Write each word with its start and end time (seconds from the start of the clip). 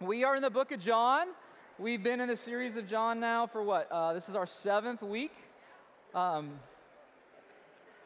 We 0.00 0.24
are 0.24 0.36
in 0.36 0.42
the 0.42 0.50
book 0.50 0.72
of 0.72 0.80
John. 0.80 1.28
We've 1.78 2.02
been 2.02 2.20
in 2.20 2.28
the 2.28 2.36
series 2.36 2.76
of 2.76 2.86
John 2.86 3.18
now 3.18 3.46
for 3.46 3.62
what? 3.62 3.90
Uh, 3.90 4.12
this 4.12 4.28
is 4.28 4.34
our 4.34 4.44
seventh 4.44 5.00
week. 5.00 5.32
Um, 6.14 6.60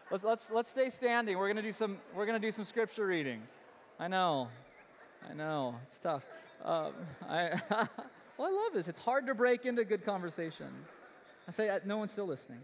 let's, 0.08 0.22
let's, 0.22 0.50
let's 0.53 0.71
stay 0.71 0.90
standing. 0.90 1.37
We're 1.37 1.48
gonna 1.48 1.62
do 1.62 1.72
some 1.72 1.98
we're 2.14 2.26
gonna 2.26 2.38
do 2.38 2.53
some 2.53 2.64
scripture 2.64 3.06
reading. 3.06 3.42
I 3.98 4.06
know, 4.06 4.46
I 5.29 5.34
know, 5.34 5.74
it's 5.84 5.98
tough. 5.98 6.22
Um, 6.64 6.92
I 7.28 7.60
well, 8.38 8.48
I 8.48 8.50
love 8.50 8.72
this. 8.72 8.86
It's 8.86 9.00
hard 9.00 9.26
to 9.26 9.34
break 9.34 9.66
into 9.66 9.84
good 9.84 10.04
conversation. 10.04 10.68
I 11.48 11.50
say 11.50 11.70
uh, 11.70 11.80
no 11.84 11.98
one's 11.98 12.12
still 12.12 12.26
listening. 12.26 12.60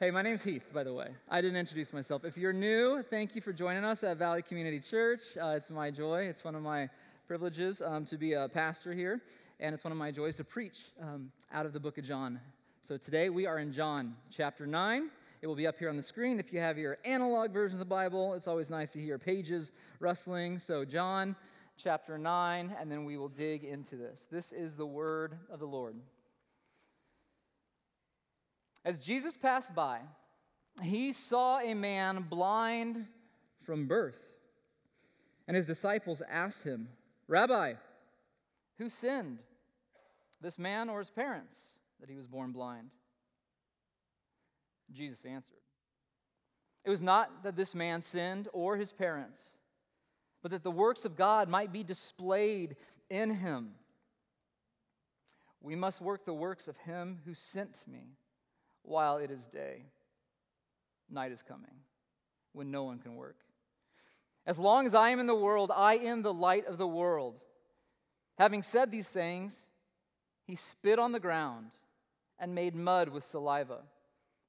Hey, 0.00 0.12
my 0.12 0.22
name's 0.22 0.44
Heath, 0.44 0.62
by 0.72 0.84
the 0.84 0.94
way. 0.94 1.08
I 1.28 1.40
didn't 1.40 1.56
introduce 1.56 1.92
myself. 1.92 2.24
If 2.24 2.36
you're 2.36 2.52
new, 2.52 3.02
thank 3.10 3.34
you 3.34 3.40
for 3.40 3.52
joining 3.52 3.82
us 3.82 4.04
at 4.04 4.16
Valley 4.16 4.42
Community 4.42 4.78
Church. 4.78 5.22
Uh, 5.36 5.54
it's 5.56 5.70
my 5.70 5.90
joy. 5.90 6.26
It's 6.26 6.44
one 6.44 6.54
of 6.54 6.62
my 6.62 6.88
privileges 7.26 7.82
um, 7.84 8.04
to 8.04 8.16
be 8.16 8.34
a 8.34 8.48
pastor 8.48 8.92
here, 8.92 9.20
and 9.58 9.74
it's 9.74 9.82
one 9.82 9.90
of 9.90 9.98
my 9.98 10.12
joys 10.12 10.36
to 10.36 10.44
preach 10.44 10.84
um, 11.02 11.32
out 11.52 11.66
of 11.66 11.72
the 11.72 11.80
book 11.80 11.98
of 11.98 12.04
John. 12.04 12.38
So 12.86 12.96
today 12.96 13.28
we 13.28 13.46
are 13.46 13.58
in 13.58 13.72
John 13.72 14.14
chapter 14.30 14.68
9. 14.68 15.10
It 15.42 15.48
will 15.48 15.56
be 15.56 15.66
up 15.66 15.80
here 15.80 15.88
on 15.88 15.96
the 15.96 16.02
screen. 16.04 16.38
If 16.38 16.52
you 16.52 16.60
have 16.60 16.78
your 16.78 16.98
analog 17.04 17.50
version 17.50 17.74
of 17.74 17.80
the 17.80 17.84
Bible, 17.84 18.34
it's 18.34 18.46
always 18.46 18.70
nice 18.70 18.90
to 18.90 19.00
hear 19.00 19.18
pages 19.18 19.72
rustling. 19.98 20.60
So, 20.60 20.84
John 20.84 21.34
chapter 21.76 22.16
9, 22.16 22.76
and 22.80 22.88
then 22.88 23.04
we 23.04 23.16
will 23.16 23.30
dig 23.30 23.64
into 23.64 23.96
this. 23.96 24.26
This 24.30 24.52
is 24.52 24.76
the 24.76 24.86
word 24.86 25.36
of 25.50 25.58
the 25.58 25.66
Lord. 25.66 25.96
As 28.84 28.98
Jesus 28.98 29.36
passed 29.36 29.74
by, 29.74 30.00
he 30.82 31.12
saw 31.12 31.58
a 31.58 31.74
man 31.74 32.26
blind 32.28 33.06
from 33.62 33.86
birth. 33.86 34.18
And 35.46 35.56
his 35.56 35.66
disciples 35.66 36.22
asked 36.28 36.64
him, 36.64 36.88
Rabbi, 37.26 37.74
who 38.78 38.88
sinned, 38.88 39.38
this 40.40 40.58
man 40.58 40.88
or 40.88 41.00
his 41.00 41.10
parents, 41.10 41.58
that 42.00 42.08
he 42.08 42.16
was 42.16 42.26
born 42.26 42.52
blind? 42.52 42.90
Jesus 44.92 45.24
answered, 45.24 45.58
It 46.84 46.90
was 46.90 47.02
not 47.02 47.42
that 47.42 47.56
this 47.56 47.74
man 47.74 48.00
sinned 48.02 48.48
or 48.52 48.76
his 48.76 48.92
parents, 48.92 49.56
but 50.42 50.50
that 50.52 50.62
the 50.62 50.70
works 50.70 51.04
of 51.04 51.16
God 51.16 51.48
might 51.48 51.72
be 51.72 51.82
displayed 51.82 52.76
in 53.10 53.34
him. 53.34 53.72
We 55.60 55.74
must 55.74 56.00
work 56.00 56.24
the 56.24 56.34
works 56.34 56.68
of 56.68 56.76
him 56.78 57.18
who 57.24 57.34
sent 57.34 57.84
me 57.86 58.12
while 58.88 59.18
it 59.18 59.30
is 59.30 59.46
day. 59.46 59.84
Night 61.10 61.32
is 61.32 61.42
coming 61.42 61.82
when 62.52 62.70
no 62.70 62.84
one 62.84 62.98
can 62.98 63.16
work. 63.16 63.36
As 64.46 64.58
long 64.58 64.86
as 64.86 64.94
I 64.94 65.10
am 65.10 65.20
in 65.20 65.26
the 65.26 65.34
world, 65.34 65.70
I 65.74 65.96
am 65.96 66.22
the 66.22 66.32
light 66.32 66.66
of 66.66 66.78
the 66.78 66.86
world. 66.86 67.40
Having 68.38 68.62
said 68.62 68.90
these 68.90 69.08
things, 69.08 69.66
he 70.46 70.56
spit 70.56 70.98
on 70.98 71.12
the 71.12 71.20
ground 71.20 71.70
and 72.38 72.54
made 72.54 72.74
mud 72.74 73.10
with 73.10 73.24
saliva. 73.24 73.80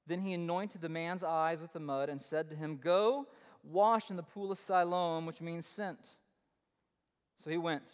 Then 0.06 0.22
he 0.22 0.32
anointed 0.32 0.80
the 0.80 0.88
man's 0.88 1.22
eyes 1.22 1.60
with 1.60 1.72
the 1.72 1.80
mud 1.80 2.08
and 2.08 2.20
said 2.20 2.48
to 2.50 2.56
him, 2.56 2.78
Go 2.82 3.26
wash 3.62 4.10
in 4.10 4.16
the 4.16 4.22
pool 4.22 4.50
of 4.50 4.58
Siloam, 4.58 5.26
which 5.26 5.40
means 5.40 5.66
sent. 5.66 6.00
So 7.38 7.50
he 7.50 7.58
went 7.58 7.84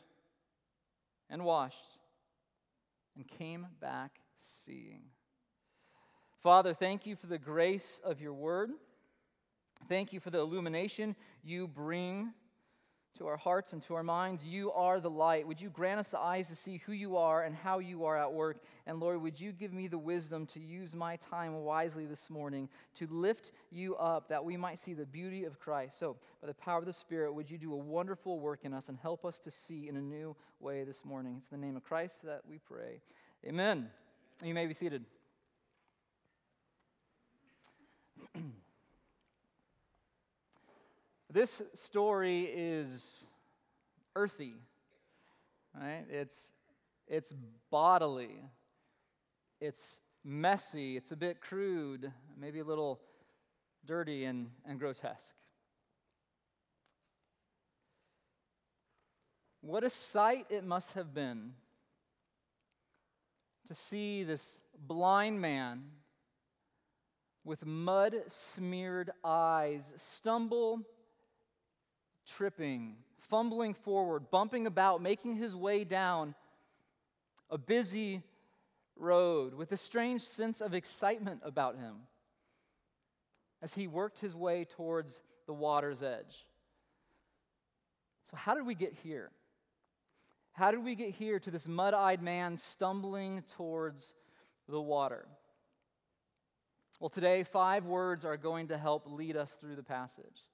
and 1.29 1.45
washed 1.45 1.99
and 3.17 3.27
came 3.27 3.67
back 3.81 4.21
seeing. 4.39 5.03
Father, 6.47 6.75
thank 6.75 7.07
you 7.07 7.17
for 7.17 7.27
the 7.27 7.39
grace 7.39 8.01
of 8.05 8.21
your 8.21 8.33
word. 8.33 8.71
Thank 9.89 10.13
you 10.13 10.21
for 10.21 10.31
the 10.31 10.39
illumination 10.39 11.17
you 11.43 11.67
bring 11.67 12.33
to 13.19 13.27
our 13.27 13.37
hearts 13.37 13.73
and 13.73 13.83
to 13.83 13.97
our 13.97 14.05
minds. 14.05 14.45
You 14.45 14.71
are 14.71 15.01
the 15.01 15.11
light. 15.11 15.45
Would 15.45 15.61
you 15.61 15.71
grant 15.71 15.99
us 15.99 16.07
the 16.07 16.21
eyes 16.21 16.47
to 16.47 16.55
see 16.55 16.81
who 16.87 16.93
you 16.93 17.17
are 17.17 17.43
and 17.43 17.53
how 17.53 17.81
you 17.81 18.05
are 18.05 18.17
at 18.17 18.33
work? 18.33 18.59
And 18.87 19.01
Lord, 19.01 19.23
would 19.23 19.41
you 19.41 19.51
give 19.51 19.73
me 19.73 19.89
the 19.89 19.99
wisdom 19.99 20.47
to 20.47 20.61
use 20.61 20.95
my 20.95 21.17
time 21.17 21.65
wisely 21.65 22.07
this 22.07 22.31
morning 22.31 22.69
to 22.95 23.09
lift 23.09 23.51
you 23.73 23.97
up 23.97 24.29
that 24.29 24.45
we 24.45 24.57
might 24.57 24.79
see 24.79 24.95
the 24.95 25.05
beauty 25.05 25.47
of 25.47 25.59
Christ? 25.59 25.99
So, 25.99 26.17
by 26.41 26.47
the 26.47 26.55
power 26.55 26.79
of 26.79 26.87
the 26.87 26.93
Spirit, 26.93 27.35
would 27.35 27.51
you 27.51 27.59
do 27.59 27.73
a 27.73 27.77
wonderful 27.77 28.39
work 28.39 28.61
in 28.63 28.73
us 28.73 28.89
and 28.89 28.97
help 28.97 29.25
us 29.25 29.41
to 29.41 29.51
see 29.51 29.89
in 29.89 29.97
a 29.97 30.01
new 30.01 30.37
way 30.61 30.85
this 30.85 31.05
morning? 31.05 31.39
It's 31.39 31.51
in 31.51 31.61
the 31.61 31.67
name 31.67 31.77
of 31.77 31.83
Christ 31.83 32.23
that 32.23 32.43
we 32.49 32.59
pray. 32.59 33.01
Amen. 33.45 33.89
You 34.45 34.55
may 34.55 34.67
be 34.67 34.75
seated. 34.75 35.07
this 41.33 41.63
story 41.75 42.45
is 42.45 43.25
earthy, 44.15 44.55
right? 45.75 46.05
It's, 46.11 46.53
it's 47.07 47.35
bodily, 47.71 48.41
it's 49.61 50.01
messy, 50.25 50.97
it's 50.97 51.13
a 51.13 51.17
bit 51.17 51.41
crude, 51.41 52.13
maybe 52.39 52.61
a 52.61 52.65
little 52.65 53.01
dirty 53.85 54.25
and, 54.25 54.51
and 54.65 54.79
grotesque. 54.79 55.35
What 59.61 59.83
a 59.83 59.91
sight 59.91 60.47
it 60.49 60.65
must 60.65 60.93
have 60.93 61.13
been 61.13 61.55
to 63.67 63.75
see 63.75 64.23
this 64.23 64.61
blind 64.79 65.41
man 65.41 65.83
with 67.47 67.65
mud 67.65 68.17
smeared 68.27 69.11
eyes, 69.25 69.93
stumble, 69.97 70.83
tripping, 72.27 72.97
fumbling 73.19 73.73
forward, 73.73 74.31
bumping 74.33 74.67
about, 74.67 75.01
making 75.01 75.37
his 75.37 75.55
way 75.55 75.85
down 75.85 76.35
a 77.49 77.57
busy 77.57 78.21
road 78.97 79.55
with 79.55 79.71
a 79.71 79.77
strange 79.77 80.23
sense 80.23 80.61
of 80.61 80.75
excitement 80.75 81.41
about 81.45 81.77
him 81.77 81.95
as 83.63 83.75
he 83.75 83.87
worked 83.87 84.19
his 84.19 84.35
way 84.35 84.65
towards 84.65 85.23
the 85.47 85.55
water's 85.55 86.03
edge. 86.03 86.47
So, 88.29 88.37
how 88.37 88.55
did 88.55 88.67
we 88.67 88.75
get 88.75 88.93
here? 89.05 89.31
How 90.53 90.73
did 90.73 90.83
we 90.83 90.97
get 90.97 91.11
here 91.11 91.39
to 91.39 91.51
this 91.53 91.69
mud 91.69 91.95
eyed 91.95 92.23
man 92.23 92.57
stumbling 92.57 93.45
towards 93.57 94.15
the 94.69 94.81
water? 94.81 95.29
Well, 96.99 97.11
today, 97.11 97.43
five 97.43 97.85
words 97.85 98.25
are 98.25 98.39
going 98.39 98.69
to 98.69 98.79
help 98.79 99.05
lead 99.07 99.37
us 99.37 99.53
through 99.61 99.77
the 99.77 99.83
passage. 99.83 100.47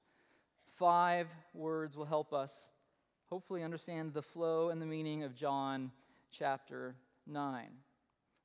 Five 0.77 1.29
words 1.55 1.97
will 1.97 2.05
help 2.05 2.33
us 2.33 2.51
hopefully 3.27 3.63
understand 3.63 4.13
the 4.13 4.23
flow 4.23 4.71
and 4.71 4.83
the 4.83 4.87
meaning 4.87 5.23
of 5.23 5.37
John 5.37 5.93
chapter 6.33 6.97
9. 7.29 7.69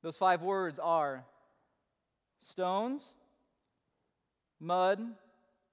Those 0.00 0.16
five 0.16 0.42
words 0.42 0.78
are 0.78 1.24
stones, 2.38 3.14
mud, 4.60 5.00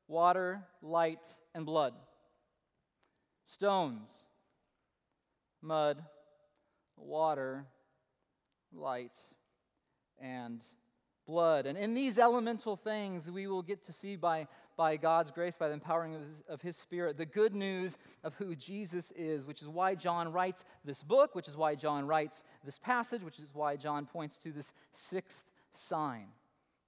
water, 0.07 0.63
light, 0.81 1.21
and 1.53 1.63
blood. 1.63 1.93
Stones, 3.43 4.09
mud, 5.61 6.03
water, 6.97 7.65
light, 8.73 9.13
and 10.19 10.61
blood. 11.25 11.65
And 11.65 11.77
in 11.77 11.93
these 11.93 12.17
elemental 12.17 12.75
things, 12.75 13.29
we 13.29 13.47
will 13.47 13.61
get 13.61 13.83
to 13.85 13.93
see 13.93 14.15
by, 14.15 14.47
by 14.77 14.97
God's 14.97 15.31
grace, 15.31 15.57
by 15.57 15.67
the 15.67 15.73
empowering 15.73 16.15
of 16.15 16.21
his, 16.21 16.43
of 16.49 16.61
his 16.61 16.77
Spirit, 16.77 17.17
the 17.17 17.25
good 17.25 17.55
news 17.55 17.97
of 18.23 18.35
who 18.35 18.55
Jesus 18.55 19.11
is, 19.15 19.45
which 19.45 19.61
is 19.61 19.67
why 19.67 19.95
John 19.95 20.31
writes 20.31 20.63
this 20.83 21.03
book, 21.03 21.35
which 21.35 21.47
is 21.47 21.57
why 21.57 21.75
John 21.75 22.05
writes 22.07 22.43
this 22.63 22.79
passage, 22.79 23.23
which 23.23 23.39
is 23.39 23.49
why 23.53 23.75
John 23.75 24.05
points 24.05 24.37
to 24.39 24.51
this 24.51 24.71
sixth 24.91 25.43
sign 25.73 26.27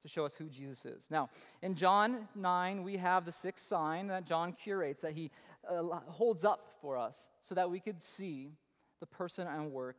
to 0.04 0.08
show 0.08 0.26
us 0.26 0.36
who 0.36 0.46
Jesus 0.46 0.86
is. 0.86 1.04
Now, 1.10 1.30
in 1.62 1.76
John 1.76 2.28
9, 2.36 2.84
we 2.84 2.98
have 2.98 3.26
the 3.26 3.32
sixth 3.32 3.68
sign 3.68 4.08
that 4.08 4.26
John 4.26 4.54
curates, 4.54 5.02
that 5.02 5.14
he 5.14 5.32
uh, 5.70 5.84
holds 6.08 6.46
up 6.46 6.76
for 6.82 6.98
us 6.98 7.30
so 7.42 7.56
that 7.56 7.70
we 7.70 7.80
could 7.80 8.02
see 8.02 8.52
the 9.00 9.06
person 9.06 9.48
and 9.48 9.72
work 9.72 9.98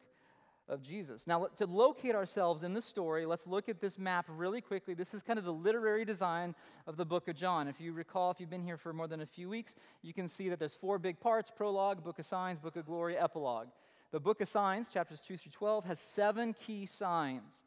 of 0.68 0.82
Jesus. 0.82 1.26
Now, 1.26 1.46
to 1.56 1.66
locate 1.66 2.14
ourselves 2.14 2.62
in 2.62 2.74
the 2.74 2.82
story, 2.82 3.26
let's 3.26 3.46
look 3.46 3.68
at 3.68 3.80
this 3.80 3.98
map 3.98 4.26
really 4.28 4.60
quickly. 4.60 4.94
This 4.94 5.14
is 5.14 5.22
kind 5.22 5.38
of 5.38 5.44
the 5.44 5.52
literary 5.52 6.04
design 6.04 6.54
of 6.86 6.96
the 6.96 7.04
book 7.04 7.28
of 7.28 7.36
John. 7.36 7.68
If 7.68 7.80
you 7.80 7.92
recall, 7.92 8.30
if 8.30 8.40
you've 8.40 8.50
been 8.50 8.62
here 8.62 8.76
for 8.76 8.92
more 8.92 9.08
than 9.08 9.20
a 9.20 9.26
few 9.26 9.48
weeks, 9.48 9.76
you 10.02 10.12
can 10.12 10.28
see 10.28 10.48
that 10.48 10.58
there's 10.58 10.74
four 10.74 10.98
big 10.98 11.20
parts 11.20 11.50
prologue, 11.54 12.04
book 12.04 12.18
of 12.18 12.26
signs, 12.26 12.60
book 12.60 12.76
of 12.76 12.86
glory, 12.86 13.16
epilogue. 13.16 13.68
The 14.10 14.20
book 14.20 14.40
of 14.40 14.48
signs, 14.48 14.88
chapters 14.88 15.20
2 15.20 15.36
through 15.36 15.52
12, 15.52 15.84
has 15.84 15.98
seven 15.98 16.54
key 16.54 16.86
signs 16.86 17.64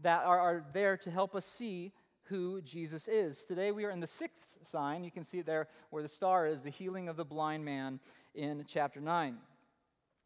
that 0.00 0.24
are, 0.24 0.38
are 0.38 0.64
there 0.72 0.96
to 0.98 1.10
help 1.10 1.34
us 1.34 1.44
see 1.44 1.92
who 2.24 2.60
Jesus 2.62 3.08
is. 3.08 3.44
Today 3.44 3.70
we 3.70 3.84
are 3.84 3.90
in 3.90 4.00
the 4.00 4.06
sixth 4.06 4.56
sign. 4.64 5.04
You 5.04 5.10
can 5.10 5.24
see 5.24 5.38
it 5.38 5.46
there 5.46 5.68
where 5.90 6.02
the 6.02 6.08
star 6.08 6.46
is, 6.46 6.60
the 6.60 6.70
healing 6.70 7.08
of 7.08 7.16
the 7.16 7.24
blind 7.24 7.64
man 7.64 8.00
in 8.34 8.64
chapter 8.68 9.00
9. 9.00 9.36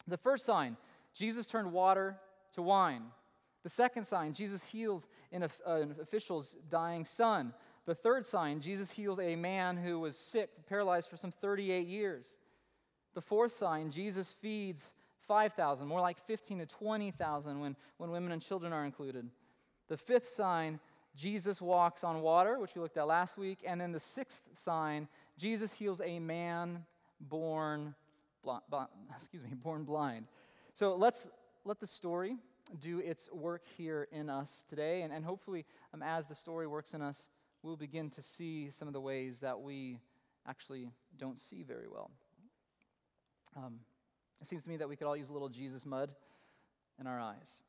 The 0.08 0.16
first 0.16 0.46
sign, 0.46 0.76
Jesus 1.14 1.46
turned 1.46 1.72
water 1.72 2.16
to 2.54 2.62
wine. 2.62 3.02
The 3.62 3.70
second 3.70 4.06
sign, 4.06 4.32
Jesus 4.32 4.64
heals 4.64 5.06
an, 5.32 5.42
uh, 5.42 5.48
an 5.66 5.96
official's 6.00 6.56
dying 6.68 7.04
son. 7.04 7.52
The 7.86 7.94
third 7.94 8.24
sign, 8.24 8.60
Jesus 8.60 8.90
heals 8.90 9.18
a 9.18 9.36
man 9.36 9.76
who 9.76 10.00
was 10.00 10.16
sick, 10.16 10.50
paralyzed 10.68 11.10
for 11.10 11.16
some 11.16 11.30
38 11.30 11.86
years. 11.86 12.26
The 13.14 13.20
fourth 13.20 13.56
sign, 13.56 13.90
Jesus 13.90 14.34
feeds 14.40 14.92
5,000, 15.26 15.86
more 15.86 16.00
like 16.00 16.18
15 16.26 16.58
to 16.60 16.66
20,000 16.66 17.60
when, 17.60 17.76
when 17.98 18.10
women 18.10 18.32
and 18.32 18.40
children 18.40 18.72
are 18.72 18.84
included. 18.84 19.28
The 19.88 19.96
fifth 19.96 20.28
sign, 20.28 20.80
Jesus 21.16 21.60
walks 21.60 22.04
on 22.04 22.20
water, 22.22 22.58
which 22.58 22.74
we 22.74 22.80
looked 22.80 22.96
at 22.96 23.06
last 23.06 23.36
week. 23.36 23.58
And 23.66 23.80
then 23.80 23.92
the 23.92 24.00
sixth 24.00 24.42
sign, 24.54 25.08
Jesus 25.36 25.72
heals 25.72 26.00
a 26.00 26.18
man 26.18 26.84
born, 27.20 27.94
excuse 29.16 29.42
me, 29.42 29.50
born 29.62 29.84
blind. 29.84 30.26
So 30.74 30.94
let's 30.94 31.28
let 31.64 31.80
the 31.80 31.86
story 31.86 32.36
do 32.78 32.98
its 32.98 33.30
work 33.32 33.62
here 33.76 34.08
in 34.12 34.30
us 34.30 34.64
today. 34.68 35.02
And, 35.02 35.12
and 35.12 35.24
hopefully, 35.24 35.66
um, 35.92 36.02
as 36.02 36.26
the 36.26 36.34
story 36.34 36.66
works 36.66 36.94
in 36.94 37.02
us, 37.02 37.28
we'll 37.62 37.76
begin 37.76 38.10
to 38.10 38.22
see 38.22 38.70
some 38.70 38.88
of 38.88 38.94
the 38.94 39.00
ways 39.00 39.40
that 39.40 39.60
we 39.60 39.98
actually 40.46 40.90
don't 41.18 41.38
see 41.38 41.62
very 41.62 41.88
well. 41.88 42.10
Um, 43.56 43.80
it 44.40 44.46
seems 44.46 44.62
to 44.62 44.70
me 44.70 44.76
that 44.78 44.88
we 44.88 44.96
could 44.96 45.06
all 45.06 45.16
use 45.16 45.28
a 45.28 45.32
little 45.32 45.48
Jesus 45.48 45.84
mud 45.84 46.10
in 46.98 47.06
our 47.06 47.20
eyes. 47.20 47.62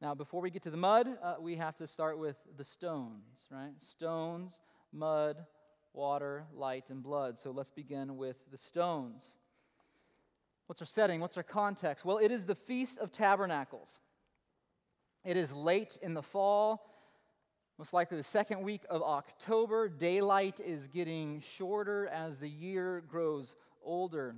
Now, 0.00 0.14
before 0.14 0.40
we 0.40 0.50
get 0.50 0.62
to 0.62 0.70
the 0.70 0.76
mud, 0.76 1.08
uh, 1.22 1.36
we 1.40 1.56
have 1.56 1.76
to 1.76 1.86
start 1.86 2.18
with 2.18 2.36
the 2.56 2.64
stones, 2.64 3.46
right? 3.50 3.72
Stones, 3.78 4.60
mud, 4.92 5.44
water, 5.92 6.44
light, 6.54 6.84
and 6.90 7.02
blood. 7.02 7.38
So 7.38 7.50
let's 7.50 7.70
begin 7.70 8.16
with 8.16 8.36
the 8.50 8.58
stones. 8.58 9.34
What's 10.68 10.82
our 10.82 10.86
setting? 10.86 11.22
What's 11.22 11.38
our 11.38 11.42
context? 11.42 12.04
Well, 12.04 12.18
it 12.18 12.30
is 12.30 12.44
the 12.44 12.54
Feast 12.54 12.98
of 12.98 13.10
Tabernacles. 13.10 14.00
It 15.24 15.38
is 15.38 15.50
late 15.50 15.98
in 16.02 16.12
the 16.12 16.22
fall, 16.22 16.84
most 17.78 17.94
likely 17.94 18.18
the 18.18 18.22
second 18.22 18.60
week 18.60 18.82
of 18.90 19.02
October. 19.02 19.88
Daylight 19.88 20.60
is 20.60 20.86
getting 20.88 21.42
shorter 21.56 22.06
as 22.08 22.36
the 22.36 22.50
year 22.50 23.02
grows 23.08 23.54
older. 23.82 24.36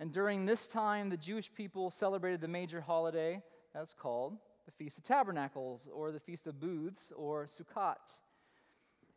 And 0.00 0.10
during 0.10 0.46
this 0.46 0.66
time, 0.66 1.10
the 1.10 1.18
Jewish 1.18 1.52
people 1.52 1.90
celebrated 1.90 2.40
the 2.40 2.48
major 2.48 2.80
holiday 2.80 3.42
that's 3.74 3.92
called 3.92 4.38
the 4.64 4.72
Feast 4.72 4.96
of 4.96 5.04
Tabernacles, 5.04 5.86
or 5.92 6.10
the 6.10 6.20
Feast 6.20 6.46
of 6.46 6.58
Booths, 6.58 7.12
or 7.14 7.44
Sukkot. 7.44 7.96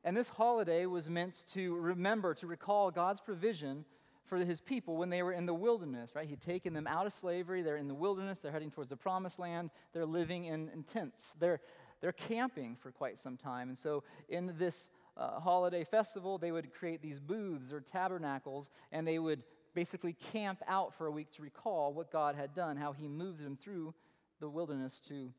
And 0.03 0.15
this 0.15 0.27
holiday 0.27 0.85
was 0.87 1.09
meant 1.09 1.45
to 1.53 1.77
remember, 1.77 2.33
to 2.33 2.47
recall 2.47 2.91
God's 2.91 3.21
provision 3.21 3.85
for 4.29 4.37
his 4.37 4.61
people 4.61 4.95
when 4.95 5.09
they 5.09 5.23
were 5.23 5.33
in 5.33 5.45
the 5.45 5.53
wilderness, 5.53 6.11
right? 6.15 6.27
He'd 6.27 6.39
taken 6.39 6.73
them 6.73 6.87
out 6.87 7.05
of 7.05 7.13
slavery. 7.13 7.61
They're 7.61 7.77
in 7.77 7.87
the 7.87 7.93
wilderness. 7.95 8.39
They're 8.39 8.51
heading 8.51 8.71
towards 8.71 8.89
the 8.89 8.95
promised 8.95 9.39
land. 9.39 9.71
They're 9.91 10.05
living 10.05 10.45
in, 10.45 10.69
in 10.69 10.83
tents. 10.83 11.33
They're, 11.39 11.59
they're 11.99 12.13
camping 12.13 12.77
for 12.79 12.91
quite 12.91 13.17
some 13.17 13.35
time. 13.35 13.69
And 13.69 13.77
so, 13.77 14.03
in 14.29 14.53
this 14.57 14.89
uh, 15.17 15.39
holiday 15.39 15.83
festival, 15.83 16.37
they 16.37 16.51
would 16.51 16.73
create 16.73 17.01
these 17.01 17.19
booths 17.19 17.73
or 17.73 17.81
tabernacles, 17.81 18.69
and 18.91 19.05
they 19.05 19.19
would 19.19 19.43
basically 19.73 20.13
camp 20.31 20.61
out 20.67 20.93
for 20.95 21.07
a 21.07 21.11
week 21.11 21.31
to 21.31 21.41
recall 21.41 21.93
what 21.93 22.11
God 22.11 22.35
had 22.35 22.53
done, 22.53 22.77
how 22.77 22.93
he 22.93 23.07
moved 23.07 23.43
them 23.43 23.57
through 23.57 23.93
the 24.39 24.47
wilderness 24.47 25.01
to 25.07 25.31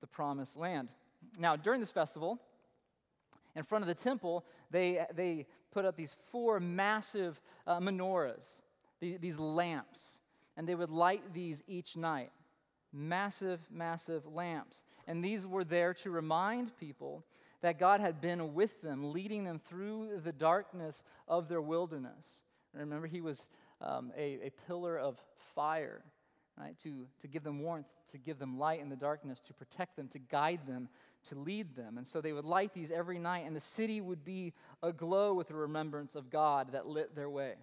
the 0.00 0.06
promised 0.06 0.56
land. 0.56 0.88
Now, 1.38 1.56
during 1.56 1.80
this 1.80 1.90
festival, 1.90 2.40
in 3.56 3.62
front 3.62 3.82
of 3.82 3.88
the 3.88 3.94
temple, 3.94 4.44
they, 4.70 5.04
they 5.14 5.46
put 5.74 5.84
up 5.84 5.96
these 5.96 6.16
four 6.30 6.60
massive 6.60 7.40
uh, 7.66 7.80
menorahs, 7.80 8.46
these, 9.00 9.18
these 9.18 9.38
lamps, 9.38 10.20
and 10.56 10.68
they 10.68 10.74
would 10.74 10.90
light 10.90 11.34
these 11.34 11.62
each 11.66 11.96
night. 11.96 12.30
Massive, 12.92 13.58
massive 13.70 14.24
lamps. 14.24 14.84
And 15.08 15.22
these 15.22 15.46
were 15.46 15.64
there 15.64 15.92
to 15.94 16.10
remind 16.10 16.78
people 16.78 17.24
that 17.60 17.78
God 17.78 18.00
had 18.00 18.20
been 18.20 18.54
with 18.54 18.80
them, 18.82 19.12
leading 19.12 19.42
them 19.42 19.58
through 19.58 20.20
the 20.22 20.32
darkness 20.32 21.02
of 21.26 21.48
their 21.48 21.60
wilderness. 21.60 22.24
Remember, 22.72 23.08
He 23.08 23.20
was 23.20 23.40
um, 23.80 24.12
a, 24.16 24.46
a 24.46 24.50
pillar 24.68 24.96
of 24.96 25.20
fire, 25.54 26.02
right? 26.56 26.78
To, 26.84 27.06
to 27.20 27.26
give 27.26 27.42
them 27.42 27.60
warmth, 27.60 27.88
to 28.12 28.18
give 28.18 28.38
them 28.38 28.58
light 28.58 28.80
in 28.80 28.90
the 28.90 28.96
darkness, 28.96 29.40
to 29.40 29.54
protect 29.54 29.96
them, 29.96 30.08
to 30.08 30.18
guide 30.18 30.60
them, 30.68 30.88
to 31.28 31.38
lead 31.38 31.76
them. 31.76 31.98
And 31.98 32.06
so 32.06 32.20
they 32.20 32.32
would 32.32 32.44
light 32.44 32.74
these 32.74 32.90
every 32.90 33.18
night, 33.18 33.46
and 33.46 33.54
the 33.54 33.60
city 33.60 34.00
would 34.00 34.24
be 34.24 34.52
aglow 34.82 35.34
with 35.34 35.48
the 35.48 35.54
remembrance 35.54 36.14
of 36.14 36.30
God 36.30 36.72
that 36.72 36.86
lit 36.86 37.14
their 37.14 37.30
way. 37.30 37.54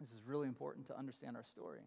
This 0.00 0.10
is 0.10 0.20
really 0.26 0.48
important 0.48 0.86
to 0.88 0.98
understand 0.98 1.36
our 1.36 1.44
story. 1.44 1.80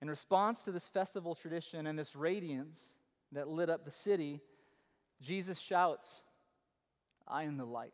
In 0.00 0.08
response 0.08 0.62
to 0.62 0.72
this 0.72 0.88
festival 0.88 1.34
tradition 1.34 1.86
and 1.86 1.98
this 1.98 2.16
radiance 2.16 2.94
that 3.32 3.48
lit 3.48 3.68
up 3.68 3.84
the 3.84 3.90
city, 3.90 4.40
Jesus 5.20 5.58
shouts, 5.58 6.22
I 7.28 7.42
am 7.42 7.58
the 7.58 7.66
light. 7.66 7.92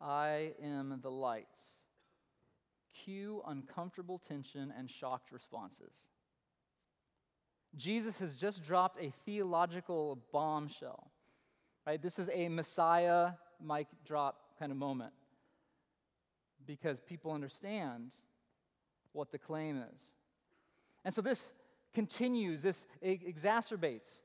I 0.00 0.52
am 0.62 0.98
the 1.02 1.10
light. 1.10 1.46
Cue 3.04 3.42
uncomfortable 3.46 4.18
tension 4.18 4.72
and 4.76 4.90
shocked 4.90 5.30
responses. 5.30 5.92
Jesus 7.76 8.18
has 8.18 8.36
just 8.36 8.64
dropped 8.64 9.00
a 9.02 9.10
theological 9.24 10.18
bombshell. 10.32 11.10
Right? 11.86 12.00
This 12.00 12.18
is 12.18 12.28
a 12.32 12.48
Messiah 12.48 13.32
mic 13.64 13.86
drop 14.04 14.36
kind 14.58 14.72
of 14.72 14.78
moment 14.78 15.12
because 16.66 17.00
people 17.00 17.32
understand 17.32 18.10
what 19.12 19.32
the 19.32 19.38
claim 19.38 19.78
is. 19.94 20.00
And 21.04 21.14
so 21.14 21.22
this 21.22 21.52
continues, 21.94 22.62
this 22.62 22.84
exacerbates, 23.02 24.20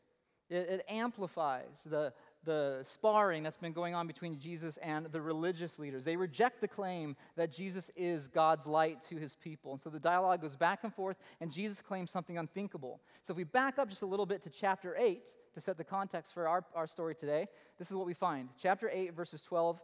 it, 0.49 0.55
it 0.55 0.85
amplifies 0.89 1.79
the, 1.85 2.13
the 2.45 2.81
sparring 2.83 3.43
that's 3.43 3.57
been 3.57 3.73
going 3.73 3.93
on 3.95 4.07
between 4.07 4.39
Jesus 4.39 4.77
and 4.77 5.07
the 5.07 5.21
religious 5.21 5.77
leaders. 5.77 6.05
They 6.05 6.15
reject 6.15 6.61
the 6.61 6.67
claim 6.67 7.15
that 7.35 7.51
Jesus 7.51 7.91
is 7.95 8.27
God's 8.27 8.65
light 8.65 9.03
to 9.09 9.17
his 9.17 9.35
people. 9.35 9.73
And 9.73 9.81
so 9.81 9.89
the 9.89 9.99
dialogue 9.99 10.41
goes 10.41 10.55
back 10.55 10.83
and 10.83 10.93
forth, 10.93 11.17
and 11.41 11.51
Jesus 11.51 11.81
claims 11.81 12.11
something 12.11 12.37
unthinkable. 12.37 13.01
So 13.23 13.31
if 13.31 13.37
we 13.37 13.43
back 13.43 13.77
up 13.77 13.89
just 13.89 14.03
a 14.03 14.05
little 14.05 14.25
bit 14.25 14.43
to 14.43 14.49
chapter 14.49 14.95
8 14.97 15.27
to 15.55 15.61
set 15.61 15.77
the 15.77 15.83
context 15.83 16.33
for 16.33 16.47
our, 16.47 16.63
our 16.73 16.87
story 16.87 17.15
today, 17.15 17.47
this 17.77 17.89
is 17.89 17.97
what 17.97 18.05
we 18.05 18.13
find. 18.13 18.49
Chapter 18.61 18.89
8, 18.93 19.13
verses 19.13 19.41
12 19.41 19.81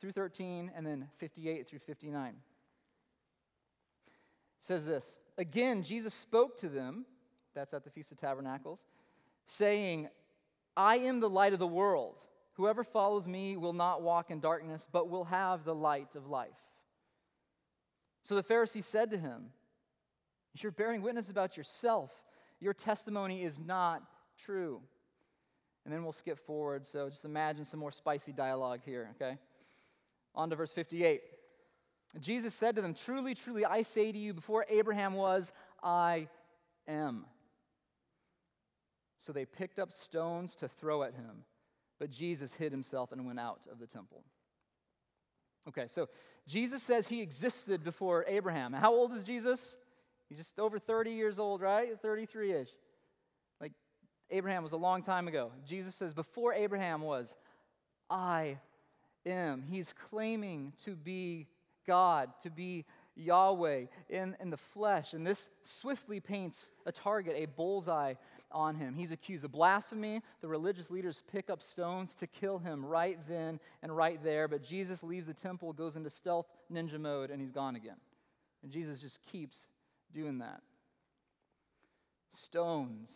through 0.00 0.12
13, 0.12 0.72
and 0.74 0.86
then 0.86 1.08
58 1.18 1.68
through 1.68 1.78
59. 1.78 2.28
It 2.28 2.34
says 4.58 4.84
this 4.84 5.16
Again, 5.38 5.82
Jesus 5.82 6.14
spoke 6.14 6.58
to 6.60 6.68
them, 6.68 7.06
that's 7.54 7.72
at 7.72 7.84
the 7.84 7.90
Feast 7.90 8.12
of 8.12 8.18
Tabernacles, 8.18 8.86
saying, 9.46 10.08
I 10.80 10.96
am 10.96 11.20
the 11.20 11.28
light 11.28 11.52
of 11.52 11.58
the 11.58 11.66
world. 11.66 12.14
Whoever 12.54 12.84
follows 12.84 13.26
me 13.26 13.58
will 13.58 13.74
not 13.74 14.00
walk 14.00 14.30
in 14.30 14.40
darkness, 14.40 14.88
but 14.90 15.10
will 15.10 15.24
have 15.24 15.62
the 15.62 15.74
light 15.74 16.08
of 16.14 16.26
life. 16.26 16.48
So 18.22 18.34
the 18.34 18.42
Pharisee 18.42 18.82
said 18.82 19.10
to 19.10 19.18
him, 19.18 19.50
You're 20.54 20.72
bearing 20.72 21.02
witness 21.02 21.28
about 21.28 21.58
yourself. 21.58 22.10
Your 22.60 22.72
testimony 22.72 23.42
is 23.42 23.58
not 23.58 24.02
true. 24.42 24.80
And 25.84 25.92
then 25.92 26.02
we'll 26.02 26.12
skip 26.12 26.38
forward. 26.46 26.86
So 26.86 27.10
just 27.10 27.26
imagine 27.26 27.66
some 27.66 27.80
more 27.80 27.92
spicy 27.92 28.32
dialogue 28.32 28.80
here, 28.82 29.10
okay? 29.16 29.36
On 30.34 30.48
to 30.48 30.56
verse 30.56 30.72
58. 30.72 31.20
Jesus 32.20 32.54
said 32.54 32.76
to 32.76 32.82
them, 32.82 32.94
Truly, 32.94 33.34
truly, 33.34 33.66
I 33.66 33.82
say 33.82 34.12
to 34.12 34.18
you, 34.18 34.32
before 34.32 34.64
Abraham 34.70 35.12
was, 35.12 35.52
I 35.82 36.28
am. 36.88 37.26
So 39.20 39.32
they 39.32 39.44
picked 39.44 39.78
up 39.78 39.92
stones 39.92 40.56
to 40.56 40.68
throw 40.68 41.02
at 41.02 41.14
him. 41.14 41.44
But 41.98 42.10
Jesus 42.10 42.54
hid 42.54 42.72
himself 42.72 43.12
and 43.12 43.26
went 43.26 43.38
out 43.38 43.60
of 43.70 43.78
the 43.78 43.86
temple. 43.86 44.24
Okay, 45.68 45.86
so 45.86 46.08
Jesus 46.46 46.82
says 46.82 47.06
he 47.06 47.20
existed 47.20 47.84
before 47.84 48.24
Abraham. 48.26 48.72
How 48.72 48.94
old 48.94 49.12
is 49.12 49.22
Jesus? 49.24 49.76
He's 50.28 50.38
just 50.38 50.58
over 50.58 50.78
30 50.78 51.10
years 51.12 51.38
old, 51.38 51.60
right? 51.60 52.00
33 52.00 52.52
ish. 52.52 52.68
Like 53.60 53.72
Abraham 54.30 54.62
was 54.62 54.72
a 54.72 54.78
long 54.78 55.02
time 55.02 55.28
ago. 55.28 55.52
Jesus 55.66 55.94
says, 55.94 56.14
Before 56.14 56.54
Abraham 56.54 57.02
was, 57.02 57.36
I 58.08 58.58
am. 59.26 59.62
He's 59.68 59.92
claiming 60.08 60.72
to 60.84 60.96
be 60.96 61.46
God, 61.86 62.30
to 62.42 62.50
be 62.50 62.86
Yahweh 63.16 63.86
in, 64.08 64.34
in 64.40 64.48
the 64.48 64.56
flesh. 64.56 65.12
And 65.12 65.26
this 65.26 65.50
swiftly 65.62 66.20
paints 66.20 66.70
a 66.86 66.92
target, 66.92 67.34
a 67.36 67.46
bullseye 67.46 68.14
on 68.52 68.76
him. 68.76 68.94
He's 68.94 69.12
accused 69.12 69.44
of 69.44 69.52
blasphemy. 69.52 70.22
The 70.40 70.48
religious 70.48 70.90
leaders 70.90 71.22
pick 71.32 71.50
up 71.50 71.62
stones 71.62 72.14
to 72.16 72.26
kill 72.26 72.58
him 72.58 72.84
right 72.84 73.18
then 73.28 73.60
and 73.82 73.96
right 73.96 74.22
there. 74.22 74.48
But 74.48 74.62
Jesus 74.62 75.02
leaves 75.02 75.26
the 75.26 75.34
temple, 75.34 75.72
goes 75.72 75.96
into 75.96 76.10
stealth 76.10 76.46
ninja 76.72 77.00
mode, 77.00 77.30
and 77.30 77.40
he's 77.40 77.52
gone 77.52 77.76
again. 77.76 77.96
And 78.62 78.70
Jesus 78.70 79.00
just 79.00 79.20
keeps 79.30 79.66
doing 80.12 80.38
that. 80.38 80.60
Stones. 82.32 83.10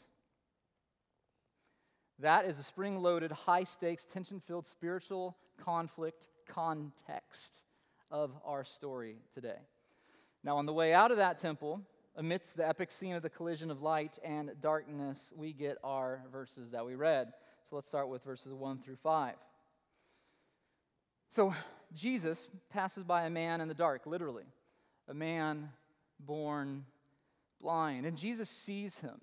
That 2.21 2.47
is 2.47 2.59
a 2.59 2.63
spring 2.63 3.03
loaded, 3.03 3.33
high 3.33 3.65
stakes, 3.65 4.05
tension 4.05 4.41
filled 4.41 4.67
spiritual 4.67 5.37
conflict 5.63 6.29
context 6.49 7.61
of 8.11 8.31
our 8.45 8.65
story 8.65 9.17
today. 9.35 9.59
Now, 10.43 10.59
on 10.59 10.67
the 10.67 10.73
way 10.73 10.93
out 10.93 11.11
of 11.11 11.17
that 11.17 11.39
temple, 11.39 11.81
amidst 12.17 12.57
the 12.57 12.67
epic 12.67 12.91
scene 12.91 13.15
of 13.15 13.23
the 13.23 13.31
collision 13.31 13.71
of 13.71 13.83
light 13.83 14.19
and 14.25 14.53
darkness, 14.61 15.33
we 15.35 15.53
get 15.53 15.79
our 15.83 16.23
verses 16.31 16.71
that 16.71 16.87
we 16.87 16.95
read. 16.95 17.33
So 17.69 17.77
let's 17.77 17.89
start 17.89 18.09
with 18.09 18.23
verses 18.25 18.53
1 18.53 18.79
through 18.79 18.97
5. 19.03 19.35
So 21.31 21.55
Jesus 21.93 22.49
passes 22.71 23.05
by 23.05 23.25
a 23.25 23.31
man 23.31 23.61
in 23.61 23.69
the 23.69 23.75
dark, 23.75 24.07
literally, 24.07 24.45
a 25.09 25.15
man 25.15 25.71
born 26.21 26.85
blind. 27.61 28.07
And 28.07 28.17
Jesus 28.17 28.49
sees 28.49 28.99
him. 28.99 29.21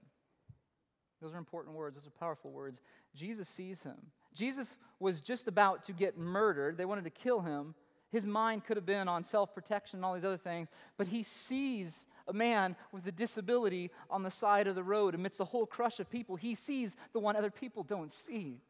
Those 1.22 1.34
are 1.34 1.38
important 1.38 1.76
words, 1.76 1.96
those 1.96 2.08
are 2.08 2.20
powerful 2.20 2.52
words. 2.52 2.82
Jesus 3.16 3.48
sees 3.48 3.84
him. 3.84 3.98
Jesus 4.34 4.78
was 5.00 5.22
just 5.22 5.48
about 5.48 5.84
to 5.86 5.94
get 5.94 6.18
murdered. 6.18 6.78
They 6.78 6.86
wanted 6.86 7.04
to 7.04 7.10
kill 7.12 7.42
him. 7.42 7.76
His 8.12 8.26
mind 8.26 8.66
could 8.66 8.76
have 8.76 8.86
been 8.86 9.08
on 9.08 9.24
self 9.24 9.54
protection 9.54 10.00
and 10.00 10.06
all 10.06 10.16
these 10.16 10.26
other 10.26 10.38
things, 10.38 10.68
but 10.98 11.08
he 11.08 11.24
sees 11.24 12.06
a 12.28 12.34
man 12.34 12.76
with 12.92 13.06
a 13.08 13.12
disability 13.12 13.92
on 14.10 14.24
the 14.24 14.32
side 14.32 14.68
of 14.68 14.76
the 14.76 14.84
road 14.84 15.16
amidst 15.16 15.40
a 15.40 15.46
whole 15.46 15.66
crush 15.66 16.00
of 16.00 16.10
people. 16.10 16.36
He 16.36 16.56
sees 16.56 16.96
the 17.14 17.20
one 17.20 17.36
other 17.36 17.52
people 17.52 17.84
don't 17.84 18.12
see. 18.12 18.62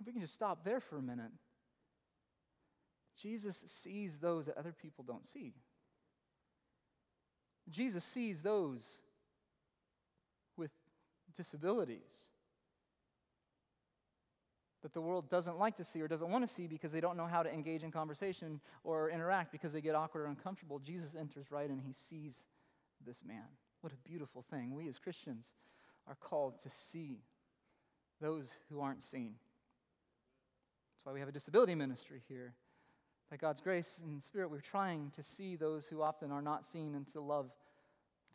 If 0.00 0.06
we 0.06 0.12
can 0.12 0.20
just 0.20 0.34
stop 0.34 0.64
there 0.64 0.80
for 0.80 0.96
a 0.98 1.02
minute, 1.02 1.32
Jesus 3.20 3.62
sees 3.66 4.18
those 4.18 4.46
that 4.46 4.58
other 4.58 4.72
people 4.72 5.04
don't 5.04 5.24
see. 5.24 5.54
Jesus 7.70 8.04
sees 8.04 8.42
those 8.42 8.84
with 10.56 10.70
disabilities 11.34 12.02
that 14.84 14.92
the 14.92 15.00
world 15.00 15.30
doesn't 15.30 15.58
like 15.58 15.76
to 15.76 15.82
see 15.82 16.02
or 16.02 16.06
doesn't 16.06 16.28
want 16.28 16.46
to 16.46 16.54
see 16.54 16.66
because 16.66 16.92
they 16.92 17.00
don't 17.00 17.16
know 17.16 17.26
how 17.26 17.42
to 17.42 17.50
engage 17.50 17.82
in 17.82 17.90
conversation 17.90 18.60
or 18.84 19.08
interact 19.08 19.50
because 19.50 19.72
they 19.72 19.80
get 19.80 19.94
awkward 19.94 20.24
or 20.24 20.26
uncomfortable. 20.26 20.78
Jesus 20.78 21.14
enters 21.18 21.50
right 21.50 21.70
and 21.70 21.80
he 21.80 21.90
sees 21.90 22.42
this 23.06 23.24
man. 23.26 23.46
What 23.80 23.94
a 23.94 24.08
beautiful 24.08 24.44
thing. 24.50 24.74
We 24.74 24.86
as 24.90 24.98
Christians 24.98 25.54
are 26.06 26.16
called 26.16 26.60
to 26.64 26.68
see 26.68 27.22
those 28.20 28.50
who 28.68 28.82
aren't 28.82 29.02
seen. 29.02 29.36
That's 30.92 31.06
why 31.06 31.12
we 31.12 31.20
have 31.20 31.30
a 31.30 31.32
disability 31.32 31.74
ministry 31.74 32.20
here. 32.28 32.52
By 33.30 33.38
God's 33.38 33.62
grace 33.62 33.98
and 34.04 34.22
Spirit, 34.22 34.50
we're 34.50 34.60
trying 34.60 35.12
to 35.16 35.22
see 35.22 35.56
those 35.56 35.86
who 35.86 36.02
often 36.02 36.30
are 36.30 36.42
not 36.42 36.66
seen 36.66 36.94
and 36.94 37.10
to 37.14 37.22
love, 37.22 37.50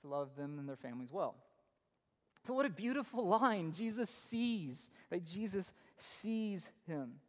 to 0.01 0.07
love 0.07 0.35
them 0.35 0.57
and 0.57 0.67
their 0.67 0.75
families 0.75 1.11
well. 1.11 1.35
So, 2.43 2.53
what 2.53 2.65
a 2.65 2.69
beautiful 2.69 3.27
line. 3.27 3.73
Jesus 3.73 4.09
sees, 4.09 4.89
right? 5.11 5.23
Jesus 5.23 5.73
sees 5.97 6.69
him. 6.87 7.19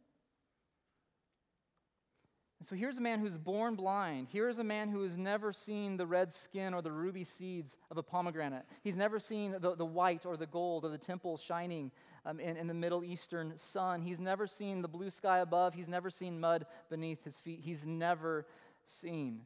And 2.61 2.67
so 2.67 2.75
here's 2.75 2.99
a 2.99 3.01
man 3.01 3.19
who's 3.19 3.39
born 3.39 3.73
blind. 3.73 4.27
Here's 4.31 4.59
a 4.59 4.63
man 4.63 4.89
who 4.89 5.01
has 5.01 5.17
never 5.17 5.51
seen 5.51 5.97
the 5.97 6.05
red 6.05 6.31
skin 6.31 6.75
or 6.75 6.83
the 6.83 6.91
ruby 6.91 7.23
seeds 7.23 7.75
of 7.89 7.97
a 7.97 8.03
pomegranate. 8.03 8.65
He's 8.83 8.95
never 8.95 9.19
seen 9.19 9.55
the, 9.59 9.75
the 9.75 9.83
white 9.83 10.27
or 10.27 10.37
the 10.37 10.45
gold 10.45 10.85
of 10.85 10.91
the 10.91 10.97
temple 10.99 11.37
shining 11.37 11.89
um, 12.23 12.39
in, 12.39 12.57
in 12.57 12.67
the 12.67 12.75
Middle 12.75 13.03
Eastern 13.03 13.53
sun. 13.57 14.03
He's 14.03 14.19
never 14.19 14.45
seen 14.45 14.83
the 14.83 14.87
blue 14.87 15.09
sky 15.09 15.39
above. 15.39 15.73
He's 15.73 15.87
never 15.87 16.11
seen 16.11 16.39
mud 16.39 16.67
beneath 16.87 17.23
his 17.23 17.39
feet. 17.39 17.61
He's 17.63 17.83
never 17.83 18.45
seen. 18.85 19.41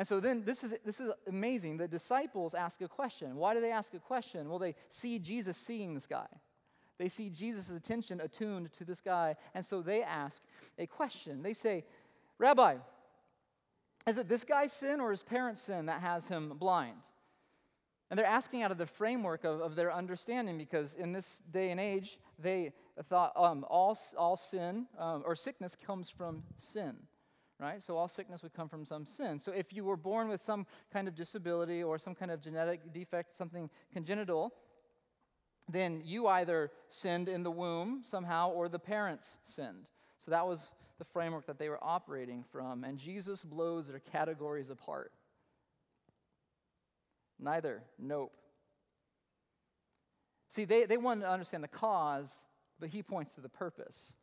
And 0.00 0.08
so 0.08 0.18
then 0.18 0.44
this 0.46 0.64
is, 0.64 0.72
this 0.82 0.98
is 0.98 1.10
amazing. 1.28 1.76
The 1.76 1.86
disciples 1.86 2.54
ask 2.54 2.80
a 2.80 2.88
question. 2.88 3.36
Why 3.36 3.52
do 3.52 3.60
they 3.60 3.70
ask 3.70 3.92
a 3.92 3.98
question? 3.98 4.48
Well, 4.48 4.58
they 4.58 4.74
see 4.88 5.18
Jesus 5.18 5.58
seeing 5.58 5.94
this 5.94 6.06
guy. 6.06 6.24
They 6.96 7.10
see 7.10 7.28
Jesus' 7.28 7.68
attention 7.68 8.18
attuned 8.18 8.72
to 8.78 8.86
this 8.86 9.02
guy, 9.02 9.36
and 9.54 9.62
so 9.62 9.82
they 9.82 10.02
ask 10.02 10.40
a 10.78 10.86
question. 10.86 11.42
They 11.42 11.52
say, 11.52 11.84
Rabbi, 12.38 12.76
is 14.06 14.16
it 14.16 14.26
this 14.26 14.42
guy's 14.42 14.72
sin 14.72 15.02
or 15.02 15.10
his 15.10 15.22
parents' 15.22 15.60
sin 15.60 15.84
that 15.84 16.00
has 16.00 16.28
him 16.28 16.54
blind? 16.58 16.96
And 18.08 18.18
they're 18.18 18.24
asking 18.24 18.62
out 18.62 18.70
of 18.70 18.78
the 18.78 18.86
framework 18.86 19.44
of, 19.44 19.60
of 19.60 19.76
their 19.76 19.92
understanding 19.92 20.56
because 20.56 20.94
in 20.94 21.12
this 21.12 21.42
day 21.50 21.70
and 21.70 21.78
age, 21.78 22.18
they 22.38 22.72
thought 23.10 23.32
um, 23.36 23.66
all, 23.68 23.98
all 24.16 24.38
sin 24.38 24.86
um, 24.98 25.24
or 25.26 25.36
sickness 25.36 25.76
comes 25.76 26.08
from 26.08 26.44
sin, 26.56 26.96
right? 27.60 27.82
So 27.82 27.96
all 27.96 28.08
sickness 28.08 28.42
would 28.42 28.54
come 28.54 28.68
from 28.68 28.84
some 28.84 29.04
sin. 29.04 29.38
So 29.38 29.52
if 29.52 29.72
you 29.72 29.84
were 29.84 29.96
born 29.96 30.28
with 30.28 30.40
some 30.40 30.66
kind 30.92 31.06
of 31.06 31.14
disability 31.14 31.82
or 31.82 31.98
some 31.98 32.14
kind 32.14 32.30
of 32.30 32.40
genetic 32.40 32.92
defect, 32.92 33.36
something 33.36 33.68
congenital, 33.92 34.52
then 35.68 36.00
you 36.04 36.26
either 36.26 36.70
sinned 36.88 37.28
in 37.28 37.42
the 37.42 37.50
womb 37.50 38.02
somehow 38.02 38.50
or 38.50 38.68
the 38.68 38.78
parents 38.78 39.38
sinned. 39.44 39.86
So 40.18 40.30
that 40.30 40.46
was 40.46 40.66
the 40.98 41.04
framework 41.04 41.46
that 41.46 41.58
they 41.58 41.68
were 41.68 41.82
operating 41.82 42.44
from. 42.50 42.84
And 42.84 42.98
Jesus 42.98 43.42
blows 43.42 43.86
their 43.86 44.00
categories 44.00 44.70
apart. 44.70 45.12
Neither. 47.38 47.82
Nope. 47.98 48.32
See, 50.50 50.64
they, 50.64 50.84
they 50.84 50.96
wanted 50.96 51.22
to 51.22 51.30
understand 51.30 51.62
the 51.62 51.68
cause, 51.68 52.42
but 52.80 52.88
he 52.88 53.02
points 53.02 53.32
to 53.32 53.40
the 53.40 53.48
purpose. 53.48 54.14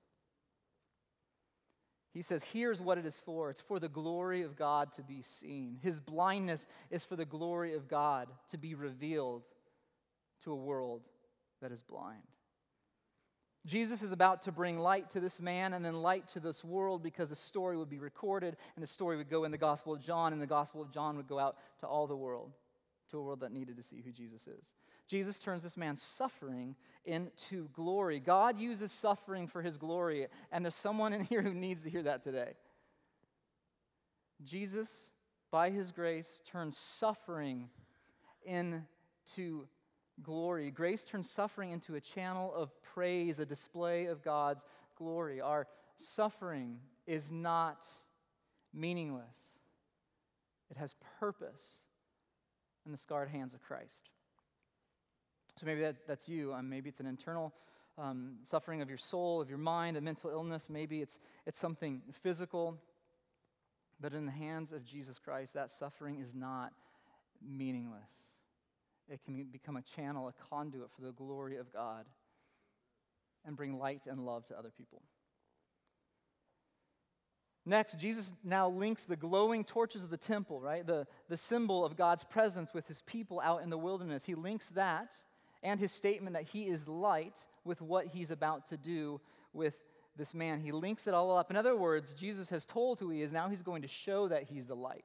He 2.17 2.24
says, 2.24 2.43
Here's 2.51 2.81
what 2.81 2.97
it 2.97 3.05
is 3.05 3.21
for 3.24 3.51
it's 3.51 3.62
for 3.62 3.79
the 3.79 3.88
glory 3.88 4.41
of 4.41 4.55
God 4.55 4.91
to 4.93 5.03
be 5.03 5.21
seen. 5.21 5.77
His 5.83 6.00
blindness 6.00 6.65
is 6.89 7.03
for 7.03 7.15
the 7.15 7.25
glory 7.25 7.75
of 7.75 7.88
God 7.88 8.27
to 8.50 8.57
be 8.57 8.74
revealed 8.74 9.43
to 10.43 10.51
a 10.51 10.55
world 10.55 11.03
that 11.62 11.71
is 11.71 11.83
blind. 11.83 12.24
Jesus 13.67 14.01
is 14.01 14.12
about 14.12 14.41
to 14.43 14.51
bring 14.51 14.79
light 14.79 15.12
to 15.12 15.19
this 15.19 15.39
man 15.39 15.74
and 15.74 15.86
then 15.86 16.01
light 16.01 16.27
to 16.29 16.39
this 16.39 16.63
world 16.63 17.03
because 17.03 17.29
the 17.29 17.36
story 17.36 17.77
would 17.77 17.89
be 17.89 18.00
recorded 18.00 18.57
and 18.75 18.81
the 18.81 18.88
story 18.88 19.15
would 19.15 19.29
go 19.29 19.43
in 19.43 19.51
the 19.51 19.57
Gospel 19.59 19.93
of 19.93 20.01
John, 20.01 20.33
and 20.33 20.41
the 20.41 20.47
Gospel 20.47 20.81
of 20.81 20.91
John 20.91 21.17
would 21.17 21.27
go 21.27 21.38
out 21.38 21.57
to 21.81 21.86
all 21.86 22.07
the 22.07 22.17
world 22.17 22.51
to 23.12 23.19
a 23.19 23.21
world 23.21 23.41
that 23.41 23.51
needed 23.51 23.77
to 23.77 23.83
see 23.83 24.01
who 24.03 24.12
Jesus 24.12 24.47
is. 24.47 24.74
Jesus 25.08 25.40
turns 25.40 25.64
this 25.64 25.78
man's 25.78 26.02
suffering 26.02 26.76
into 27.06 27.70
glory. 27.74 28.20
God 28.20 28.60
uses 28.60 28.92
suffering 28.92 29.48
for 29.48 29.62
his 29.62 29.78
glory, 29.78 30.28
and 30.52 30.66
there's 30.66 30.76
someone 30.76 31.14
in 31.14 31.22
here 31.26 31.42
who 31.42 31.54
needs 31.54 31.84
to 31.84 31.90
hear 31.90 32.04
that 32.04 32.24
today. 32.24 32.54
Jesus, 34.44 34.90
by 35.50 35.70
his 35.70 35.92
grace, 35.92 36.30
turns 36.46 36.78
suffering 36.78 37.70
into 38.46 39.68
glory. 40.22 40.70
Grace 40.72 41.04
turns 41.04 41.30
suffering 41.30 41.72
into 41.72 41.96
a 41.96 42.02
channel 42.02 42.54
of 42.54 42.70
praise, 42.82 43.40
a 43.40 43.46
display 43.46 44.06
of 44.06 44.24
God's 44.24 44.64
glory. 44.98 45.42
Our 45.42 45.68
suffering 45.98 46.80
is 47.06 47.32
not 47.32 47.84
meaningless, 48.74 49.38
it 50.70 50.78
has 50.78 50.96
purpose 51.20 51.64
in 52.86 52.92
the 52.92 52.98
scarred 52.98 53.30
hands 53.30 53.54
of 53.54 53.62
Christ. 53.62 54.10
So 55.60 55.66
maybe 55.66 55.82
that, 55.82 55.96
that's 56.08 56.30
you. 56.30 56.54
Um, 56.54 56.70
maybe 56.70 56.90
it's 56.90 57.00
an 57.00 57.08
internal 57.08 57.54
um, 57.98 58.36
suffering 58.44 58.82
of 58.82 58.90
your 58.90 58.98
soul, 58.98 59.42
of 59.42 59.50
your 59.50 59.58
mind, 59.58 59.98
a 59.98 60.02
mental 60.02 60.30
illness. 60.30 60.70
Maybe 60.70 61.02
it's, 61.02 61.18
it's 61.46 61.60
something 61.60 62.02
physical. 62.22 62.78
But 64.00 64.14
in 64.14 64.26
the 64.28 64.32
hands 64.32 64.72
of 64.72 64.86
Jesus 64.86 65.18
Christ, 65.18 65.56
that 65.56 65.72
suffering 65.72 66.20
is 66.20 66.36
not 66.36 66.74
meaningless. 67.42 68.02
It 69.10 69.22
can 69.26 69.46
become 69.52 69.78
a 69.78 69.82
channel, 69.82 70.28
a 70.28 70.34
conduit 70.50 70.92
for 70.92 71.02
the 71.02 71.12
glory 71.12 71.58
of 71.58 71.74
God 71.74 72.06
and 73.46 73.56
bring 73.56 73.80
light 73.80 74.02
and 74.08 74.26
love 74.26 74.46
to 74.48 74.58
other 74.58 74.72
people. 74.78 75.02
Next, 77.66 78.00
Jesus 78.00 78.32
now 78.44 78.70
links 78.70 79.04
the 79.04 79.16
glowing 79.16 79.64
torches 79.64 80.04
of 80.04 80.10
the 80.10 80.18
temple, 80.18 80.62
right? 80.62 80.86
The, 80.86 81.08
the 81.28 81.36
symbol 81.36 81.84
of 81.84 81.98
God's 81.98 82.24
presence 82.24 82.74
with 82.74 82.88
his 82.88 83.02
people 83.02 83.42
out 83.44 83.64
in 83.64 83.70
the 83.70 83.78
wilderness. 83.78 84.24
He 84.24 84.36
links 84.36 84.68
that 84.70 85.12
and 85.67 85.81
his 85.81 85.91
statement 85.91 86.33
that 86.33 86.43
he 86.43 86.63
is 86.63 86.88
light 86.88 87.36
with 87.65 87.81
what 87.81 88.07
he's 88.07 88.31
about 88.31 88.69
to 88.69 88.77
do 88.77 89.19
with 89.51 89.75
this 90.15 90.33
man. 90.33 90.62
He 90.62 90.71
links 90.71 91.07
it 91.07 91.13
all 91.13 91.38
up. 91.38 91.51
In 91.51 91.57
other 91.57 91.75
words, 91.75 92.13
Jesus 92.13 92.50
has 92.50 92.65
told 92.65 93.00
who 93.00 93.09
he 93.09 93.21
is. 93.21 93.33
Now 93.33 93.50
he's 93.50 93.62
going 93.62 93.81
to 93.81 93.88
show 93.88 94.29
that 94.29 94.43
he's 94.43 94.67
the 94.67 94.75
light. 94.75 95.03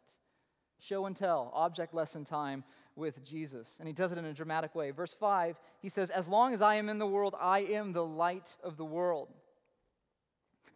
Show 0.78 1.06
and 1.06 1.16
tell, 1.16 1.50
object 1.52 1.92
lesson 1.92 2.24
time 2.24 2.62
with 2.94 3.24
Jesus. 3.28 3.68
And 3.80 3.88
he 3.88 3.92
does 3.92 4.12
it 4.12 4.18
in 4.18 4.24
a 4.24 4.32
dramatic 4.32 4.74
way. 4.74 4.92
Verse 4.92 5.14
5, 5.14 5.56
he 5.80 5.88
says, 5.88 6.10
As 6.10 6.28
long 6.28 6.54
as 6.54 6.62
I 6.62 6.76
am 6.76 6.88
in 6.88 6.98
the 6.98 7.06
world, 7.06 7.34
I 7.40 7.60
am 7.60 7.92
the 7.92 8.04
light 8.04 8.56
of 8.62 8.76
the 8.76 8.84
world. 8.84 9.28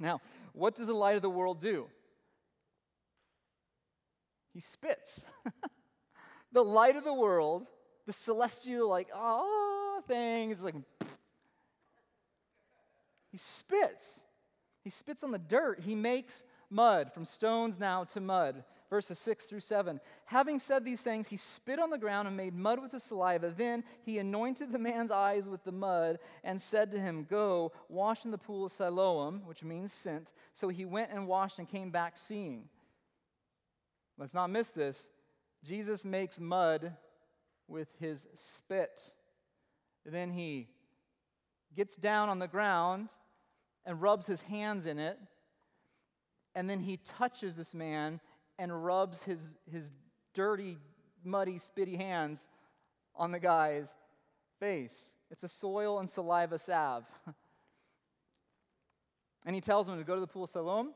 Now, 0.01 0.21
what 0.53 0.75
does 0.75 0.89
the 0.89 0.95
light 0.95 1.17
of 1.17 1.23
the 1.23 1.31
world 1.31 1.61
do? 1.61 1.87
He 4.53 4.61
spits. 4.61 5.25
the 6.53 6.63
light 6.63 6.97
of 6.97 7.05
the 7.05 7.15
world, 7.15 7.67
the 8.07 8.13
celestial, 8.13 8.89
like, 8.89 9.09
oh, 9.15 9.66
thing 10.07 10.51
is 10.51 10.63
like, 10.63 10.75
he 13.31 13.39
spits. 13.39 14.21
He 14.83 14.91
spits 14.91 15.23
on 15.25 15.33
the 15.33 15.39
dirt. 15.39 15.81
He 15.81 15.95
makes 15.95 16.45
mud, 16.71 17.13
from 17.13 17.25
stones 17.25 17.79
now 17.79 18.05
to 18.05 18.21
mud 18.21 18.65
verses 18.91 19.19
6 19.19 19.47
through 19.47 19.61
7. 19.61 20.01
Having 20.27 20.59
said 20.59 20.85
these 20.85 21.01
things, 21.01 21.29
he 21.29 21.37
spit 21.37 21.79
on 21.79 21.91
the 21.91 21.99
ground 21.99 22.29
and 22.29 22.37
made 22.37 22.55
mud 22.55 22.81
with 22.81 22.93
his 22.93 23.03
saliva. 23.03 23.53
Then 23.57 23.85
he 24.05 24.19
anointed 24.19 24.73
the 24.73 24.79
man's 24.79 25.11
eyes 25.11 25.49
with 25.49 25.65
the 25.65 25.73
mud 25.73 26.19
and 26.45 26.61
said 26.61 26.91
to 26.93 26.99
him, 26.99 27.27
Go, 27.29 27.73
wash 27.89 28.25
in 28.25 28.31
the 28.31 28.39
pool 28.39 28.67
of 28.67 28.73
Siloam, 28.73 29.43
which 29.45 29.65
means 29.65 29.93
sent. 29.93 30.33
So 30.55 30.69
he 30.69 30.85
went 30.85 31.11
and 31.13 31.27
washed 31.27 31.59
and 31.59 31.69
came 31.69 31.91
back 31.91 32.17
seeing. 32.17 32.69
Let's 34.19 34.35
not 34.35 34.51
miss 34.51 34.69
this. 34.71 35.09
Jesus 35.65 36.05
makes 36.05 36.39
mud 36.39 36.93
with 37.69 37.89
his 37.99 38.27
spit. 38.37 39.13
Then 40.07 40.31
he 40.31 40.69
gets 41.77 41.97
down 41.97 42.29
on 42.29 42.39
the 42.39 42.47
ground 42.47 43.09
and 43.85 44.01
rubs 44.01 44.27
his 44.27 44.41
hands 44.41 44.87
in 44.87 44.99
it 44.99 45.19
and 46.57 46.69
then 46.71 46.81
he 46.81 46.97
touches 47.19 47.55
this 47.55 47.75
man 47.75 48.19
and 48.59 48.85
rubs 48.85 49.23
his, 49.25 49.39
his 49.71 49.91
dirty, 50.33 50.79
muddy, 51.23 51.59
spitty 51.59 51.99
hands 51.99 52.49
on 53.15 53.31
the 53.31 53.39
guy's 53.39 53.95
face. 54.59 55.13
It's 55.31 55.45
a 55.45 55.51
soil 55.51 55.99
and 55.99 56.09
saliva 56.09 56.59
salve. 56.59 57.05
and 59.45 59.55
he 59.55 59.61
tells 59.61 59.87
him 59.87 59.99
to 59.99 60.05
go 60.05 60.15
to 60.15 60.21
the 60.23 60.27
pool 60.27 60.45
of 60.45 60.51
Siloam 60.51 60.93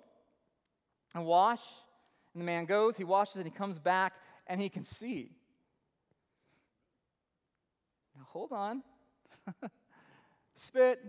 and 1.14 1.26
wash. 1.26 1.62
And 2.32 2.40
the 2.40 2.46
man 2.46 2.64
goes, 2.64 2.96
he 2.96 3.04
washes, 3.04 3.36
and 3.36 3.44
he 3.44 3.50
comes 3.50 3.78
back, 3.78 4.14
and 4.46 4.62
he 4.62 4.70
can 4.70 4.84
see. 4.84 5.32
Now, 8.16 8.26
hold 8.30 8.52
on. 8.52 8.82
Spit, 10.54 11.00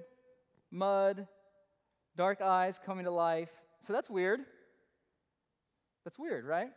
mud, 0.71 1.27
dark 2.15 2.41
eyes 2.41 2.79
coming 2.83 3.05
to 3.05 3.11
life. 3.11 3.51
So 3.81 3.93
that's 3.93 4.09
weird. 4.09 4.41
That's 6.03 6.17
weird, 6.17 6.45
right? 6.45 6.69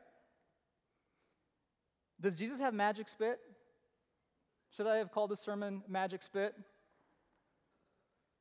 Does 2.21 2.37
Jesus 2.37 2.59
have 2.59 2.75
magic 2.75 3.09
spit? 3.09 3.39
Should 4.77 4.87
I 4.87 4.97
have 4.97 5.13
called 5.13 5.31
this 5.31 5.41
sermon 5.41 5.83
Magic 5.89 6.23
Spit? 6.23 6.55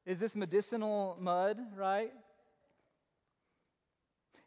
Is 0.06 0.20
this 0.20 0.36
medicinal 0.36 1.18
mud, 1.20 1.60
right? 1.76 2.12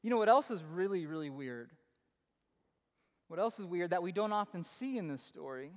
You 0.02 0.10
know 0.10 0.18
what 0.18 0.28
else 0.28 0.50
is 0.50 0.62
really, 0.64 1.06
really 1.06 1.30
weird? 1.30 1.70
What 3.28 3.40
else 3.40 3.58
is 3.58 3.66
weird 3.66 3.90
that 3.90 4.02
we 4.02 4.12
don't 4.12 4.32
often 4.32 4.62
see 4.62 4.98
in 4.98 5.08
this 5.08 5.22
story 5.22 5.70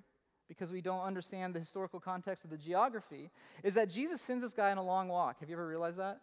because 0.50 0.72
we 0.72 0.82
don't 0.82 1.03
understand 1.03 1.53
the 1.53 1.60
historical 1.60 2.00
context 2.00 2.44
of 2.44 2.50
the 2.50 2.58
geography 2.58 3.29
is 3.63 3.75
that 3.75 3.89
Jesus 3.89 4.20
sends 4.20 4.44
this 4.44 4.53
guy 4.53 4.72
on 4.72 4.77
a 4.77 4.84
long 4.84 5.08
walk. 5.08 5.39
Have 5.39 5.50
you 5.50 5.56
ever 5.56 5.68
realized 5.68 5.98
that? 5.98 6.20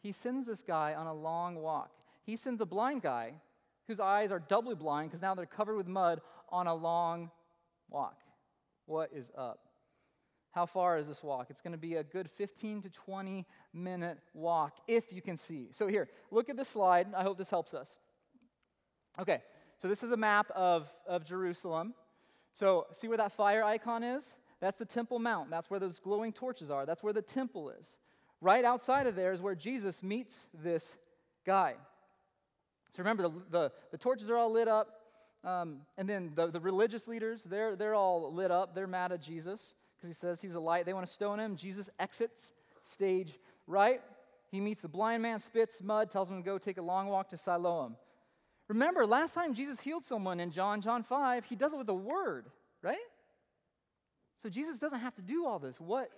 He 0.00 0.12
sends 0.12 0.46
this 0.46 0.62
guy 0.62 0.94
on 0.94 1.06
a 1.06 1.14
long 1.14 1.56
walk. 1.56 1.90
He 2.24 2.36
sends 2.36 2.60
a 2.60 2.66
blind 2.66 3.02
guy 3.02 3.34
whose 3.88 3.98
eyes 3.98 4.30
are 4.30 4.38
doubly 4.38 4.74
blind 4.74 5.10
because 5.10 5.22
now 5.22 5.34
they're 5.34 5.46
covered 5.46 5.76
with 5.76 5.88
mud 5.88 6.20
on 6.50 6.66
a 6.66 6.74
long 6.74 7.30
walk. 7.88 8.18
What 8.86 9.10
is 9.14 9.30
up? 9.36 9.60
How 10.50 10.66
far 10.66 10.98
is 10.98 11.08
this 11.08 11.22
walk? 11.22 11.46
It's 11.48 11.62
going 11.62 11.72
to 11.72 11.78
be 11.78 11.96
a 11.96 12.04
good 12.04 12.30
15 12.30 12.82
to 12.82 12.90
20 12.90 13.46
minute 13.72 14.18
walk 14.34 14.76
if 14.86 15.10
you 15.10 15.22
can 15.22 15.38
see. 15.38 15.68
So, 15.72 15.86
here, 15.86 16.08
look 16.30 16.50
at 16.50 16.58
this 16.58 16.68
slide. 16.68 17.08
I 17.16 17.22
hope 17.22 17.38
this 17.38 17.48
helps 17.48 17.72
us. 17.72 17.98
Okay, 19.18 19.40
so 19.80 19.88
this 19.88 20.02
is 20.02 20.10
a 20.10 20.16
map 20.16 20.50
of, 20.50 20.88
of 21.06 21.24
Jerusalem. 21.24 21.94
So, 22.54 22.86
see 22.92 23.08
where 23.08 23.18
that 23.18 23.32
fire 23.32 23.64
icon 23.64 24.02
is? 24.02 24.36
That's 24.60 24.78
the 24.78 24.84
Temple 24.84 25.18
Mount. 25.18 25.50
That's 25.50 25.70
where 25.70 25.80
those 25.80 25.98
glowing 25.98 26.32
torches 26.32 26.70
are. 26.70 26.86
That's 26.86 27.02
where 27.02 27.12
the 27.12 27.22
temple 27.22 27.70
is. 27.70 27.96
Right 28.40 28.64
outside 28.64 29.06
of 29.06 29.16
there 29.16 29.32
is 29.32 29.40
where 29.40 29.54
Jesus 29.54 30.02
meets 30.02 30.48
this 30.62 30.96
guy. 31.44 31.74
So, 32.90 32.98
remember, 32.98 33.24
the, 33.24 33.32
the, 33.50 33.72
the 33.90 33.98
torches 33.98 34.30
are 34.30 34.36
all 34.36 34.52
lit 34.52 34.68
up. 34.68 35.00
Um, 35.44 35.78
and 35.98 36.08
then 36.08 36.32
the, 36.34 36.48
the 36.48 36.60
religious 36.60 37.08
leaders, 37.08 37.42
they're, 37.42 37.74
they're 37.74 37.94
all 37.94 38.32
lit 38.32 38.50
up. 38.50 38.74
They're 38.74 38.86
mad 38.86 39.12
at 39.12 39.20
Jesus 39.20 39.74
because 39.96 40.14
he 40.14 40.20
says 40.20 40.40
he's 40.40 40.54
a 40.54 40.60
light. 40.60 40.86
They 40.86 40.92
want 40.92 41.06
to 41.06 41.12
stone 41.12 41.40
him. 41.40 41.56
Jesus 41.56 41.90
exits 41.98 42.52
stage 42.84 43.38
right. 43.66 44.00
He 44.50 44.60
meets 44.60 44.82
the 44.82 44.88
blind 44.88 45.22
man, 45.22 45.40
spits 45.40 45.82
mud, 45.82 46.10
tells 46.10 46.30
him 46.30 46.36
to 46.36 46.42
go 46.42 46.58
take 46.58 46.78
a 46.78 46.82
long 46.82 47.08
walk 47.08 47.30
to 47.30 47.38
Siloam. 47.38 47.96
Remember, 48.72 49.04
last 49.04 49.34
time 49.34 49.52
Jesus 49.52 49.80
healed 49.80 50.02
someone 50.02 50.40
in 50.40 50.50
John, 50.50 50.80
John 50.80 51.02
5, 51.02 51.44
he 51.44 51.56
does 51.56 51.74
it 51.74 51.76
with 51.76 51.90
a 51.90 51.94
word, 51.94 52.46
right? 52.80 52.96
So 54.42 54.48
Jesus 54.48 54.78
doesn't 54.78 55.00
have 55.00 55.14
to 55.16 55.20
do 55.20 55.44
all 55.44 55.58
this. 55.58 55.78
What, 55.78 56.08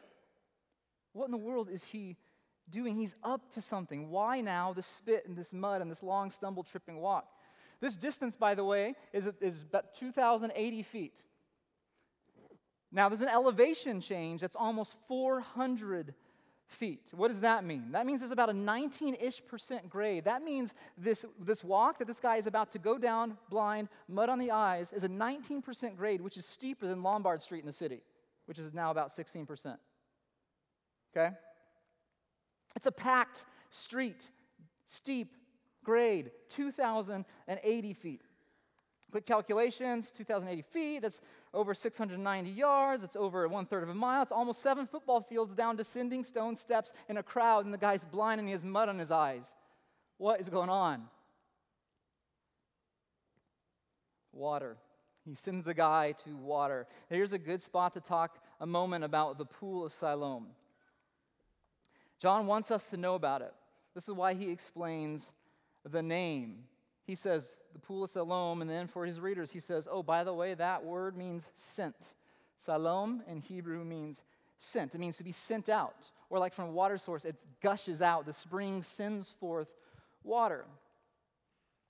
what 1.14 1.24
in 1.24 1.32
the 1.32 1.36
world 1.36 1.68
is 1.68 1.82
he 1.82 2.16
doing? 2.70 2.94
He's 2.94 3.16
up 3.24 3.52
to 3.54 3.60
something. 3.60 4.08
Why 4.08 4.40
now 4.40 4.72
this 4.72 4.86
spit 4.86 5.26
and 5.26 5.36
this 5.36 5.52
mud 5.52 5.82
and 5.82 5.90
this 5.90 6.00
long 6.00 6.30
stumble 6.30 6.62
tripping 6.62 7.00
walk? 7.00 7.26
This 7.80 7.96
distance, 7.96 8.36
by 8.36 8.54
the 8.54 8.62
way, 8.62 8.94
is, 9.12 9.28
is 9.40 9.62
about 9.62 9.92
2,080 9.94 10.82
feet. 10.84 11.14
Now, 12.92 13.08
there's 13.08 13.20
an 13.20 13.26
elevation 13.26 14.00
change 14.00 14.42
that's 14.42 14.54
almost 14.54 14.96
400 15.08 16.14
feet. 16.74 17.00
What 17.12 17.28
does 17.28 17.40
that 17.40 17.64
mean? 17.64 17.92
That 17.92 18.04
means 18.06 18.20
there's 18.20 18.32
about 18.32 18.50
a 18.50 18.54
19 18.54 19.16
ish 19.20 19.42
percent 19.46 19.88
grade. 19.88 20.24
That 20.24 20.42
means 20.42 20.74
this, 20.98 21.24
this 21.40 21.64
walk 21.64 21.98
that 21.98 22.06
this 22.06 22.20
guy 22.20 22.36
is 22.36 22.46
about 22.46 22.72
to 22.72 22.78
go 22.78 22.98
down 22.98 23.38
blind, 23.48 23.88
mud 24.08 24.28
on 24.28 24.38
the 24.38 24.50
eyes, 24.50 24.92
is 24.92 25.04
a 25.04 25.08
19% 25.08 25.96
grade, 25.96 26.20
which 26.20 26.36
is 26.36 26.44
steeper 26.44 26.86
than 26.86 27.02
Lombard 27.02 27.42
Street 27.42 27.60
in 27.60 27.66
the 27.66 27.72
city, 27.72 28.02
which 28.46 28.58
is 28.58 28.74
now 28.74 28.90
about 28.90 29.16
16%. 29.16 29.76
Okay? 31.16 31.34
It's 32.76 32.86
a 32.86 32.92
packed 32.92 33.44
street, 33.70 34.22
steep, 34.86 35.34
grade, 35.84 36.30
2,080 36.50 37.94
feet. 37.94 38.22
Quick 39.10 39.26
calculations 39.26 40.10
2,080 40.10 40.62
feet, 40.62 41.02
that's 41.02 41.20
over 41.52 41.74
690 41.74 42.50
yards, 42.50 43.02
that's 43.02 43.16
over 43.16 43.46
one 43.48 43.66
third 43.66 43.82
of 43.82 43.88
a 43.88 43.94
mile, 43.94 44.22
it's 44.22 44.32
almost 44.32 44.62
seven 44.62 44.86
football 44.86 45.20
fields 45.20 45.54
down 45.54 45.76
descending 45.76 46.24
stone 46.24 46.56
steps 46.56 46.92
in 47.08 47.16
a 47.16 47.22
crowd, 47.22 47.64
and 47.64 47.72
the 47.72 47.78
guy's 47.78 48.04
blind 48.04 48.40
and 48.40 48.48
he 48.48 48.52
has 48.52 48.64
mud 48.64 48.88
on 48.88 48.98
his 48.98 49.10
eyes. 49.10 49.52
What 50.18 50.40
is 50.40 50.48
going 50.48 50.70
on? 50.70 51.04
Water. 54.32 54.76
He 55.24 55.34
sends 55.34 55.64
the 55.64 55.74
guy 55.74 56.12
to 56.24 56.36
water. 56.36 56.86
Here's 57.08 57.32
a 57.32 57.38
good 57.38 57.62
spot 57.62 57.94
to 57.94 58.00
talk 58.00 58.38
a 58.60 58.66
moment 58.66 59.04
about 59.04 59.38
the 59.38 59.46
pool 59.46 59.86
of 59.86 59.92
Siloam. 59.92 60.48
John 62.20 62.46
wants 62.46 62.70
us 62.70 62.88
to 62.88 62.96
know 62.96 63.14
about 63.14 63.42
it. 63.42 63.52
This 63.94 64.08
is 64.08 64.14
why 64.14 64.34
he 64.34 64.50
explains 64.50 65.32
the 65.88 66.02
name. 66.02 66.64
He 67.06 67.14
says, 67.14 67.56
the 67.72 67.78
pool 67.78 68.04
of 68.04 68.10
Siloam, 68.10 68.62
and 68.62 68.70
then 68.70 68.86
for 68.86 69.04
his 69.04 69.20
readers, 69.20 69.50
he 69.50 69.60
says, 69.60 69.86
oh, 69.90 70.02
by 70.02 70.24
the 70.24 70.32
way, 70.32 70.54
that 70.54 70.84
word 70.84 71.16
means 71.16 71.50
sent. 71.54 71.96
Siloam 72.60 73.22
in 73.28 73.40
Hebrew 73.40 73.84
means 73.84 74.22
sent. 74.56 74.94
It 74.94 74.98
means 74.98 75.18
to 75.18 75.24
be 75.24 75.32
sent 75.32 75.68
out. 75.68 76.10
Or 76.30 76.38
like 76.38 76.54
from 76.54 76.68
a 76.68 76.72
water 76.72 76.96
source, 76.96 77.24
it 77.24 77.36
gushes 77.62 78.00
out. 78.00 78.24
The 78.24 78.32
spring 78.32 78.82
sends 78.82 79.30
forth 79.30 79.68
water. 80.22 80.64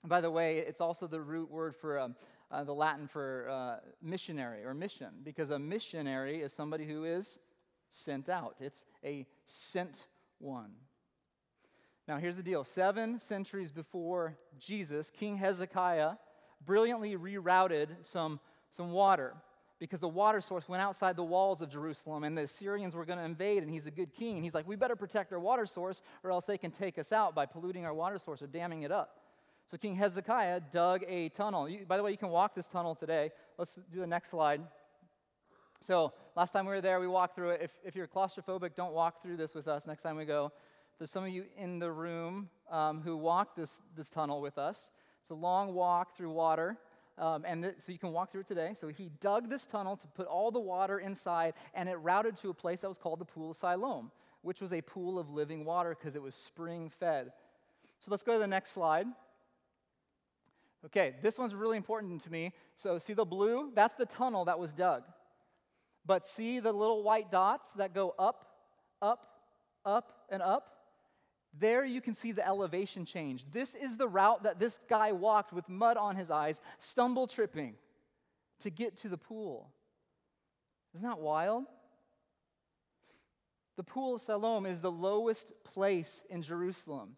And 0.03 0.09
by 0.09 0.19
the 0.19 0.29
way, 0.29 0.57
it's 0.57 0.81
also 0.81 1.07
the 1.07 1.21
root 1.21 1.49
word 1.49 1.75
for 1.75 1.97
um, 1.97 2.15
uh, 2.51 2.63
the 2.63 2.73
Latin 2.73 3.07
for 3.07 3.49
uh, 3.49 3.77
missionary 4.01 4.63
or 4.65 4.73
mission, 4.73 5.09
because 5.23 5.49
a 5.49 5.57
missionary 5.57 6.41
is 6.41 6.51
somebody 6.51 6.85
who 6.85 7.05
is 7.05 7.39
sent 7.89 8.29
out. 8.29 8.57
It's 8.59 8.83
a 9.03 9.25
sent 9.45 10.07
one. 10.39 10.71
Now, 12.07 12.17
here's 12.17 12.37
the 12.37 12.43
deal 12.43 12.63
seven 12.63 13.19
centuries 13.19 13.71
before 13.71 14.37
Jesus, 14.59 15.09
King 15.09 15.37
Hezekiah 15.37 16.11
brilliantly 16.65 17.15
rerouted 17.15 17.87
some, 18.03 18.39
some 18.69 18.91
water 18.91 19.33
because 19.79 19.99
the 19.99 20.07
water 20.07 20.39
source 20.39 20.69
went 20.69 20.81
outside 20.81 21.15
the 21.15 21.23
walls 21.23 21.61
of 21.61 21.69
Jerusalem 21.69 22.23
and 22.23 22.37
the 22.37 22.43
Assyrians 22.43 22.95
were 22.95 23.05
going 23.05 23.19
to 23.19 23.25
invade, 23.25 23.61
and 23.61 23.69
he's 23.69 23.87
a 23.87 23.91
good 23.91 24.13
king. 24.13 24.35
And 24.35 24.43
he's 24.43 24.53
like, 24.53 24.67
we 24.67 24.75
better 24.75 24.95
protect 24.95 25.33
our 25.33 25.39
water 25.39 25.65
source 25.65 26.01
or 26.23 26.31
else 26.31 26.45
they 26.45 26.57
can 26.57 26.71
take 26.71 26.97
us 26.97 27.11
out 27.11 27.35
by 27.35 27.45
polluting 27.45 27.85
our 27.85 27.93
water 27.93 28.17
source 28.17 28.41
or 28.41 28.47
damming 28.47 28.83
it 28.83 28.91
up. 28.91 29.19
So 29.69 29.77
King 29.77 29.95
Hezekiah 29.95 30.61
dug 30.71 31.03
a 31.07 31.29
tunnel. 31.29 31.67
You, 31.67 31.85
by 31.87 31.97
the 31.97 32.03
way, 32.03 32.11
you 32.11 32.17
can 32.17 32.29
walk 32.29 32.53
this 32.55 32.67
tunnel 32.67 32.93
today. 32.93 33.31
Let's 33.57 33.77
do 33.91 33.99
the 33.99 34.07
next 34.07 34.29
slide. 34.29 34.61
So 35.81 36.13
last 36.35 36.51
time 36.51 36.65
we 36.65 36.71
were 36.71 36.81
there, 36.81 36.99
we 36.99 37.07
walked 37.07 37.35
through 37.35 37.51
it. 37.51 37.61
If, 37.63 37.71
if 37.83 37.95
you're 37.95 38.07
claustrophobic, 38.07 38.75
don't 38.75 38.93
walk 38.93 39.21
through 39.21 39.37
this 39.37 39.53
with 39.53 39.67
us 39.67 39.87
next 39.87 40.03
time 40.03 40.15
we 40.15 40.25
go. 40.25 40.51
There's 40.97 41.11
some 41.11 41.23
of 41.23 41.29
you 41.29 41.45
in 41.57 41.79
the 41.79 41.91
room 41.91 42.49
um, 42.71 43.01
who 43.01 43.17
walked 43.17 43.57
this, 43.57 43.81
this 43.95 44.09
tunnel 44.09 44.41
with 44.41 44.57
us. 44.57 44.91
It's 45.21 45.31
a 45.31 45.35
long 45.35 45.73
walk 45.73 46.15
through 46.15 46.31
water. 46.31 46.77
Um, 47.17 47.45
and 47.45 47.63
th- 47.63 47.75
so 47.79 47.91
you 47.91 47.97
can 47.97 48.11
walk 48.11 48.31
through 48.31 48.41
it 48.41 48.47
today. 48.47 48.73
So 48.75 48.87
he 48.87 49.09
dug 49.21 49.49
this 49.49 49.65
tunnel 49.65 49.97
to 49.97 50.07
put 50.07 50.27
all 50.27 50.51
the 50.51 50.59
water 50.59 50.99
inside, 50.99 51.53
and 51.73 51.87
it 51.89 51.95
routed 51.95 52.37
to 52.37 52.49
a 52.49 52.53
place 52.53 52.81
that 52.81 52.87
was 52.87 52.97
called 52.97 53.19
the 53.19 53.25
Pool 53.25 53.51
of 53.51 53.57
Siloam, 53.57 54.11
which 54.41 54.61
was 54.61 54.73
a 54.73 54.81
pool 54.81 55.17
of 55.17 55.29
living 55.29 55.65
water 55.65 55.95
because 55.97 56.15
it 56.15 56.21
was 56.21 56.35
spring 56.35 56.89
fed. 56.89 57.31
So 57.99 58.11
let's 58.11 58.23
go 58.23 58.33
to 58.33 58.39
the 58.39 58.47
next 58.47 58.71
slide. 58.71 59.07
Okay, 60.85 61.15
this 61.21 61.39
one's 61.39 61.55
really 61.55 61.77
important 61.77 62.21
to 62.23 62.31
me. 62.31 62.53
So, 62.75 62.99
see 62.99 63.13
the 63.13 63.25
blue? 63.25 63.71
That's 63.73 63.95
the 63.95 64.05
tunnel 64.05 64.45
that 64.45 64.59
was 64.59 64.71
dug. 64.71 65.03
But 66.05 66.27
see 66.27 66.59
the 66.59 66.71
little 66.71 67.01
white 67.01 67.31
dots 67.31 67.71
that 67.77 67.93
go 67.95 68.13
up, 68.19 68.45
up, 69.01 69.25
up, 69.83 70.25
and 70.29 70.43
up? 70.43 70.74
There 71.59 71.85
you 71.85 72.01
can 72.01 72.13
see 72.13 72.31
the 72.31 72.45
elevation 72.45 73.05
change. 73.05 73.45
This 73.51 73.75
is 73.75 73.97
the 73.97 74.07
route 74.07 74.43
that 74.43 74.59
this 74.59 74.79
guy 74.89 75.13
walked 75.13 75.53
with 75.53 75.69
mud 75.69 75.95
on 75.97 76.15
his 76.15 76.29
eyes, 76.29 76.59
stumble 76.79 77.27
tripping 77.27 77.75
to 78.59 78.69
get 78.69 78.97
to 78.97 79.09
the 79.09 79.17
pool. 79.17 79.69
Isn't 80.93 81.07
that 81.07 81.19
wild? 81.19 81.65
The 83.77 83.83
pool 83.83 84.15
of 84.15 84.21
Siloam 84.21 84.65
is 84.65 84.79
the 84.79 84.91
lowest 84.91 85.51
place 85.63 86.21
in 86.29 86.41
Jerusalem. 86.41 87.15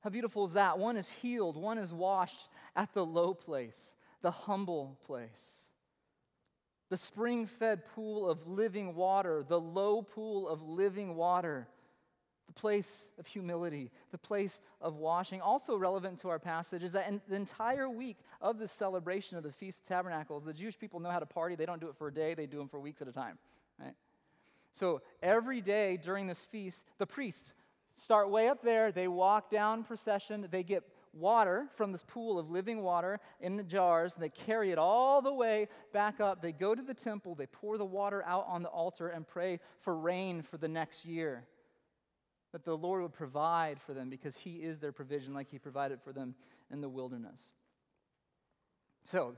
How 0.00 0.10
beautiful 0.10 0.46
is 0.46 0.52
that? 0.54 0.78
One 0.78 0.96
is 0.96 1.08
healed, 1.08 1.56
one 1.56 1.78
is 1.78 1.92
washed 1.92 2.48
at 2.74 2.92
the 2.94 3.04
low 3.04 3.34
place, 3.34 3.94
the 4.22 4.30
humble 4.30 4.98
place. 5.04 5.28
The 6.88 6.96
spring 6.96 7.46
fed 7.46 7.84
pool 7.94 8.28
of 8.28 8.46
living 8.46 8.94
water, 8.94 9.44
the 9.46 9.60
low 9.60 10.02
pool 10.02 10.48
of 10.48 10.62
living 10.62 11.14
water 11.14 11.68
the 12.50 12.60
place 12.60 13.06
of 13.16 13.28
humility, 13.28 13.92
the 14.10 14.18
place 14.18 14.60
of 14.80 14.96
washing. 14.96 15.40
Also 15.40 15.76
relevant 15.76 16.18
to 16.18 16.28
our 16.28 16.40
passage 16.40 16.82
is 16.82 16.90
that 16.92 17.06
in 17.06 17.20
the 17.28 17.36
entire 17.36 17.88
week 17.88 18.16
of 18.40 18.58
this 18.58 18.72
celebration 18.72 19.36
of 19.36 19.44
the 19.44 19.52
Feast 19.52 19.78
of 19.78 19.84
Tabernacles, 19.84 20.44
the 20.44 20.52
Jewish 20.52 20.76
people 20.76 20.98
know 20.98 21.10
how 21.10 21.20
to 21.20 21.26
party. 21.26 21.54
They 21.54 21.64
don't 21.64 21.80
do 21.80 21.88
it 21.88 21.96
for 21.96 22.08
a 22.08 22.12
day, 22.12 22.34
they 22.34 22.46
do 22.46 22.58
them 22.58 22.68
for 22.68 22.80
weeks 22.80 23.00
at 23.00 23.06
a 23.06 23.12
time, 23.12 23.38
right? 23.78 23.94
So 24.72 25.00
every 25.22 25.60
day 25.60 25.96
during 25.96 26.26
this 26.26 26.44
feast, 26.44 26.82
the 26.98 27.06
priests 27.06 27.54
start 27.94 28.30
way 28.30 28.48
up 28.48 28.62
there, 28.62 28.90
they 28.90 29.06
walk 29.06 29.48
down 29.48 29.84
procession, 29.84 30.48
they 30.50 30.64
get 30.64 30.82
water 31.12 31.68
from 31.76 31.92
this 31.92 32.02
pool 32.02 32.36
of 32.36 32.50
living 32.50 32.82
water 32.82 33.20
in 33.40 33.56
the 33.56 33.62
jars, 33.62 34.14
and 34.14 34.24
they 34.24 34.28
carry 34.28 34.72
it 34.72 34.78
all 34.78 35.22
the 35.22 35.32
way 35.32 35.68
back 35.92 36.20
up. 36.20 36.42
They 36.42 36.52
go 36.52 36.74
to 36.74 36.82
the 36.82 36.94
temple, 36.94 37.36
they 37.36 37.46
pour 37.46 37.78
the 37.78 37.84
water 37.84 38.24
out 38.24 38.46
on 38.48 38.64
the 38.64 38.68
altar, 38.68 39.08
and 39.08 39.24
pray 39.24 39.60
for 39.82 39.96
rain 39.96 40.42
for 40.42 40.56
the 40.56 40.68
next 40.68 41.04
year. 41.04 41.44
That 42.52 42.64
the 42.64 42.76
Lord 42.76 43.02
would 43.02 43.12
provide 43.12 43.80
for 43.80 43.94
them 43.94 44.10
because 44.10 44.36
He 44.36 44.56
is 44.56 44.80
their 44.80 44.92
provision, 44.92 45.34
like 45.34 45.50
He 45.50 45.58
provided 45.58 46.00
for 46.02 46.12
them 46.12 46.34
in 46.70 46.80
the 46.80 46.88
wilderness. 46.88 47.50
So, 49.04 49.34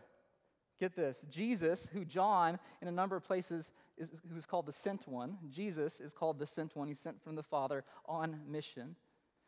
get 0.80 0.96
this 0.96 1.24
Jesus, 1.30 1.88
who 1.92 2.04
John 2.04 2.58
in 2.80 2.88
a 2.88 2.92
number 2.92 3.16
of 3.16 3.24
places 3.24 3.70
is 3.98 4.10
who's 4.32 4.46
called 4.46 4.66
the 4.66 4.72
sent 4.72 5.06
one, 5.06 5.36
Jesus 5.50 6.00
is 6.00 6.14
called 6.14 6.38
the 6.38 6.46
sent 6.46 6.74
one. 6.74 6.88
He's 6.88 6.98
sent 6.98 7.22
from 7.22 7.34
the 7.34 7.42
Father 7.42 7.84
on 8.06 8.40
mission. 8.48 8.96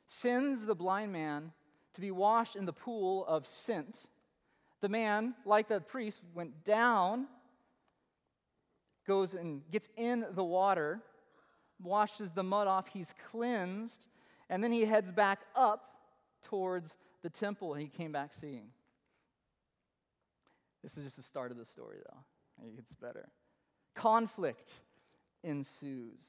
Sends 0.06 0.66
the 0.66 0.74
blind 0.74 1.12
man 1.12 1.52
to 1.94 2.00
be 2.00 2.10
washed 2.10 2.56
in 2.56 2.66
the 2.66 2.72
pool 2.72 3.24
of 3.26 3.46
sent. 3.46 4.06
The 4.80 4.88
man, 4.88 5.34
like 5.46 5.68
the 5.68 5.80
priest, 5.80 6.20
went 6.34 6.64
down, 6.64 7.26
goes 9.06 9.32
and 9.32 9.62
gets 9.70 9.88
in 9.96 10.26
the 10.32 10.44
water, 10.44 11.00
washes 11.82 12.32
the 12.32 12.42
mud 12.42 12.66
off, 12.66 12.88
he's 12.88 13.14
cleansed, 13.30 14.06
and 14.48 14.62
then 14.62 14.72
he 14.72 14.84
heads 14.84 15.12
back 15.12 15.40
up 15.54 15.90
towards 16.42 16.96
the 17.22 17.30
temple 17.30 17.72
and 17.72 17.82
he 17.82 17.88
came 17.88 18.12
back 18.12 18.32
seeing. 18.32 18.68
This 20.82 20.98
is 20.98 21.04
just 21.04 21.16
the 21.16 21.22
start 21.22 21.50
of 21.50 21.56
the 21.56 21.64
story, 21.64 21.96
though. 22.06 22.66
It 22.66 22.76
gets 22.76 22.94
better. 22.94 23.28
Conflict 23.94 24.72
ensues. 25.42 26.20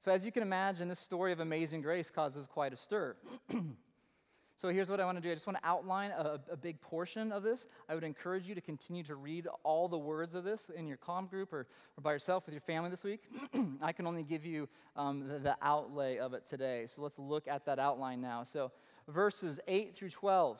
So, 0.00 0.12
as 0.12 0.24
you 0.24 0.32
can 0.32 0.42
imagine, 0.42 0.88
this 0.88 0.98
story 0.98 1.32
of 1.32 1.40
amazing 1.40 1.80
grace 1.80 2.10
causes 2.10 2.46
quite 2.46 2.72
a 2.72 2.76
stir. 2.76 3.16
So 4.64 4.70
here's 4.70 4.88
what 4.88 4.98
I 4.98 5.04
want 5.04 5.18
to 5.18 5.20
do. 5.20 5.30
I 5.30 5.34
just 5.34 5.46
want 5.46 5.58
to 5.58 5.68
outline 5.68 6.10
a, 6.12 6.40
a, 6.50 6.56
big 6.56 6.80
portion 6.80 7.32
of 7.32 7.42
this. 7.42 7.66
I 7.86 7.94
would 7.94 8.02
encourage 8.02 8.48
you 8.48 8.54
to 8.54 8.62
continue 8.62 9.02
to 9.02 9.14
read 9.14 9.46
all 9.62 9.88
the 9.88 9.98
words 9.98 10.34
of 10.34 10.42
this 10.42 10.70
in 10.74 10.88
your 10.88 10.96
com 10.96 11.26
group 11.26 11.52
or, 11.52 11.66
or 11.98 12.00
by 12.02 12.12
yourself 12.12 12.46
with 12.46 12.54
your 12.54 12.62
family 12.62 12.88
this 12.88 13.04
week. 13.04 13.24
I 13.82 13.92
can 13.92 14.06
only 14.06 14.22
give 14.22 14.46
you 14.46 14.66
um, 14.96 15.28
the, 15.28 15.38
the 15.38 15.56
outlay 15.60 16.16
of 16.16 16.32
it 16.32 16.46
today. 16.46 16.86
So 16.86 17.02
let's 17.02 17.18
look 17.18 17.46
at 17.46 17.66
that 17.66 17.78
outline 17.78 18.22
now. 18.22 18.44
So 18.44 18.72
verses 19.06 19.60
8 19.68 19.94
through 19.94 20.08
12, 20.08 20.58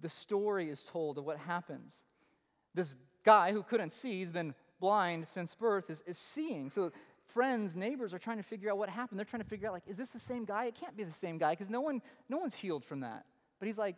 the 0.00 0.08
story 0.08 0.70
is 0.70 0.84
told 0.84 1.18
of 1.18 1.24
what 1.24 1.38
happens. 1.38 1.92
This 2.72 2.94
guy 3.24 3.50
who 3.50 3.64
couldn't 3.64 3.92
see, 3.92 4.20
he's 4.20 4.30
been 4.30 4.54
blind 4.78 5.26
since 5.26 5.56
birth, 5.56 5.90
is, 5.90 6.04
is 6.06 6.18
seeing. 6.18 6.70
So 6.70 6.92
friends, 7.34 7.76
neighbors 7.76 8.14
are 8.14 8.18
trying 8.18 8.38
to 8.38 8.42
figure 8.42 8.70
out 8.70 8.78
what 8.78 8.88
happened. 8.88 9.18
They're 9.18 9.26
trying 9.26 9.42
to 9.42 9.48
figure 9.48 9.68
out, 9.68 9.74
like, 9.74 9.82
is 9.86 9.96
this 9.96 10.10
the 10.10 10.18
same 10.18 10.44
guy? 10.44 10.66
It 10.66 10.76
can't 10.76 10.96
be 10.96 11.04
the 11.04 11.12
same 11.12 11.36
guy 11.36 11.50
because 11.50 11.68
no, 11.68 11.80
one, 11.80 12.00
no 12.28 12.38
one's 12.38 12.54
healed 12.54 12.84
from 12.84 13.00
that. 13.00 13.26
But 13.58 13.66
he's 13.66 13.76
like, 13.76 13.96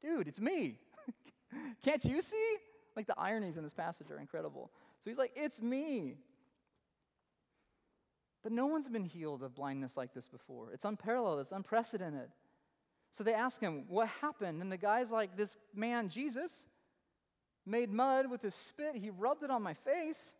dude, 0.00 0.28
it's 0.28 0.40
me. 0.40 0.78
can't 1.84 2.04
you 2.04 2.20
see? 2.20 2.56
Like, 2.94 3.06
the 3.06 3.18
ironies 3.18 3.56
in 3.56 3.64
this 3.64 3.74
passage 3.74 4.10
are 4.10 4.18
incredible. 4.18 4.70
So 5.02 5.10
he's 5.10 5.18
like, 5.18 5.32
it's 5.34 5.60
me. 5.60 6.18
But 8.42 8.52
no 8.52 8.66
one's 8.66 8.88
been 8.88 9.04
healed 9.04 9.42
of 9.42 9.54
blindness 9.54 9.96
like 9.96 10.14
this 10.14 10.28
before. 10.28 10.70
It's 10.72 10.84
unparalleled, 10.84 11.40
it's 11.40 11.52
unprecedented. 11.52 12.28
So 13.10 13.24
they 13.24 13.34
ask 13.34 13.60
him, 13.60 13.84
What 13.88 14.08
happened? 14.20 14.62
And 14.62 14.70
the 14.70 14.76
guy's 14.76 15.10
like, 15.10 15.36
This 15.36 15.56
man, 15.74 16.08
Jesus, 16.08 16.66
made 17.64 17.90
mud 17.90 18.30
with 18.30 18.42
his 18.42 18.54
spit. 18.54 18.94
He 18.94 19.10
rubbed 19.10 19.42
it 19.42 19.50
on 19.50 19.62
my 19.62 19.74
face. 19.74 20.34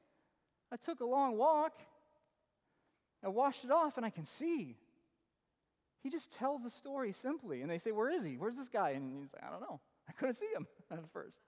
I 0.70 0.76
took 0.76 1.00
a 1.00 1.04
long 1.04 1.36
walk. 1.36 1.80
I 3.26 3.28
washed 3.28 3.64
it 3.64 3.72
off 3.72 3.96
and 3.96 4.06
I 4.06 4.10
can 4.10 4.24
see. 4.24 4.76
He 6.00 6.10
just 6.10 6.32
tells 6.32 6.62
the 6.62 6.70
story 6.70 7.10
simply. 7.10 7.60
And 7.60 7.68
they 7.70 7.78
say, 7.78 7.90
Where 7.90 8.08
is 8.08 8.22
he? 8.22 8.36
Where's 8.36 8.54
this 8.54 8.68
guy? 8.68 8.90
And 8.90 9.20
he's 9.20 9.32
like, 9.34 9.42
I 9.44 9.50
don't 9.50 9.60
know. 9.60 9.80
I 10.08 10.12
couldn't 10.12 10.36
see 10.36 10.46
him 10.54 10.68
at 10.92 11.00
first. 11.12 11.40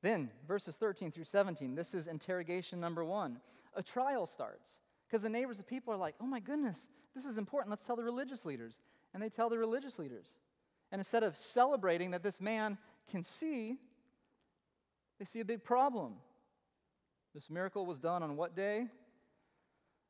Then, 0.00 0.30
verses 0.46 0.76
13 0.76 1.10
through 1.10 1.24
17, 1.24 1.74
this 1.74 1.92
is 1.92 2.06
interrogation 2.06 2.80
number 2.80 3.04
one. 3.04 3.40
A 3.74 3.82
trial 3.82 4.26
starts 4.26 4.78
because 5.06 5.22
the 5.22 5.28
neighbors, 5.28 5.58
the 5.58 5.64
people 5.64 5.92
are 5.92 5.98
like, 5.98 6.14
oh 6.20 6.26
my 6.26 6.40
goodness, 6.40 6.88
this 7.14 7.26
is 7.26 7.36
important. 7.36 7.70
Let's 7.70 7.82
tell 7.82 7.96
the 7.96 8.04
religious 8.04 8.46
leaders. 8.46 8.78
And 9.12 9.22
they 9.22 9.28
tell 9.28 9.50
the 9.50 9.58
religious 9.58 9.98
leaders. 9.98 10.28
And 10.92 11.00
instead 11.00 11.24
of 11.24 11.36
celebrating 11.36 12.12
that 12.12 12.22
this 12.22 12.40
man 12.40 12.78
can 13.10 13.22
see, 13.22 13.76
they 15.18 15.26
see 15.26 15.40
a 15.40 15.44
big 15.44 15.62
problem. 15.62 16.14
This 17.34 17.50
miracle 17.50 17.86
was 17.86 17.98
done 17.98 18.22
on 18.22 18.36
what 18.36 18.56
day? 18.56 18.86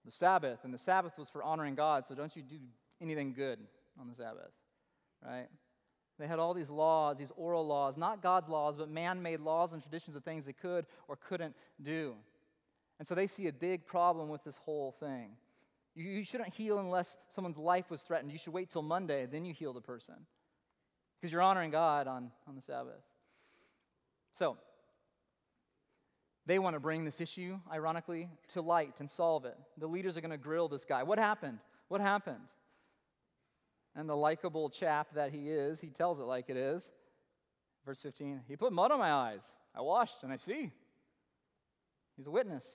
The 0.05 0.13
Sabbath. 0.13 0.61
And 0.65 0.73
the 0.73 0.79
Sabbath 0.79 1.19
was 1.19 1.29
for 1.29 1.43
honoring 1.43 1.75
God, 1.75 2.07
so 2.07 2.15
don't 2.15 2.35
you 2.35 2.43
do 2.43 2.57
anything 3.01 3.33
good 3.33 3.59
on 4.01 4.09
the 4.09 4.15
Sabbath, 4.15 4.53
right? 5.25 5.49
They 6.19 6.27
had 6.27 6.39
all 6.39 6.55
these 6.55 6.71
laws, 6.71 7.17
these 7.17 7.33
oral 7.37 7.67
laws, 7.67 7.97
not 7.97 8.23
God's 8.23 8.49
laws, 8.49 8.77
but 8.77 8.91
man 8.91 9.23
made 9.23 9.41
laws 9.41 9.73
and 9.73 9.81
traditions 9.81 10.17
of 10.17 10.25
things 10.25 10.45
they 10.45 10.53
could 10.53 10.87
or 11.07 11.17
couldn't 11.17 11.55
do. 11.81 12.15
And 12.99 13.07
so 13.07 13.15
they 13.15 13.29
see 13.29 13.47
a 13.47 13.53
big 13.53 13.87
problem 13.87 14.29
with 14.29 14.43
this 14.43 14.57
whole 14.57 14.93
thing. 14.99 15.31
You, 15.95 16.05
you 16.05 16.25
shouldn't 16.25 16.53
heal 16.55 16.79
unless 16.79 17.17
someone's 17.35 17.59
life 17.59 17.91
was 17.91 18.03
threatened. 18.03 18.33
You 18.33 18.39
should 18.39 18.53
wait 18.53 18.71
till 18.71 18.83
Monday, 18.83 19.27
then 19.27 19.45
you 19.45 19.55
heal 19.55 19.73
the 19.73 19.81
person. 19.81 20.15
Because 21.21 21.33
you're 21.33 21.43
honoring 21.43 21.71
God 21.71 22.07
on, 22.07 22.31
on 22.49 22.57
the 22.57 22.63
Sabbath. 22.63 23.03
So, 24.35 24.57
they 26.49 26.59
want 26.59 26.75
to 26.75 26.81
bring 26.81 27.05
this 27.05 27.21
issue, 27.21 27.61
ironically, 27.71 28.31
to 28.55 28.63
light 28.63 28.95
and 29.01 29.11
solve 29.11 29.45
it. 29.45 29.55
The 29.77 29.87
leaders 29.87 30.17
are 30.17 30.23
going 30.23 30.31
to 30.31 30.39
grill 30.39 30.67
this 30.67 30.87
guy. 30.87 31.03
What 31.03 31.19
happened? 31.19 31.59
What 31.89 32.01
happened? 32.01 32.41
And 33.95 34.09
the 34.09 34.17
likable 34.17 34.71
chap 34.71 35.09
that 35.15 35.31
he 35.31 35.51
is, 35.51 35.79
he 35.79 35.89
tells 35.89 36.19
it 36.19 36.23
like 36.23 36.49
it 36.49 36.57
is. 36.57 36.91
Verse 37.85 38.01
15 38.01 38.41
He 38.49 38.57
put 38.57 38.73
mud 38.73 38.91
on 38.91 38.99
my 38.99 39.13
eyes. 39.13 39.47
I 39.77 39.83
washed 39.83 40.23
and 40.23 40.33
I 40.33 40.37
see. 40.37 40.73
He's 42.17 42.27
a 42.27 42.31
witness. 42.31 42.67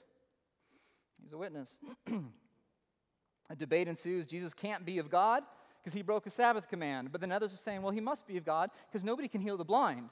He's 1.20 1.34
a 1.34 1.38
witness. 1.38 1.76
a 3.50 3.56
debate 3.56 3.88
ensues. 3.88 4.28
Jesus 4.28 4.54
can't 4.54 4.86
be 4.86 5.00
of 5.00 5.10
God 5.10 5.42
because 5.82 5.96
he 5.96 6.04
broke 6.04 6.28
a 6.28 6.30
Sabbath 6.30 6.70
command. 6.70 7.12
But 7.12 7.22
then 7.22 7.32
others 7.32 7.52
are 7.52 7.58
saying, 7.58 7.82
well, 7.82 7.92
he 7.92 8.02
must 8.02 8.28
be 8.28 8.38
of 8.38 8.46
God 8.46 8.70
because 8.92 9.04
nobody 9.04 9.28
can 9.28 9.42
heal 9.42 9.58
the 9.58 9.66
blind. 9.66 10.10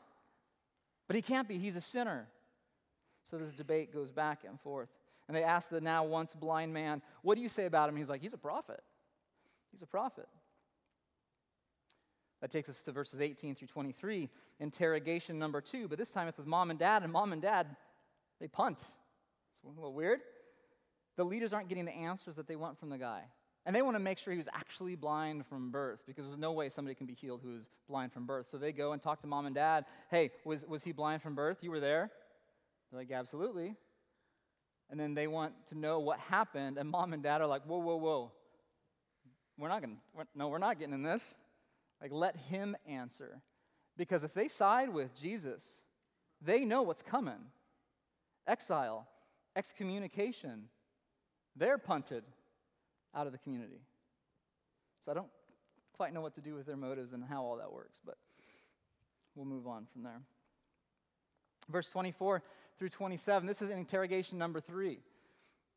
But 1.06 1.16
he 1.16 1.22
can't 1.22 1.48
be, 1.48 1.60
he's 1.60 1.76
a 1.76 1.82
sinner. 1.82 2.28
So 3.30 3.38
this 3.38 3.52
debate 3.52 3.94
goes 3.94 4.12
back 4.12 4.44
and 4.48 4.60
forth. 4.60 4.90
And 5.28 5.36
they 5.36 5.44
ask 5.44 5.70
the 5.70 5.82
now 5.82 6.04
once 6.04 6.34
blind 6.34 6.74
man, 6.74 7.02
What 7.22 7.36
do 7.36 7.42
you 7.42 7.50
say 7.50 7.66
about 7.66 7.90
him? 7.90 7.96
He's 7.96 8.10
like, 8.10 8.22
He's 8.22 8.34
a 8.34 8.38
prophet. 8.38 8.82
He's 9.72 9.82
a 9.82 9.88
prophet. 9.88 10.28
That 12.42 12.52
takes 12.52 12.70
us 12.70 12.82
to 12.84 12.92
verses 12.92 13.22
18 13.22 13.56
through 13.56 13.68
23, 13.68 14.28
interrogation 14.60 15.38
number 15.38 15.62
two. 15.62 15.88
But 15.88 16.00
this 16.00 16.10
time 16.10 16.28
it's 16.28 16.38
with 16.38 16.48
mom 16.48 16.72
and 16.72 16.80
dad, 16.80 17.04
and 17.04 17.14
mom 17.14 17.34
and 17.34 17.42
dad, 17.42 17.68
they 18.40 18.48
punt. 18.48 18.80
It's 18.80 19.64
a 19.64 19.68
little 19.68 19.94
weird. 19.94 20.22
The 21.18 21.24
leaders 21.24 21.54
aren't 21.54 21.70
getting 21.70 21.86
the 21.86 21.94
answers 21.94 22.36
that 22.36 22.48
they 22.48 22.56
want 22.56 22.80
from 22.80 22.90
the 22.90 22.98
guy. 22.98 23.22
And 23.66 23.76
they 23.76 23.84
want 23.84 23.96
to 23.96 24.00
make 24.00 24.18
sure 24.18 24.34
he 24.34 24.40
was 24.40 24.50
actually 24.54 24.96
blind 24.96 25.46
from 25.46 25.70
birth 25.70 26.00
because 26.08 26.26
there's 26.26 26.40
no 26.40 26.52
way 26.52 26.70
somebody 26.70 26.96
can 26.96 27.06
be 27.06 27.14
healed 27.14 27.42
who 27.44 27.56
is 27.56 27.70
blind 27.88 28.12
from 28.12 28.26
birth. 28.26 28.48
So 28.50 28.58
they 28.58 28.72
go 28.72 28.94
and 28.94 29.02
talk 29.02 29.22
to 29.22 29.28
mom 29.28 29.46
and 29.46 29.54
dad. 29.54 29.86
Hey, 30.10 30.32
was, 30.44 30.66
was 30.68 30.84
he 30.84 30.92
blind 30.92 31.22
from 31.22 31.36
birth? 31.36 31.60
You 31.62 31.70
were 31.70 31.80
there? 31.80 32.10
They're 32.92 33.00
like, 33.00 33.12
absolutely. 33.12 33.76
And 34.90 35.00
then 35.00 35.14
they 35.14 35.28
want 35.28 35.54
to 35.70 35.78
know 35.78 36.00
what 36.00 36.20
happened, 36.20 36.78
and 36.78 36.90
mom 36.90 37.14
and 37.14 37.24
dad 37.24 37.42
are 37.42 37.48
like, 37.48 37.64
whoa, 37.64 37.78
whoa, 37.78 37.96
whoa. 37.96 38.32
We're 39.58 39.70
not 39.70 39.82
going 39.82 39.96
to, 39.96 40.28
no, 40.36 40.50
we're 40.50 40.58
not 40.58 40.80
getting 40.80 40.94
in 40.94 41.04
this. 41.04 41.36
Like, 42.02 42.12
let 42.12 42.36
him 42.36 42.76
answer. 42.88 43.42
Because 43.98 44.24
if 44.24 44.34
they 44.34 44.48
side 44.48 44.90
with 44.90 45.14
Jesus, 45.20 45.64
they 46.42 46.66
know 46.66 46.82
what's 46.82 47.02
coming 47.04 47.40
exile, 48.48 49.08
excommunication. 49.56 50.64
They're 51.56 51.78
punted 51.78 52.24
out 53.16 53.28
of 53.28 53.32
the 53.32 53.38
community. 53.38 53.82
So 55.06 55.12
I 55.12 55.16
don't 55.16 55.30
quite 55.96 56.14
know 56.14 56.22
what 56.22 56.36
to 56.36 56.42
do 56.42 56.56
with 56.56 56.66
their 56.66 56.78
motives 56.78 57.14
and 57.14 57.24
how 57.24 57.44
all 57.44 57.58
that 57.58 57.72
works, 57.72 58.02
but 58.06 58.18
we'll 59.36 59.46
move 59.46 59.68
on 59.68 59.86
from 59.92 60.04
there. 60.04 60.22
Verse 61.70 61.90
24 61.90 62.42
through 62.82 62.90
27. 62.90 63.46
This 63.46 63.62
is 63.62 63.70
interrogation 63.70 64.40
number 64.40 64.60
three. 64.60 64.98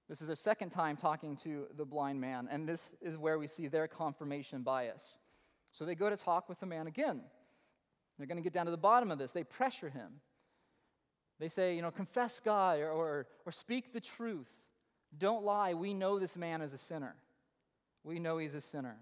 This 0.09 0.23
is 0.23 0.27
their 0.27 0.37
second 0.37 0.71
time 0.71 0.97
talking 0.97 1.37
to 1.45 1.67
the 1.77 1.85
blind 1.85 2.19
man, 2.19 2.49
and 2.51 2.67
this 2.67 2.95
is 3.03 3.19
where 3.19 3.39
we 3.39 3.47
see 3.47 3.69
their 3.69 3.87
confirmation 3.87 4.63
bias. 4.63 5.19
So 5.73 5.85
they 5.85 5.95
go 5.95 6.09
to 6.09 6.17
talk 6.17 6.49
with 6.49 6.61
the 6.61 6.67
man 6.67 6.87
again. 6.87 7.21
They're 8.17 8.27
going 8.27 8.39
to 8.39 8.43
get 8.43 8.55
down 8.55 8.65
to 8.65 8.71
the 8.71 8.79
bottom 8.79 9.11
of 9.11 9.19
this. 9.19 9.33
They 9.33 9.45
pressure 9.45 9.91
him. 9.91 10.13
They 11.39 11.51
say, 11.51 11.77
you 11.77 11.83
know, 11.83 11.91
confess 11.91 12.41
God 12.43 12.79
or, 12.79 12.91
or, 12.91 13.27
or 13.45 13.53
speak 13.53 13.93
the 13.93 14.01
truth. 14.01 14.49
Don't 15.19 15.45
lie. 15.45 15.75
We 15.75 15.93
know 15.93 16.19
this 16.19 16.39
man 16.39 16.63
is 16.63 16.73
a 16.73 16.79
sinner. 16.79 17.17
We 18.03 18.19
know 18.19 18.39
he's 18.39 18.55
a 18.55 18.63
sinner. 18.63 18.97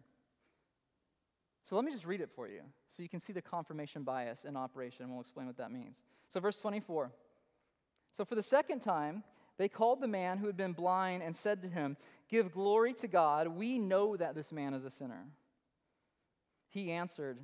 So 1.62 1.76
let 1.76 1.84
me 1.84 1.92
just 1.92 2.04
read 2.04 2.20
it 2.20 2.30
for 2.34 2.48
you 2.48 2.62
so 2.88 3.00
you 3.04 3.08
can 3.08 3.20
see 3.20 3.32
the 3.32 3.42
confirmation 3.42 4.02
bias 4.02 4.42
in 4.42 4.56
operation. 4.56 5.04
And 5.04 5.12
we'll 5.12 5.20
explain 5.20 5.46
what 5.46 5.58
that 5.58 5.70
means. 5.70 5.98
So, 6.30 6.40
verse 6.40 6.56
24. 6.58 7.12
So, 8.16 8.24
for 8.24 8.34
the 8.34 8.42
second 8.42 8.80
time, 8.80 9.24
they 9.58 9.68
called 9.68 10.00
the 10.00 10.08
man 10.08 10.38
who 10.38 10.46
had 10.46 10.56
been 10.56 10.72
blind 10.72 11.22
and 11.22 11.34
said 11.34 11.62
to 11.62 11.68
him, 11.68 11.96
Give 12.28 12.52
glory 12.52 12.94
to 12.94 13.08
God. 13.08 13.48
We 13.48 13.78
know 13.78 14.16
that 14.16 14.34
this 14.34 14.52
man 14.52 14.74
is 14.74 14.84
a 14.84 14.90
sinner. 14.90 15.24
He 16.68 16.90
answered, 16.90 17.38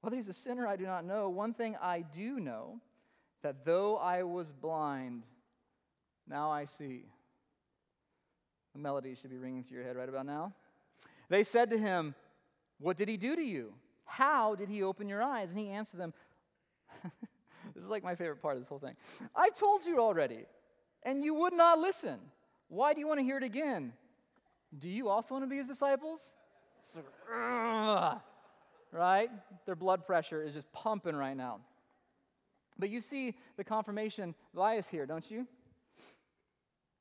Whether 0.00 0.16
he's 0.16 0.28
a 0.28 0.32
sinner, 0.32 0.66
I 0.66 0.76
do 0.76 0.84
not 0.84 1.04
know. 1.04 1.28
One 1.28 1.54
thing 1.54 1.76
I 1.80 2.02
do 2.02 2.38
know 2.38 2.80
that 3.42 3.64
though 3.64 3.96
I 3.96 4.22
was 4.22 4.52
blind, 4.52 5.24
now 6.28 6.50
I 6.50 6.64
see. 6.64 7.04
The 8.72 8.78
melody 8.78 9.14
should 9.20 9.30
be 9.30 9.38
ringing 9.38 9.62
through 9.62 9.78
your 9.78 9.86
head 9.86 9.96
right 9.96 10.08
about 10.08 10.26
now. 10.26 10.54
They 11.28 11.44
said 11.44 11.70
to 11.70 11.78
him, 11.78 12.14
What 12.78 12.96
did 12.96 13.08
he 13.08 13.16
do 13.16 13.36
to 13.36 13.42
you? 13.42 13.74
How 14.04 14.54
did 14.54 14.68
he 14.68 14.82
open 14.82 15.08
your 15.08 15.22
eyes? 15.22 15.50
And 15.50 15.58
he 15.58 15.68
answered 15.68 15.98
them, 15.98 16.14
This 17.82 17.88
is 17.88 17.90
like 17.90 18.04
my 18.04 18.14
favorite 18.14 18.40
part 18.40 18.54
of 18.54 18.62
this 18.62 18.68
whole 18.68 18.78
thing. 18.78 18.94
I 19.34 19.50
told 19.50 19.84
you 19.84 19.98
already, 19.98 20.44
and 21.02 21.24
you 21.24 21.34
would 21.34 21.52
not 21.52 21.80
listen. 21.80 22.20
Why 22.68 22.94
do 22.94 23.00
you 23.00 23.08
want 23.08 23.18
to 23.18 23.24
hear 23.24 23.38
it 23.38 23.42
again? 23.42 23.92
Do 24.78 24.88
you 24.88 25.08
also 25.08 25.34
want 25.34 25.42
to 25.42 25.48
be 25.48 25.56
his 25.56 25.66
disciples? 25.66 26.36
right? 28.92 29.28
Their 29.66 29.74
blood 29.74 30.06
pressure 30.06 30.44
is 30.44 30.54
just 30.54 30.70
pumping 30.70 31.16
right 31.16 31.36
now. 31.36 31.58
But 32.78 32.88
you 32.88 33.00
see 33.00 33.34
the 33.56 33.64
confirmation 33.64 34.36
bias 34.54 34.88
here, 34.88 35.04
don't 35.04 35.28
you? 35.28 35.48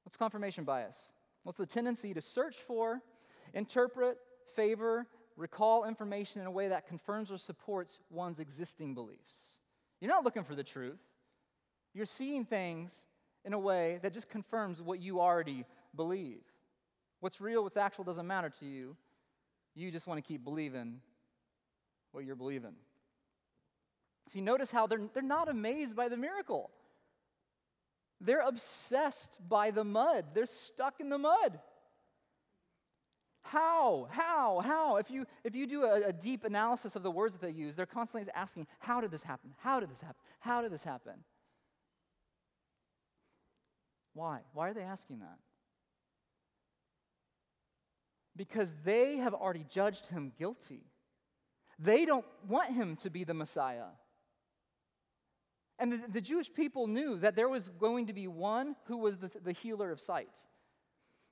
What's 0.04 0.18
confirmation 0.18 0.64
bias? 0.64 0.98
What's 1.44 1.60
the 1.60 1.68
tendency 1.68 2.12
to 2.16 2.22
search 2.22 2.56
for, 2.56 3.04
interpret, 3.54 4.18
favor, 4.56 5.06
recall 5.38 5.86
information 5.86 6.42
in 6.42 6.48
a 6.48 6.52
way 6.52 6.70
that 6.70 6.88
confirms 6.88 7.32
or 7.32 7.38
supports 7.38 8.00
one's 8.10 8.40
existing 8.40 8.96
beliefs? 8.96 9.60
You're 10.02 10.10
not 10.10 10.26
looking 10.26 10.44
for 10.44 10.56
the 10.56 10.64
truth. 10.64 11.00
You're 11.94 12.06
seeing 12.06 12.44
things 12.44 13.06
in 13.46 13.54
a 13.54 13.60
way 13.60 14.00
that 14.02 14.14
just 14.14 14.30
confirms 14.30 14.82
what 14.82 15.00
you 15.00 15.22
already 15.22 15.66
believe. 15.96 16.42
What's 17.20 17.40
real, 17.40 17.64
what's 17.64 17.78
actual 17.78 18.04
doesn't 18.04 18.28
matter 18.28 18.50
to 18.60 18.66
you. 18.66 18.98
You 19.76 19.92
just 19.92 20.08
want 20.08 20.18
to 20.18 20.28
keep 20.28 20.44
believing 20.44 21.00
what 22.12 22.26
you're 22.26 22.36
believing. 22.36 22.74
See, 24.30 24.42
notice 24.42 24.72
how 24.72 24.88
they're, 24.88 25.02
they're 25.14 25.24
not 25.24 25.50
amazed 25.50 25.96
by 25.96 26.10
the 26.10 26.18
miracle. 26.18 26.72
They're 28.20 28.42
obsessed 28.42 29.38
by 29.48 29.72
the 29.72 29.84
mud. 29.84 30.26
They're 30.34 30.46
stuck 30.46 31.00
in 31.00 31.10
the 31.10 31.18
mud. 31.18 31.60
How? 33.42 34.08
How? 34.12 34.62
How? 34.64 34.98
If 34.98 35.10
you, 35.10 35.26
if 35.44 35.56
you 35.56 35.66
do 35.68 35.84
a, 35.84 36.10
a, 36.10 36.14
deep 36.14 36.44
analysis 36.44 36.96
of 36.96 37.04
the 37.04 37.12
words 37.12 37.34
that 37.34 37.42
they 37.42 37.52
use, 37.52 37.76
they're 37.76 37.86
constantly 37.86 38.32
asking, 38.34 38.68
How 38.80 39.02
did 39.02 39.12
this 39.12 39.24
happen? 39.24 39.54
How 39.58 39.80
did 39.80 39.90
this 39.90 40.02
happen? 40.02 40.22
How 40.40 40.62
did 40.62 40.72
this 40.72 40.84
happen? 40.84 41.14
Why? 44.14 44.40
Why 44.54 44.70
are 44.70 44.74
they 44.74 44.82
asking 44.82 45.20
that? 45.20 45.38
Because 48.36 48.74
they 48.84 49.18
have 49.18 49.34
already 49.34 49.66
judged 49.70 50.08
him 50.08 50.32
guilty. 50.38 50.84
They 51.80 52.06
don't 52.06 52.26
want 52.48 52.74
him 52.74 52.96
to 52.98 53.10
be 53.10 53.24
the 53.24 53.34
Messiah. 53.34 53.90
And 55.80 55.94
the, 55.94 56.02
the 56.08 56.22
Jewish 56.22 56.54
people 56.54 56.88
knew 56.88 57.18
that 57.18 57.36
there 57.36 57.50
was 57.50 57.70
going 57.70 58.08
to 58.08 58.14
be 58.14 58.28
one 58.28 58.76
who 58.86 58.98
was 58.98 59.18
the, 59.18 59.32
the 59.44 59.52
healer 59.52 59.92
of 59.92 60.00
sight. 60.00 60.30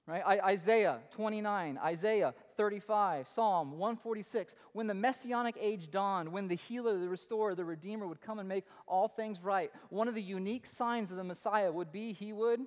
Right? 0.10 0.24
I, 0.26 0.40
Isaiah 0.40 1.02
29, 1.12 1.78
Isaiah 1.78 2.34
35, 2.58 3.28
Psalm 3.28 3.78
146. 3.78 4.56
When 4.74 4.88
the 4.88 4.96
messianic 4.96 5.56
age 5.62 5.92
dawned, 5.92 6.32
when 6.32 6.48
the 6.48 6.56
healer, 6.56 6.98
the 6.98 7.08
restorer, 7.08 7.54
the 7.54 7.64
redeemer 7.64 8.08
would 8.08 8.20
come 8.20 8.40
and 8.40 8.50
make 8.50 8.66
all 8.88 9.08
things 9.08 9.40
right, 9.44 9.72
one 9.90 10.08
of 10.08 10.16
the 10.16 10.22
unique 10.22 10.66
signs 10.66 11.12
of 11.12 11.18
the 11.18 11.24
Messiah 11.24 11.72
would 11.72 11.92
be 11.92 12.12
he 12.14 12.34
would 12.34 12.62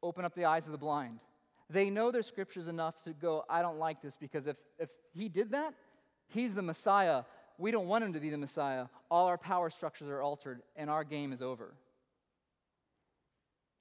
open 0.00 0.24
up 0.24 0.36
the 0.36 0.44
eyes 0.44 0.66
of 0.66 0.70
the 0.70 0.78
blind. 0.78 1.18
They 1.70 1.90
know 1.90 2.12
their 2.12 2.22
scriptures 2.22 2.68
enough 2.68 3.02
to 3.02 3.14
go, 3.14 3.44
I 3.50 3.60
don't 3.60 3.80
like 3.80 4.00
this 4.00 4.16
because 4.16 4.46
if, 4.46 4.56
if 4.78 4.90
he 5.12 5.28
did 5.28 5.50
that, 5.50 5.74
he's 6.28 6.54
the 6.54 6.62
Messiah. 6.62 7.24
We 7.58 7.72
don't 7.72 7.88
want 7.88 8.04
him 8.04 8.12
to 8.12 8.20
be 8.20 8.30
the 8.30 8.38
Messiah. 8.38 8.86
All 9.10 9.26
our 9.26 9.38
power 9.38 9.70
structures 9.70 10.08
are 10.08 10.22
altered 10.22 10.62
and 10.76 10.88
our 10.88 11.02
game 11.02 11.32
is 11.32 11.42
over. 11.42 11.74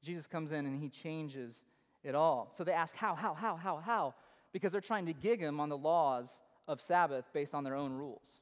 Jesus 0.02 0.26
comes 0.26 0.52
in 0.52 0.66
and 0.66 0.82
he 0.82 0.90
changes 0.90 1.56
it 2.04 2.16
all. 2.16 2.50
So 2.52 2.64
they 2.64 2.74
ask, 2.74 2.96
How, 2.96 3.16
how, 3.16 3.34
how, 3.34 3.56
how, 3.56 3.78
how? 3.78 4.14
Because 4.52 4.72
they're 4.72 4.82
trying 4.82 5.06
to 5.08 5.14
gig 5.14 5.40
him 5.40 5.60
on 5.60 5.70
the 5.70 5.78
laws 5.78 6.40
of 6.68 6.82
Sabbath 6.82 7.26
based 7.34 7.54
on 7.54 7.64
their 7.64 7.76
own 7.76 7.94
rules. 7.94 8.40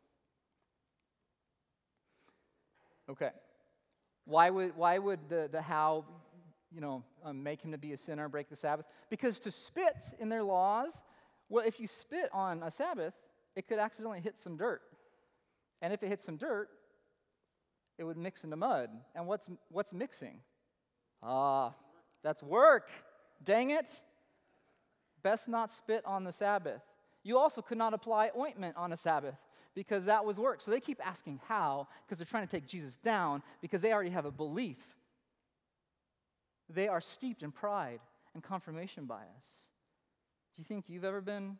Okay. 3.10 3.32
Why 4.26 4.50
would, 4.50 4.76
why 4.76 4.98
would 4.98 5.20
the, 5.30 5.50
the 5.52 5.62
how, 5.62 6.06
you 6.72 6.82
know, 6.82 7.04
um, 7.24 7.44
make 7.44 7.62
him 7.62 7.72
to 7.72 7.78
be 7.78 7.94
a 7.94 7.98
sinner, 7.98 8.30
break 8.30 8.50
the 8.50 8.56
Sabbath? 8.56 8.86
Because 9.10 9.40
to 9.42 9.52
spit 9.52 10.06
in 10.20 10.30
their 10.30 10.44
laws, 10.44 11.04
well, 11.50 11.66
if 11.66 11.80
you 11.80 11.88
spit 11.88 12.30
on 12.32 12.64
a 12.64 12.72
Sabbath, 12.72 13.14
it 13.56 13.68
could 13.68 13.80
accidentally 13.80 14.22
hit 14.22 14.38
some 14.38 14.58
dirt. 14.58 14.82
And 15.82 15.92
if 15.92 16.04
it 16.04 16.10
hits 16.10 16.24
some 16.24 16.38
dirt, 16.38 16.70
it 17.98 18.04
would 18.04 18.18
mix 18.18 18.44
into 18.44 18.56
mud. 18.56 18.90
And 19.16 19.28
what's, 19.28 19.50
what's 19.70 19.94
mixing? 19.94 20.40
Ah, 21.22 21.74
that's 22.24 22.42
work. 22.42 22.90
Dang 23.44 23.72
it. 23.72 23.90
Best 25.24 25.48
not 25.48 25.72
spit 25.72 26.04
on 26.06 26.24
the 26.24 26.34
Sabbath. 26.34 26.82
You 27.24 27.38
also 27.38 27.62
could 27.62 27.78
not 27.78 27.94
apply 27.94 28.32
ointment 28.38 28.76
on 28.78 28.92
a 28.92 28.98
Sabbath 28.98 29.36
because 29.76 30.06
that 30.06 30.26
was 30.26 30.40
work. 30.40 30.62
So 30.62 30.72
they 30.72 30.80
keep 30.80 31.06
asking 31.06 31.40
how 31.48 31.88
because 32.06 32.18
they're 32.18 32.26
trying 32.26 32.48
to 32.48 32.52
take 32.52 32.66
Jesus 32.66 32.98
down 32.98 33.44
because 33.62 33.82
they 33.82 33.94
already 33.94 34.10
have 34.10 34.26
a 34.26 34.32
belief. 34.32 34.80
They 36.70 36.88
are 36.88 37.02
steeped 37.02 37.44
in 37.44 37.52
pride 37.52 38.00
and 38.34 38.44
confirmation 38.44 39.06
bias. 39.06 39.68
Do 40.56 40.62
you 40.62 40.66
think 40.66 40.86
you've 40.88 41.06
ever 41.06 41.22
been 41.22 41.58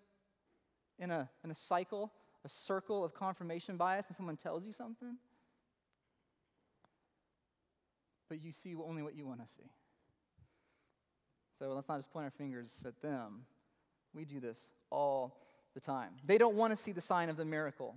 in 1.00 1.12
a, 1.12 1.30
in 1.44 1.52
a 1.52 1.56
cycle, 1.56 2.12
a 2.46 2.50
circle 2.50 3.04
of 3.04 3.14
confirmation 3.14 3.78
bias, 3.78 4.06
and 4.08 4.16
someone 4.16 4.38
tells 4.38 4.66
you 4.66 4.74
something? 4.74 5.18
But 8.30 8.42
you 8.42 8.52
see 8.52 8.74
only 8.76 9.04
what 9.04 9.16
you 9.16 9.28
want 9.28 9.42
to 9.42 9.48
see. 9.56 9.70
So 11.62 11.72
let's 11.76 11.88
not 11.88 11.98
just 11.98 12.12
point 12.12 12.24
our 12.24 12.32
fingers 12.32 12.72
at 12.88 13.00
them. 13.04 13.42
We 14.16 14.26
do 14.26 14.40
this 14.40 14.68
all 14.90 15.38
the 15.76 15.80
time. 15.80 16.10
They 16.26 16.40
don't 16.40 16.56
want 16.56 16.76
to 16.76 16.84
see 16.84 16.92
the 16.92 17.02
sign 17.02 17.30
of 17.30 17.38
the 17.38 17.46
miracle. 17.46 17.94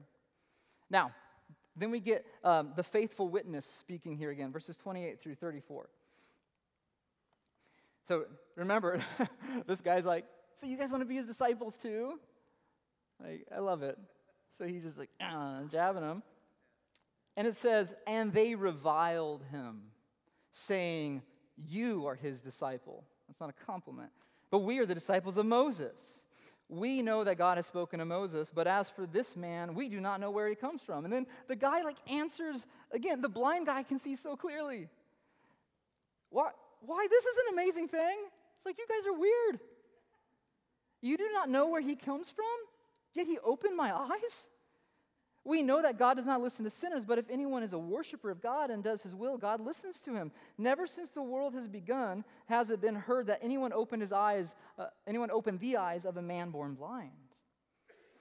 Now, 0.91 1.13
then 1.75 1.91
we 1.91 1.99
get 1.99 2.27
um, 2.45 2.73
the 2.77 2.83
faithful 2.83 3.27
witness 3.27 3.65
speaking 3.65 4.19
here 4.19 4.31
again, 4.31 4.53
verses 4.53 4.77
28 4.77 5.19
through 5.19 5.37
34. 5.37 5.89
So 8.07 8.27
remember, 8.55 9.03
this 9.67 9.81
guy's 9.81 10.05
like, 10.05 10.27
So 10.57 10.67
you 10.67 10.77
guys 10.77 10.91
want 10.91 11.01
to 11.01 11.07
be 11.07 11.17
his 11.17 11.27
disciples 11.27 11.79
too? 11.79 12.21
Like, 13.19 13.47
I 13.51 13.61
love 13.61 13.83
it. 13.83 13.99
So 14.51 14.67
he's 14.67 14.83
just 14.83 14.99
like, 14.99 15.09
ah, 15.23 15.61
jabbing 15.73 16.03
him. 16.03 16.23
And 17.35 17.47
it 17.47 17.57
says, 17.57 17.95
And 18.07 18.31
they 18.31 18.57
reviled 18.57 19.43
him, 19.51 19.85
saying, 20.53 21.23
You 21.57 22.07
are 22.07 22.15
his 22.15 22.43
disciple. 22.43 23.05
That's 23.29 23.41
not 23.41 23.51
a 23.51 23.65
compliment. 23.65 24.11
But 24.51 24.61
we 24.61 24.79
are 24.79 24.87
the 24.87 24.95
disciples 24.95 25.37
of 25.37 25.47
Moses. 25.47 26.25
We 26.69 27.03
know 27.03 27.25
that 27.25 27.37
God 27.37 27.59
has 27.59 27.67
spoken 27.67 27.99
to 27.99 28.05
Moses, 28.05 28.51
but 28.55 28.67
as 28.67 28.89
for 28.89 29.07
this 29.07 29.37
man, 29.37 29.75
we 29.75 29.89
do 29.89 30.01
not 30.01 30.21
know 30.21 30.31
where 30.31 30.49
he 30.49 30.55
comes 30.55 30.83
from. 30.83 31.05
And 31.05 31.13
then 31.13 31.27
the 31.47 31.57
guy 31.57 31.83
like 31.83 31.97
answers 32.11 32.67
again, 32.91 33.21
the 33.21 33.29
blind 33.29 33.67
guy 33.67 33.83
can 33.83 33.99
see 33.99 34.15
so 34.15 34.37
clearly. 34.37 34.89
Why, 36.31 36.51
why 36.81 37.07
this 37.11 37.25
is 37.25 37.37
an 37.47 37.55
amazing 37.55 37.89
thing? 37.89 38.19
It's 38.57 38.67
like 38.67 38.79
you 38.79 38.87
guys 38.89 39.07
are 39.07 39.19
weird. 39.19 39.61
You 41.03 41.19
do 41.19 41.29
not 41.33 41.51
know 41.51 41.69
where 41.69 41.83
he 41.83 41.97
comes 41.97 42.31
from, 42.31 42.45
yet 43.13 43.27
he 43.27 43.39
opened 43.45 43.77
my 43.77 43.95
eyes. 43.95 44.49
We 45.47 45.63
know 45.63 45.83
that 45.83 45.99
God 45.99 46.15
does 46.15 46.25
not 46.25 46.41
listen 46.41 46.65
to 46.65 46.71
sinners, 46.71 47.05
but 47.05 47.19
if 47.19 47.29
anyone 47.29 47.63
is 47.63 47.75
a 47.75 47.79
worshiper 47.79 48.31
of 48.31 48.41
God 48.41 48.71
and 48.71 48.83
does 48.83 49.03
his 49.03 49.15
will, 49.15 49.37
God 49.37 49.61
listens 49.61 50.01
to 50.01 50.15
him. 50.15 50.33
Never 50.57 50.87
since 50.87 51.11
the 51.11 51.23
world 51.23 51.53
has 51.53 51.69
begun 51.69 52.25
has 52.47 52.71
it 52.71 52.81
been 52.81 52.95
heard 52.95 53.27
that 53.27 53.41
anyone 53.43 53.73
opened 53.73 54.01
his 54.01 54.13
eyes, 54.13 54.55
uh, 54.79 54.87
anyone 55.07 55.31
opened 55.31 55.61
the 55.61 55.77
eyes 55.77 56.07
of 56.07 56.17
a 56.17 56.23
man 56.23 56.51
born 56.51 56.75
blind. 56.75 57.11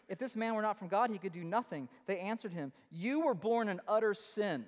If 0.10 0.20
this 0.20 0.36
man 0.36 0.54
were 0.54 0.62
not 0.62 0.78
from 0.78 0.90
God, 0.90 1.12
he 1.12 1.18
could 1.18 1.32
do 1.32 1.46
nothing. 1.46 1.88
They 2.08 2.20
answered 2.20 2.52
him, 2.52 2.74
You 2.92 3.22
were 3.22 3.34
born 3.34 3.70
in 3.70 3.80
utter 3.88 4.14
sin. 4.14 4.66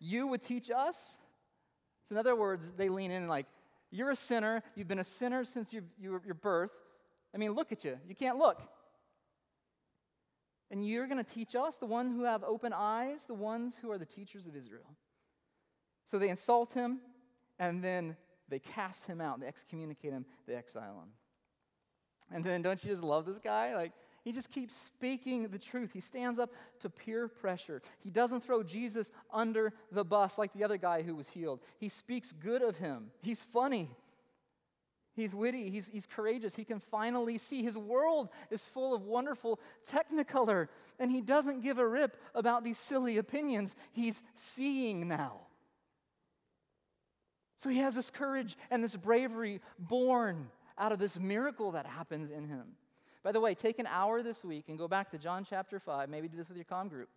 You 0.00 0.26
would 0.26 0.42
teach 0.42 0.72
us? 0.72 1.18
So, 2.08 2.14
in 2.14 2.18
other 2.18 2.34
words, 2.34 2.70
they 2.76 2.88
lean 2.88 3.12
in 3.12 3.28
like, 3.28 3.46
You're 3.92 4.10
a 4.10 4.16
sinner. 4.16 4.64
You've 4.74 4.88
been 4.88 4.98
a 4.98 5.04
sinner 5.04 5.44
since 5.44 5.72
your, 5.72 5.84
your, 6.00 6.20
your 6.24 6.34
birth. 6.34 6.72
I 7.32 7.38
mean, 7.38 7.52
look 7.52 7.70
at 7.70 7.84
you. 7.84 7.96
You 8.08 8.16
can't 8.16 8.38
look. 8.38 8.60
And 10.74 10.84
you're 10.84 11.06
going 11.06 11.24
to 11.24 11.30
teach 11.32 11.54
us, 11.54 11.76
the 11.76 11.86
one 11.86 12.10
who 12.10 12.24
have 12.24 12.42
open 12.42 12.72
eyes, 12.72 13.26
the 13.26 13.34
ones 13.34 13.76
who 13.80 13.92
are 13.92 13.96
the 13.96 14.04
teachers 14.04 14.44
of 14.48 14.56
Israel. 14.56 14.96
So 16.04 16.18
they 16.18 16.28
insult 16.28 16.72
him, 16.72 16.98
and 17.60 17.80
then 17.80 18.16
they 18.48 18.58
cast 18.58 19.06
him 19.06 19.20
out, 19.20 19.38
they 19.38 19.46
excommunicate 19.46 20.10
him, 20.10 20.26
they 20.48 20.56
exile 20.56 21.00
him. 21.04 21.10
And 22.34 22.42
then 22.42 22.60
don't 22.60 22.82
you 22.82 22.90
just 22.90 23.04
love 23.04 23.24
this 23.24 23.38
guy? 23.38 23.76
Like, 23.76 23.92
he 24.24 24.32
just 24.32 24.50
keeps 24.50 24.74
speaking 24.74 25.46
the 25.46 25.60
truth. 25.60 25.92
He 25.92 26.00
stands 26.00 26.40
up 26.40 26.50
to 26.80 26.90
peer 26.90 27.28
pressure. 27.28 27.80
He 28.02 28.10
doesn't 28.10 28.40
throw 28.40 28.64
Jesus 28.64 29.12
under 29.32 29.74
the 29.92 30.04
bus 30.04 30.38
like 30.38 30.52
the 30.54 30.64
other 30.64 30.76
guy 30.76 31.02
who 31.02 31.14
was 31.14 31.28
healed. 31.28 31.60
He 31.78 31.88
speaks 31.88 32.32
good 32.32 32.62
of 32.62 32.78
him. 32.78 33.12
He's 33.22 33.44
funny. 33.44 33.90
He's 35.14 35.34
witty. 35.34 35.70
He's, 35.70 35.88
he's 35.92 36.06
courageous. 36.06 36.56
He 36.56 36.64
can 36.64 36.80
finally 36.80 37.38
see. 37.38 37.62
His 37.62 37.78
world 37.78 38.28
is 38.50 38.66
full 38.68 38.94
of 38.94 39.02
wonderful 39.02 39.60
technicolor, 39.88 40.68
and 40.98 41.10
he 41.10 41.20
doesn't 41.20 41.62
give 41.62 41.78
a 41.78 41.86
rip 41.86 42.16
about 42.34 42.64
these 42.64 42.78
silly 42.78 43.16
opinions. 43.18 43.76
He's 43.92 44.22
seeing 44.34 45.06
now. 45.06 45.42
So 47.58 47.70
he 47.70 47.78
has 47.78 47.94
this 47.94 48.10
courage 48.10 48.56
and 48.70 48.82
this 48.82 48.96
bravery 48.96 49.60
born 49.78 50.50
out 50.76 50.90
of 50.90 50.98
this 50.98 51.18
miracle 51.18 51.72
that 51.72 51.86
happens 51.86 52.30
in 52.30 52.48
him. 52.48 52.64
By 53.22 53.32
the 53.32 53.40
way, 53.40 53.54
take 53.54 53.78
an 53.78 53.86
hour 53.86 54.22
this 54.22 54.44
week 54.44 54.64
and 54.68 54.76
go 54.76 54.88
back 54.88 55.10
to 55.12 55.18
John 55.18 55.46
chapter 55.48 55.78
5. 55.78 56.08
Maybe 56.08 56.28
do 56.28 56.36
this 56.36 56.48
with 56.48 56.58
your 56.58 56.66
com 56.66 56.88
group. 56.88 57.08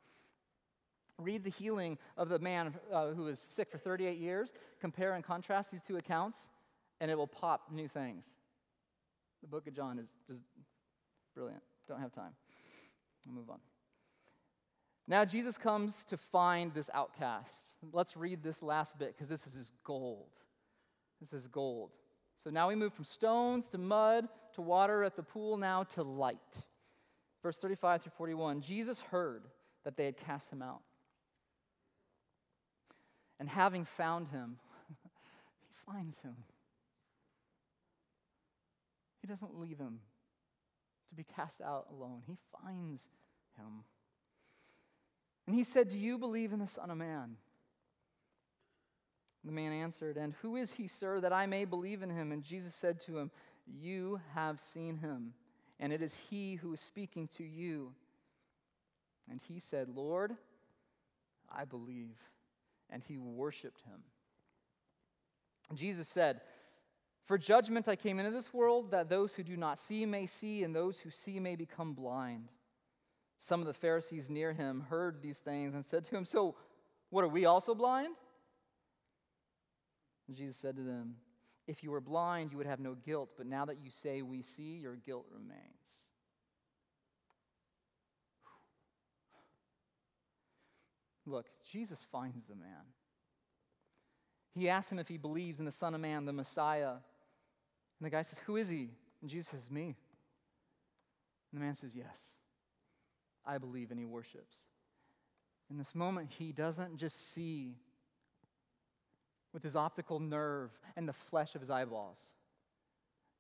Read 1.18 1.44
the 1.44 1.50
healing 1.50 1.98
of 2.16 2.30
the 2.30 2.38
man 2.38 2.76
uh, 2.94 3.08
who 3.08 3.24
was 3.24 3.40
sick 3.40 3.72
for 3.72 3.80
38 3.80 4.20
years. 4.20 4.54
Compare 4.80 5.16
and 5.16 5.24
contrast 5.24 5.72
these 5.72 5.82
two 5.82 5.98
accounts, 5.98 6.48
and 7.00 7.12
it 7.12 7.18
will 7.18 7.28
pop 7.28 7.72
new 7.72 7.88
things. 7.88 8.26
The 9.42 9.48
book 9.48 9.68
of 9.68 9.74
John 9.74 10.00
is 10.00 10.10
just 10.28 10.44
brilliant. 11.36 11.62
Don't 11.88 12.00
have 12.00 12.12
time. 12.12 12.32
I'll 13.28 13.34
move 13.34 13.50
on. 13.50 13.60
Now, 15.08 15.24
Jesus 15.24 15.58
comes 15.58 16.04
to 16.06 16.18
find 16.18 16.74
this 16.74 16.90
outcast. 16.94 17.62
Let's 17.94 18.18
read 18.18 18.44
this 18.44 18.62
last 18.62 18.98
bit 18.98 19.16
because 19.16 19.30
this 19.30 19.48
is 19.48 19.54
his 19.54 19.72
gold. 19.84 20.32
This 21.22 21.34
is 21.34 21.48
gold. 21.48 21.92
So 22.44 22.50
now 22.50 22.68
we 22.68 22.76
move 22.76 22.94
from 22.94 23.06
stones 23.06 23.68
to 23.70 23.78
mud 23.78 24.28
to 24.56 24.62
water 24.62 25.04
at 25.04 25.16
the 25.16 25.24
pool 25.24 25.58
now 25.58 25.84
to 25.84 26.04
light. 26.04 26.38
Verse 27.42 27.58
35 27.58 28.04
through 28.04 28.12
41 28.18 28.62
Jesus 28.62 29.00
heard 29.00 29.44
that 29.86 29.96
they 29.96 30.06
had 30.06 30.18
cast 30.18 30.52
him 30.52 30.62
out. 30.62 30.82
And 33.40 33.48
having 33.48 33.86
found 33.86 34.28
him, 34.28 34.58
he 34.90 35.92
finds 35.92 36.20
him. 36.20 36.36
Doesn't 39.28 39.60
leave 39.60 39.78
him 39.78 40.00
to 41.10 41.16
be 41.16 41.24
cast 41.24 41.62
out 41.62 41.88
alone, 41.92 42.22
he 42.26 42.38
finds 42.62 43.08
him. 43.58 43.84
And 45.46 45.56
he 45.56 45.64
said, 45.64 45.88
Do 45.90 45.98
you 45.98 46.18
believe 46.18 46.52
in 46.52 46.60
the 46.60 46.68
Son 46.68 46.92
of 46.92 46.98
Man? 46.98 47.38
The 49.44 49.52
man 49.54 49.72
answered, 49.72 50.18
And 50.18 50.34
who 50.42 50.58
is 50.58 50.74
he, 50.74 50.88
sir, 50.88 51.22
that 51.22 51.32
I 51.32 51.46
may 51.46 51.64
believe 51.64 52.04
in 52.04 52.10
him? 52.10 52.32
And 52.32 52.44
Jesus 52.44 52.76
said 52.76 53.00
to 53.02 53.18
him, 53.18 53.32
You 53.66 54.20
have 54.36 54.60
seen 54.60 54.98
him, 54.98 55.34
and 55.80 55.94
it 55.94 56.02
is 56.02 56.14
he 56.30 56.56
who 56.56 56.74
is 56.74 56.82
speaking 56.82 57.28
to 57.38 57.44
you. 57.44 57.94
And 59.30 59.40
he 59.48 59.60
said, 59.60 59.88
Lord, 59.90 60.36
I 61.50 61.66
believe. 61.66 62.18
And 62.90 63.04
he 63.04 63.18
worshiped 63.18 63.82
him. 63.82 64.02
Jesus 65.76 66.08
said, 66.08 66.42
For 67.28 67.38
judgment 67.38 67.90
I 67.90 67.98
came 67.98 68.20
into 68.20 68.32
this 68.32 68.54
world, 68.54 68.92
that 68.92 69.10
those 69.10 69.36
who 69.36 69.44
do 69.44 69.58
not 69.58 69.78
see 69.78 70.06
may 70.06 70.26
see, 70.26 70.64
and 70.64 70.74
those 70.74 71.00
who 71.02 71.10
see 71.10 71.42
may 71.42 71.58
become 71.58 71.94
blind. 71.94 72.48
Some 73.38 73.60
of 73.60 73.68
the 73.68 73.74
Pharisees 73.74 74.30
near 74.30 74.54
him 74.54 74.86
heard 74.90 75.22
these 75.22 75.38
things 75.38 75.76
and 75.76 75.84
said 75.84 76.06
to 76.06 76.16
him, 76.16 76.24
So, 76.24 76.56
what 77.10 77.26
are 77.26 77.28
we 77.28 77.46
also 77.46 77.76
blind? 77.76 78.16
And 80.28 80.38
Jesus 80.38 80.56
said 80.56 80.78
to 80.78 80.84
them, 80.84 81.18
If 81.68 81.84
you 81.84 81.92
were 81.92 82.00
blind, 82.00 82.54
you 82.54 82.58
would 82.58 82.66
have 82.66 82.80
no 82.80 82.96
guilt, 82.96 83.32
but 83.38 83.46
now 83.46 83.66
that 83.66 83.78
you 83.84 83.92
say 83.92 84.22
we 84.22 84.42
see, 84.42 84.78
your 84.78 84.96
guilt 84.96 85.26
remains. 85.30 85.60
Look, 91.26 91.48
Jesus 91.70 92.06
finds 92.10 92.46
the 92.46 92.56
man. 92.56 92.86
He 94.54 94.70
asks 94.70 94.90
him 94.90 94.98
if 94.98 95.10
he 95.10 95.18
believes 95.18 95.60
in 95.60 95.66
the 95.66 95.74
Son 95.74 95.94
of 95.94 96.00
Man, 96.00 96.24
the 96.24 96.32
Messiah. 96.32 96.96
And 98.00 98.06
the 98.06 98.10
guy 98.10 98.22
says, 98.22 98.40
Who 98.46 98.56
is 98.58 98.70
he? 98.70 98.90
And 99.22 99.30
Jesus 99.30 99.48
says, 99.48 99.70
Me. 99.72 99.96
And 101.52 101.62
the 101.62 101.66
man 101.66 101.76
says, 101.76 101.96
Yes, 101.96 102.18
I 103.46 103.58
believe, 103.58 103.92
and 103.92 104.00
he 104.00 104.06
worships. 104.06 104.56
In 105.70 105.78
this 105.78 105.94
moment, 105.94 106.30
he 106.38 106.52
doesn't 106.52 106.98
just 106.98 107.34
see 107.34 107.76
with 109.54 109.64
his 109.64 109.76
optical 109.76 110.20
nerve 110.20 110.72
and 110.96 111.08
the 111.08 111.14
flesh 111.14 111.56
of 111.56 111.62
his 111.62 111.70
eyeballs. 111.70 112.20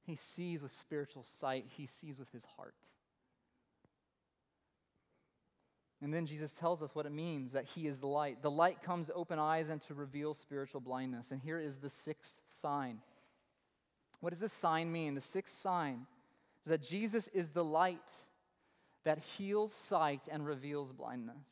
He 0.05 0.15
sees 0.15 0.61
with 0.61 0.71
spiritual 0.71 1.25
sight, 1.39 1.65
he 1.69 1.85
sees 1.85 2.17
with 2.17 2.31
his 2.31 2.45
heart. 2.55 2.73
And 6.01 6.13
then 6.13 6.27
Jesus 6.27 6.53
tells 6.53 6.83
us 6.83 6.93
what 6.93 7.05
it 7.05 7.11
means 7.11 7.53
that 7.53 7.65
he 7.65 7.87
is 7.87 7.99
the 7.99 8.07
light. 8.07 8.41
The 8.41 8.51
light 8.51 8.83
comes 8.83 9.07
to 9.07 9.13
open 9.13 9.39
eyes 9.39 9.69
and 9.69 9.81
to 9.83 9.95
reveal 9.95 10.33
spiritual 10.33 10.79
blindness. 10.79 11.31
And 11.31 11.41
here 11.41 11.59
is 11.59 11.77
the 11.77 11.89
sixth 11.89 12.39
sign. 12.51 12.99
What 14.19 14.31
does 14.31 14.39
this 14.39 14.53
sign 14.53 14.91
mean? 14.91 15.15
The 15.15 15.21
sixth 15.21 15.59
sign 15.59 16.05
is 16.63 16.69
that 16.69 16.81
Jesus 16.81 17.27
is 17.29 17.49
the 17.49 17.63
light 17.63 17.99
that 19.05 19.19
heals 19.37 19.73
sight 19.73 20.21
and 20.31 20.45
reveals 20.45 20.91
blindness. 20.91 21.45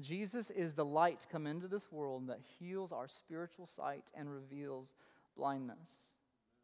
Jesus 0.00 0.50
is 0.50 0.72
the 0.72 0.84
light 0.84 1.26
come 1.30 1.46
into 1.46 1.68
this 1.68 1.90
world 1.92 2.28
that 2.28 2.40
heals 2.58 2.92
our 2.92 3.08
spiritual 3.08 3.66
sight 3.66 4.04
and 4.14 4.32
reveals 4.32 4.94
blindness. 5.36 5.76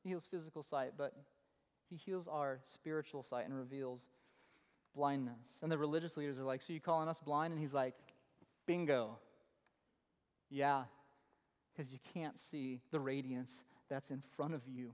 He 0.03 0.11
heals 0.11 0.27
physical 0.31 0.63
sight, 0.63 0.93
but 0.97 1.13
he 1.91 1.97
heals 1.97 2.27
our 2.27 2.61
spiritual 2.65 3.23
sight 3.23 3.47
and 3.47 3.55
reveals 3.55 4.09
blindness. 4.95 5.59
And 5.63 5.71
the 5.71 5.77
religious 5.77 6.17
leaders 6.17 6.39
are 6.39 6.45
like, 6.45 6.63
So 6.63 6.73
you 6.73 6.81
calling 6.81 7.09
us 7.09 7.19
blind? 7.19 7.53
And 7.53 7.61
he's 7.61 7.75
like, 7.75 7.95
Bingo. 8.67 9.19
Yeah, 10.51 10.85
because 11.77 11.93
you 11.93 11.99
can't 12.15 12.39
see 12.39 12.81
the 12.91 12.99
radiance 12.99 13.63
that's 13.89 14.11
in 14.11 14.23
front 14.37 14.55
of 14.55 14.63
you 14.67 14.93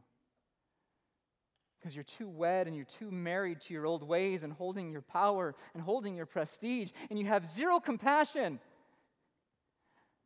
because 1.85 1.95
you're 1.95 2.03
too 2.03 2.27
wed 2.27 2.67
and 2.67 2.75
you're 2.75 2.87
too 2.87 3.11
married 3.11 3.61
to 3.61 3.75
your 3.75 3.85
old 3.85 4.03
ways 4.03 4.43
and 4.43 4.55
holding 4.55 4.91
your 4.91 5.03
power 5.03 5.55
and 5.75 5.83
holding 5.83 6.17
your 6.17 6.25
prestige, 6.25 6.89
and 7.11 7.19
you 7.19 7.27
have 7.27 7.47
zero 7.47 7.79
compassion. 7.79 8.59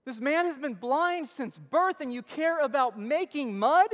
This 0.06 0.20
man 0.20 0.46
has 0.46 0.56
been 0.56 0.74
blind 0.74 1.26
since 1.26 1.58
birth, 1.58 2.00
and 2.00 2.14
you 2.14 2.22
care 2.22 2.60
about 2.60 2.96
making 2.96 3.58
mud? 3.58 3.88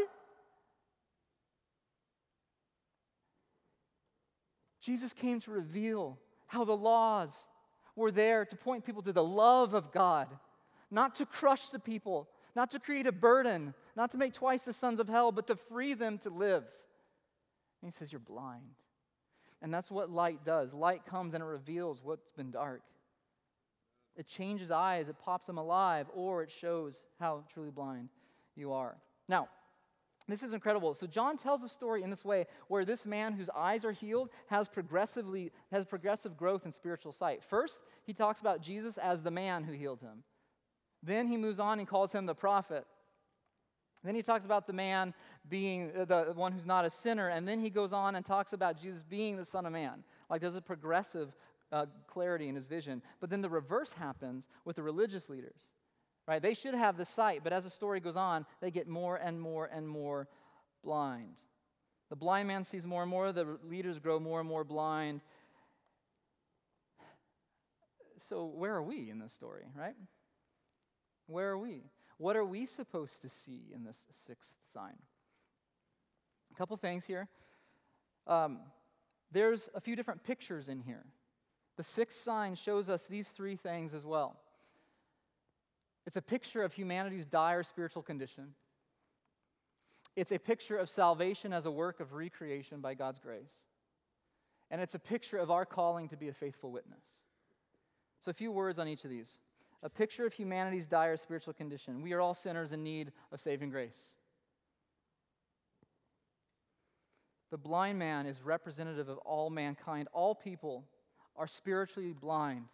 Jesus 4.83 5.15
came 5.15 5.41
to 5.41 5.51
reveal 5.51 6.19
how 6.47 6.67
the 6.67 6.77
laws 6.77 7.31
were 7.97 8.11
there 8.11 8.45
to 8.45 8.57
point 8.57 8.85
people 8.85 9.01
to 9.01 9.13
the 9.15 9.25
love 9.25 9.73
of 9.73 9.91
God, 9.91 10.29
not 10.91 11.15
to 11.15 11.25
crush 11.25 11.71
the 11.71 11.79
people, 11.79 12.29
not 12.55 12.71
to 12.71 12.79
create 12.79 13.07
a 13.07 13.13
burden, 13.13 13.75
not 13.97 14.13
to 14.13 14.19
make 14.19 14.33
twice 14.33 14.63
the 14.63 14.73
sons 14.73 15.01
of 15.01 15.09
hell, 15.09 15.33
but 15.33 15.47
to 15.49 15.57
free 15.57 15.95
them 15.95 16.19
to 16.19 16.31
live. 16.31 16.65
And 17.83 17.91
he 17.91 17.91
says, 17.91 18.13
You're 18.13 18.21
blind. 18.21 18.75
And 19.63 19.73
that's 19.73 19.91
what 19.91 20.11
light 20.11 20.45
does. 20.45 20.75
Light 20.75 21.07
comes 21.07 21.33
and 21.33 21.43
it 21.43 21.47
reveals 21.47 22.03
what's 22.03 22.31
been 22.37 22.51
dark. 22.51 22.83
It 24.17 24.27
changes 24.27 24.71
eyes, 24.71 25.09
it 25.09 25.19
pops 25.19 25.47
them 25.47 25.59
alive, 25.59 26.07
or 26.15 26.43
it 26.43 26.51
shows 26.51 27.03
how 27.19 27.45
truly 27.53 27.71
blind 27.71 28.11
you 28.55 28.73
are. 28.73 28.97
Now, 29.29 29.49
this 30.29 30.43
is 30.43 30.53
incredible. 30.53 30.95
So 30.95 31.07
John 31.07 31.37
tells 31.37 31.63
a 31.63 31.69
story 31.69 32.03
in 32.03 32.11
this 32.11 32.25
way 32.25 32.47
where 32.69 32.85
this 32.85 33.05
man 33.05 33.35
whose 33.35 33.51
eyes 33.51 33.85
are 33.85 33.93
healed 33.93 34.31
has 34.47 34.69
progressively 34.69 35.53
has 35.71 35.85
progressive 35.85 36.37
growth 36.37 36.65
in 36.65 36.73
spiritual 36.73 37.13
sight. 37.13 37.43
First, 37.43 37.81
he 38.05 38.15
talks 38.15 38.41
about 38.41 38.63
Jesus 38.63 38.97
as 38.97 39.23
the 39.23 39.31
man 39.31 39.65
who 39.65 39.73
healed 39.73 40.01
him. 40.01 40.23
Then 41.05 41.27
he 41.27 41.37
moves 41.37 41.61
on 41.61 41.79
and 41.79 41.87
calls 41.87 42.13
him 42.13 42.27
the 42.27 42.35
prophet. 42.35 42.87
Then 44.03 44.15
he 44.15 44.23
talks 44.23 44.45
about 44.45 44.67
the 44.67 44.73
man 44.73 45.15
being 45.49 45.91
uh, 45.99 46.05
the 46.05 46.33
one 46.35 46.53
who's 46.53 46.67
not 46.67 46.85
a 46.85 46.91
sinner, 46.91 47.29
and 47.29 47.49
then 47.49 47.61
he 47.61 47.71
goes 47.71 47.93
on 47.93 48.17
and 48.17 48.25
talks 48.25 48.53
about 48.53 48.81
Jesus 48.81 49.03
being 49.03 49.37
the 49.37 49.45
Son 49.45 49.67
of 49.67 49.73
Man. 49.73 50.05
Like 50.29 50.41
there's 50.41 50.55
a 50.55 50.63
progressive 50.63 51.35
uh, 51.73 51.87
clarity 52.07 52.49
in 52.49 52.55
his 52.55 52.67
vision. 52.67 53.03
But 53.21 53.31
then 53.31 53.41
the 53.41 53.49
reverse 53.49 53.93
happens 53.95 54.49
with 54.65 54.77
the 54.77 54.83
religious 54.83 55.29
leaders, 55.29 55.69
right? 56.27 56.41
They 56.41 56.55
should 56.55 56.75
have 56.75 56.97
the 56.97 57.05
sight, 57.05 57.41
but 57.43 57.53
as 57.53 57.65
the 57.65 57.71
story 57.71 58.01
goes 58.01 58.17
on, 58.17 58.47
they 58.61 58.71
get 58.71 58.87
more 58.87 59.17
and 59.17 59.41
more 59.41 59.69
and 59.73 59.89
more 59.89 60.29
blind. 60.83 61.35
The 62.11 62.17
blind 62.17 62.47
man 62.47 62.65
sees 62.65 62.87
more 62.87 63.03
and 63.03 63.11
more, 63.11 63.33
the 63.33 63.59
leaders 63.69 63.99
grow 63.99 64.21
more 64.21 64.41
and 64.41 64.49
more 64.49 64.65
blind. 64.65 65.21
So, 68.29 68.45
where 68.45 68.75
are 68.75 68.83
we 68.83 69.11
in 69.11 69.19
this 69.19 69.33
story, 69.33 69.65
right? 69.77 69.97
Where 71.27 71.51
are 71.51 71.59
we? 71.59 71.83
What 72.19 72.37
are 72.37 72.45
we 72.45 72.67
supposed 72.67 73.23
to 73.23 73.29
see 73.29 73.63
in 73.75 73.85
this 73.85 74.05
sixth 74.27 74.55
sign? 74.73 74.97
A 76.53 76.57
couple 76.57 76.77
things 76.77 77.05
here. 77.05 77.29
Um, 78.27 78.61
there's 79.33 79.69
a 79.75 79.81
few 79.81 79.97
different 79.97 80.23
pictures 80.23 80.69
in 80.69 80.81
here. 80.81 81.05
The 81.77 81.83
sixth 81.83 82.23
sign 82.23 82.55
shows 82.55 82.89
us 82.89 83.05
these 83.07 83.29
three 83.29 83.57
things 83.57 83.95
as 83.95 84.05
well. 84.05 84.37
It's 86.07 86.17
a 86.17 86.23
picture 86.23 86.63
of 86.63 86.73
humanity's 86.73 87.27
dire 87.27 87.63
spiritual 87.63 88.03
condition. 88.03 88.55
It's 90.17 90.31
a 90.31 90.39
picture 90.39 90.77
of 90.77 90.89
salvation 90.89 91.53
as 91.53 91.67
a 91.67 91.71
work 91.71 91.99
of 91.99 92.13
recreation 92.13 92.81
by 92.81 92.95
God's 92.95 93.19
grace. 93.19 93.53
And 94.71 94.81
it's 94.81 94.95
a 94.95 94.99
picture 94.99 95.39
of 95.39 95.51
our 95.51 95.65
calling 95.65 96.09
to 96.09 96.17
be 96.17 96.29
a 96.29 96.33
faithful 96.33 96.71
witness. 96.71 97.05
So, 98.21 98.31
a 98.31 98.35
few 98.35 98.53
words 98.53 98.79
on 98.79 98.89
each 98.89 99.05
of 99.05 99.11
these. 99.11 99.37
A 99.85 99.91
picture 99.91 100.27
of 100.27 100.33
humanity's 100.33 100.87
dire 100.87 101.17
spiritual 101.17 101.53
condition. 101.53 102.03
We 102.03 102.15
are 102.15 102.21
all 102.21 102.33
sinners 102.35 102.73
in 102.73 102.83
need 102.83 103.13
of 103.31 103.39
saving 103.39 103.69
grace. 103.69 104.15
The 107.51 107.59
blind 107.59 107.99
man 107.99 108.27
is 108.27 108.41
representative 108.43 109.11
of 109.11 109.19
all 109.19 109.51
mankind. 109.51 110.09
All 110.13 110.35
people 110.35 110.85
are 111.37 111.47
spiritually 111.47 112.15
blind, 112.15 112.65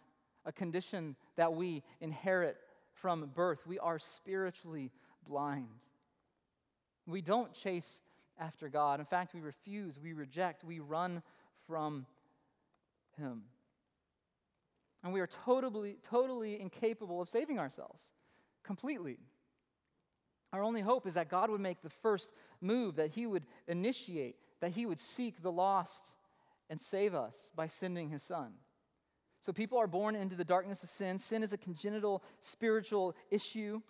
a 0.45 0.53
condition 0.53 1.17
that 1.35 1.53
we 1.53 1.83
inherit 1.99 2.57
from 2.93 3.29
birth. 3.35 3.59
We 3.67 3.77
are 3.77 3.99
spiritually 3.99 4.89
blind. 5.27 5.67
We 7.05 7.21
don't 7.21 7.53
chase 7.53 7.99
after 8.39 8.69
God. 8.69 9.01
In 9.01 9.05
fact, 9.05 9.33
we 9.33 9.41
refuse, 9.41 9.99
we 10.01 10.13
reject, 10.13 10.63
we 10.63 10.79
run 10.79 11.21
from 11.67 12.05
Him. 13.17 13.43
And 15.03 15.13
we 15.13 15.19
are 15.19 15.27
totally, 15.27 15.97
totally 16.09 16.59
incapable 16.59 17.21
of 17.21 17.29
saving 17.29 17.59
ourselves 17.59 18.03
completely. 18.63 19.17
Our 20.53 20.63
only 20.63 20.81
hope 20.81 21.07
is 21.07 21.13
that 21.13 21.29
God 21.29 21.49
would 21.49 21.61
make 21.61 21.81
the 21.81 21.89
first 21.89 22.31
move, 22.59 22.95
that 22.97 23.11
He 23.11 23.25
would 23.25 23.43
initiate, 23.67 24.35
that 24.59 24.71
He 24.71 24.85
would 24.85 24.99
seek 24.99 25.41
the 25.41 25.51
lost 25.51 26.11
and 26.69 26.79
save 26.79 27.15
us 27.15 27.35
by 27.55 27.67
sending 27.67 28.09
His 28.09 28.21
Son. 28.21 28.53
So 29.41 29.51
people 29.51 29.79
are 29.79 29.87
born 29.87 30.15
into 30.15 30.35
the 30.35 30.45
darkness 30.45 30.83
of 30.83 30.89
sin. 30.89 31.17
Sin 31.17 31.41
is 31.41 31.51
a 31.51 31.57
congenital 31.57 32.23
spiritual 32.39 33.15
issue. 33.31 33.81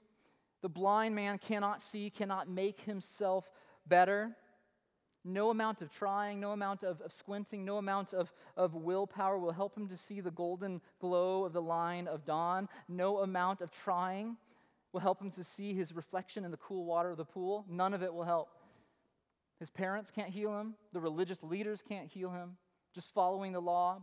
The 0.62 0.70
blind 0.70 1.14
man 1.14 1.40
cannot 1.40 1.82
see, 1.82 2.10
cannot 2.10 2.48
make 2.48 2.82
himself 2.82 3.50
better. 3.86 4.38
No 5.24 5.52
amount 5.52 5.82
of 5.82 5.92
trying, 5.92 6.40
no 6.40 6.52
amount 6.52 6.84
of, 6.84 7.00
of 7.02 7.14
squinting, 7.14 7.64
no 7.64 7.78
amount 7.78 8.14
of, 8.14 8.32
of 8.58 8.74
willpower 8.74 9.38
will 9.38 9.52
help 9.52 9.78
him 9.78 9.88
to 9.90 9.98
see 9.98 10.20
the 10.20 10.32
golden 10.32 10.82
glow 11.00 11.46
of 11.46 11.54
the 11.54 11.62
line 11.62 12.08
of 12.08 12.26
dawn. 12.26 12.68
No 12.88 13.20
amount 13.20 13.62
of 13.62 13.72
trying 13.72 14.38
will 14.92 15.00
help 15.00 15.22
him 15.22 15.30
to 15.32 15.44
see 15.44 15.74
his 15.74 15.94
reflection 15.94 16.44
in 16.44 16.52
the 16.52 16.58
cool 16.58 16.86
water 16.86 17.12
of 17.12 17.18
the 17.18 17.26
pool. 17.26 17.66
None 17.70 17.94
of 17.94 18.02
it 18.02 18.14
will 18.14 18.24
help. 18.24 18.50
His 19.60 19.70
parents 19.70 20.10
can't 20.10 20.32
heal 20.32 20.60
him, 20.60 20.74
the 20.92 21.00
religious 21.00 21.44
leaders 21.44 21.84
can't 21.88 22.08
heal 22.08 22.32
him. 22.32 22.58
Just 22.96 23.14
following 23.14 23.52
the 23.52 23.62
law 23.62 24.02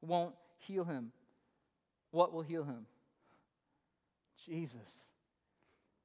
won't 0.00 0.34
heal 0.58 0.84
him. 0.84 1.12
What 2.10 2.32
will 2.32 2.42
heal 2.42 2.64
him? 2.64 2.86
Jesus. 4.44 5.04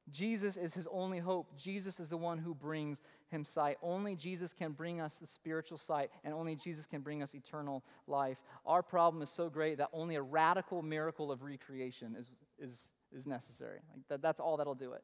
Jesus 0.10 0.58
is 0.58 0.74
his 0.74 0.88
only 0.92 1.20
hope. 1.20 1.58
Jesus 1.58 2.00
is 2.00 2.10
the 2.10 2.18
one 2.18 2.38
who 2.38 2.54
brings 2.54 3.02
him 3.30 3.46
sight. 3.46 3.78
Only 3.82 4.16
Jesus 4.16 4.52
can 4.52 4.72
bring 4.72 5.00
us 5.00 5.16
the 5.16 5.28
spiritual 5.28 5.78
sight, 5.78 6.10
and 6.24 6.34
only 6.34 6.56
Jesus 6.56 6.86
can 6.86 7.02
bring 7.02 7.24
us 7.24 7.36
eternal 7.36 7.84
life. 8.08 8.38
Our 8.66 8.84
problem 8.84 9.22
is 9.22 9.30
so 9.30 9.50
great 9.50 9.78
that 9.78 9.90
only 9.94 10.16
a 10.16 10.22
radical 10.22 10.82
miracle 10.82 11.32
of 11.32 11.44
recreation 11.44 12.16
is, 12.18 12.30
is, 12.60 12.90
is 13.14 13.28
necessary. 13.28 13.80
Like 13.94 14.08
that, 14.10 14.22
that's 14.22 14.40
all 14.40 14.58
that'll 14.58 14.76
do 14.76 14.94
it. 14.94 15.04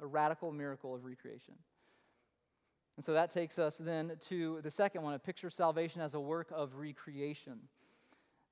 A 0.00 0.06
radical 0.06 0.52
miracle 0.52 0.94
of 0.94 1.04
recreation. 1.04 1.54
And 2.96 3.04
so 3.04 3.12
that 3.12 3.30
takes 3.30 3.58
us 3.58 3.76
then 3.76 4.12
to 4.28 4.60
the 4.62 4.70
second 4.70 5.02
one 5.02 5.14
a 5.14 5.18
picture 5.18 5.46
of 5.46 5.54
salvation 5.54 6.00
as 6.00 6.14
a 6.14 6.20
work 6.20 6.48
of 6.54 6.74
recreation. 6.76 7.60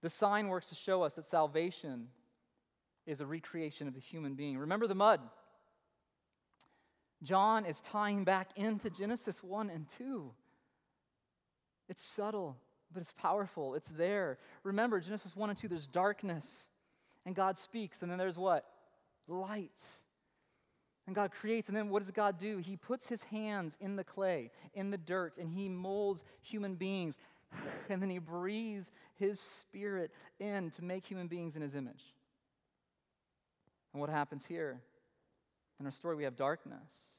The 0.03 0.11
sign 0.11 0.49
works 0.49 0.69
to 0.69 0.75
show 0.75 1.03
us 1.03 1.15
that 1.15 1.27
salvation 1.27 2.09
is 3.07 3.21
a 3.21 3.27
recreation 3.27 3.89
of 3.89 3.95
the 3.95 4.01
human 4.01 4.35
being. 4.35 4.59
Remember 4.59 4.87
the 4.87 4.95
mud. 4.95 5.21
John 7.25 7.65
is 7.65 7.81
tying 7.81 8.25
back 8.25 8.51
into 8.55 8.91
Genesis 8.91 9.43
1 9.43 9.71
and 9.71 9.87
2. 9.99 10.31
It's 11.89 12.05
subtle, 12.05 12.57
but 12.93 13.01
it's 13.01 13.13
powerful. 13.13 13.75
It's 13.75 13.89
there. 13.89 14.39
Remember, 14.63 15.01
Genesis 15.01 15.35
1 15.35 15.51
and 15.51 15.59
2, 15.59 15.69
there's 15.69 15.87
darkness, 15.87 16.69
and 17.27 17.35
God 17.35 17.59
speaks, 17.59 18.03
and 18.03 18.11
then 18.11 18.19
there's 18.19 18.39
what? 18.39 18.65
Light. 19.27 19.81
And 21.07 21.15
God 21.15 21.33
creates, 21.33 21.69
and 21.69 21.77
then 21.77 21.91
what 21.91 22.03
does 22.03 22.11
God 22.11 22.39
do? 22.39 22.59
He 22.59 22.77
puts 22.77 23.09
his 23.09 23.23
hands 23.25 23.77
in 23.81 23.97
the 23.97 24.05
clay, 24.05 24.51
in 24.73 24.91
the 24.91 24.99
dirt, 24.99 25.37
and 25.39 25.51
he 25.51 25.69
molds 25.69 26.25
human 26.41 26.75
beings. 26.75 27.19
And 27.89 28.01
then 28.01 28.09
he 28.09 28.19
breathes 28.19 28.91
his 29.15 29.39
spirit 29.39 30.11
in 30.41 30.71
to 30.73 30.83
make 30.83 31.05
human 31.05 31.29
beings 31.29 31.55
in 31.55 31.61
his 31.61 31.75
image. 31.75 32.03
And 33.93 34.01
what 34.01 34.09
happens 34.09 34.47
here? 34.47 34.81
In 35.79 35.87
our 35.87 35.93
story, 35.93 36.17
we 36.17 36.25
have 36.25 36.35
darkness. 36.35 37.14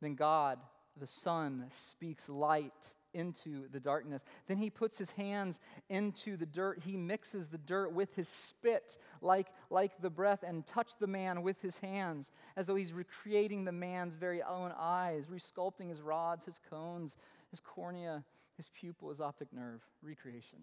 Then 0.00 0.14
God, 0.14 0.58
the 0.98 1.06
Son, 1.06 1.66
speaks 1.70 2.28
light 2.28 2.72
into 3.14 3.66
the 3.68 3.80
darkness. 3.80 4.22
Then 4.46 4.58
he 4.58 4.68
puts 4.68 4.98
his 4.98 5.10
hands 5.12 5.58
into 5.88 6.36
the 6.36 6.46
dirt. 6.46 6.82
He 6.84 6.96
mixes 6.96 7.48
the 7.48 7.58
dirt 7.58 7.92
with 7.92 8.14
his 8.14 8.28
spit, 8.28 8.98
like, 9.22 9.48
like 9.70 10.00
the 10.00 10.10
breath, 10.10 10.44
and 10.46 10.66
touched 10.66 11.00
the 11.00 11.06
man 11.06 11.42
with 11.42 11.62
his 11.62 11.78
hands, 11.78 12.30
as 12.56 12.66
though 12.66 12.76
he's 12.76 12.92
recreating 12.92 13.64
the 13.64 13.72
man's 13.72 14.14
very 14.14 14.42
own 14.42 14.72
eyes, 14.78 15.26
resculpting 15.26 15.88
his 15.88 16.02
rods, 16.02 16.44
his 16.44 16.60
cones, 16.68 17.16
his 17.50 17.60
cornea, 17.60 18.22
his 18.56 18.68
pupil, 18.68 19.08
his 19.08 19.20
optic 19.20 19.52
nerve. 19.52 19.80
Recreation. 20.02 20.58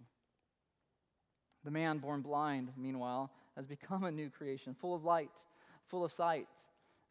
The 1.64 1.70
man 1.70 1.98
born 1.98 2.22
blind, 2.22 2.72
meanwhile, 2.76 3.32
has 3.56 3.66
become 3.66 4.04
a 4.04 4.12
new 4.12 4.30
creation, 4.30 4.74
full 4.74 4.94
of 4.94 5.04
light, 5.04 5.30
full 5.86 6.04
of 6.04 6.12
sight, 6.12 6.48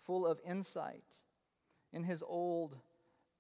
full 0.06 0.26
of 0.26 0.40
insight. 0.48 1.04
In 1.94 2.04
his 2.04 2.24
old 2.28 2.76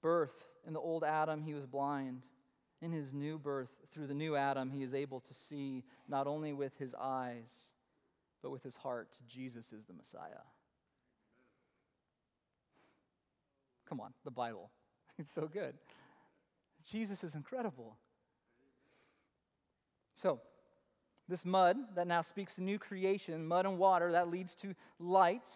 birth, 0.01 0.36
in 0.66 0.74
the 0.74 0.80
old 0.80 1.04
Adam, 1.04 1.41
he 1.41 1.54
was 1.54 1.66
blind. 1.66 2.22
In 2.82 2.91
his 2.91 3.14
new 3.14 3.38
birth, 3.38 3.70
through 3.91 4.08
the 4.08 4.14
new 4.14 4.36
Adam, 4.36 4.70
he 4.70 4.84
is 4.84 4.93
able 4.93 5.22
to 5.22 5.34
see 5.34 5.84
not 6.08 6.28
only 6.28 6.54
with 6.54 6.78
his 6.78 6.93
eyes, 6.99 7.49
but 8.41 8.51
with 8.51 8.64
his 8.64 8.76
heart. 8.76 9.10
Jesus 9.28 9.72
is 9.72 9.86
the 9.86 9.93
Messiah. 9.93 10.43
Come 13.88 13.99
on, 13.99 14.14
the 14.24 14.32
Bible. 14.32 14.70
It's 15.20 15.32
so 15.32 15.47
good. 15.47 15.76
Jesus 16.89 17.24
is 17.24 17.36
incredible. 17.36 17.97
So, 20.16 20.41
this 21.30 21.45
mud 21.45 21.78
that 21.95 22.08
now 22.08 22.22
speaks 22.22 22.56
to 22.56 22.64
new 22.64 22.80
creation, 22.80 23.47
mud 23.47 23.68
and 23.68 23.78
water 23.78 24.12
that 24.14 24.30
leads 24.30 24.56
to 24.56 24.74
light, 24.99 25.47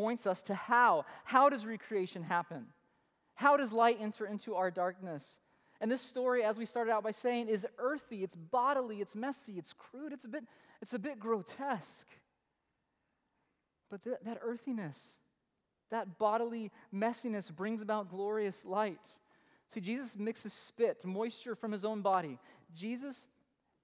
points 0.00 0.26
us 0.26 0.40
to 0.40 0.54
how. 0.54 1.04
How 1.24 1.50
does 1.50 1.66
recreation 1.66 2.22
happen? 2.22 2.64
How 3.34 3.58
does 3.58 3.70
light 3.70 3.98
enter 4.00 4.24
into 4.24 4.54
our 4.54 4.70
darkness? 4.70 5.38
And 5.78 5.90
this 5.90 6.00
story, 6.00 6.42
as 6.42 6.56
we 6.58 6.64
started 6.64 6.90
out 6.90 7.04
by 7.04 7.10
saying, 7.10 7.48
is 7.48 7.66
earthy, 7.78 8.22
it's 8.22 8.34
bodily, 8.34 9.02
it's 9.02 9.14
messy, 9.14 9.58
it's 9.58 9.74
crude, 9.74 10.14
it's 10.14 10.24
a 10.24 10.28
bit, 10.28 10.44
it's 10.80 10.94
a 10.94 10.98
bit 10.98 11.20
grotesque. 11.20 12.06
But 13.90 14.02
th- 14.02 14.16
that 14.24 14.38
earthiness, 14.40 14.98
that 15.90 16.18
bodily 16.18 16.70
messiness 16.94 17.54
brings 17.54 17.82
about 17.82 18.08
glorious 18.08 18.64
light. 18.64 19.06
See, 19.74 19.82
Jesus 19.82 20.16
mixes 20.18 20.54
spit, 20.54 21.04
moisture 21.04 21.54
from 21.54 21.72
his 21.72 21.84
own 21.84 22.00
body. 22.00 22.38
Jesus 22.74 23.26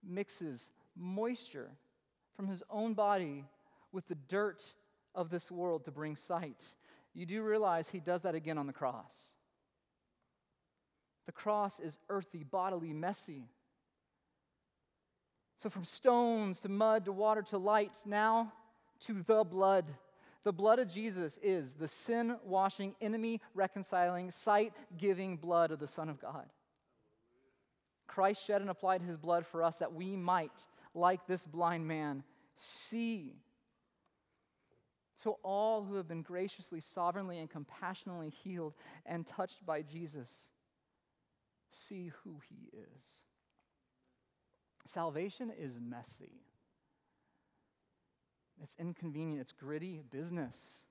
mixes 0.03 0.71
moisture 0.97 1.69
from 2.37 2.49
his 2.49 2.63
own 2.71 2.95
body 2.95 3.45
with 3.93 4.09
the 4.09 4.15
dirt 4.15 4.63
of 5.17 5.31
this 5.31 5.51
world 5.51 5.87
to 5.87 5.91
bring 5.91 6.15
sight. 6.15 6.63
You 7.15 7.27
do 7.27 7.43
realize 7.43 7.89
he 7.89 7.99
does 7.99 8.23
that 8.23 8.37
again 8.37 8.59
on 8.59 8.67
the 8.67 8.73
cross. 8.73 9.15
The 11.25 11.33
cross 11.33 11.81
is 11.81 11.99
earthy, 12.09 12.45
bodily, 12.45 12.93
messy. 12.93 13.49
So, 15.59 15.71
from 15.71 15.85
stones 15.85 16.61
to 16.61 16.69
mud 16.69 17.07
to 17.07 17.13
water 17.13 17.43
to 17.51 17.59
light, 17.59 17.93
now 18.05 18.53
to 19.07 19.23
the 19.23 19.43
blood. 19.43 19.87
The 20.45 20.53
blood 20.53 20.79
of 20.79 20.89
Jesus 20.89 21.41
is 21.43 21.73
the 21.73 21.89
sin 21.89 22.37
washing, 22.45 22.95
enemy 23.01 23.41
reconciling, 23.55 24.31
sight 24.31 24.73
giving 24.97 25.37
blood 25.37 25.73
of 25.73 25.81
the 25.81 25.89
Son 25.89 26.09
of 26.09 26.21
God. 26.21 26.47
Christ 28.07 28.47
shed 28.47 28.61
and 28.61 28.71
applied 28.71 29.03
his 29.03 29.17
blood 29.17 29.45
for 29.45 29.65
us 29.65 29.79
that 29.79 29.93
we 29.93 30.15
might, 30.17 30.53
like 30.95 31.27
this 31.27 31.45
blind 31.45 31.89
man, 31.89 32.23
see 32.55 33.35
so, 35.17 35.39
all 35.43 35.83
who 35.83 35.95
have 35.95 36.07
been 36.07 36.21
graciously, 36.21 36.81
sovereignly, 36.81 37.39
and 37.39 37.49
compassionately 37.49 38.29
healed 38.29 38.75
and 39.07 39.27
touched 39.27 39.65
by 39.65 39.81
Jesus 39.81 40.29
see 41.71 42.13
who 42.23 42.37
he 42.49 42.69
is. 42.77 43.05
Salvation 44.85 45.51
is 45.59 45.81
messy, 45.81 46.43
it's 48.63 48.77
inconvenient, 48.79 49.41
it's 49.41 49.53
gritty 49.53 50.03
business. 50.11 50.85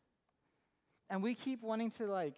And 1.08 1.22
we 1.22 1.36
keep 1.36 1.62
wanting 1.62 1.92
to 1.92 2.08
like 2.08 2.34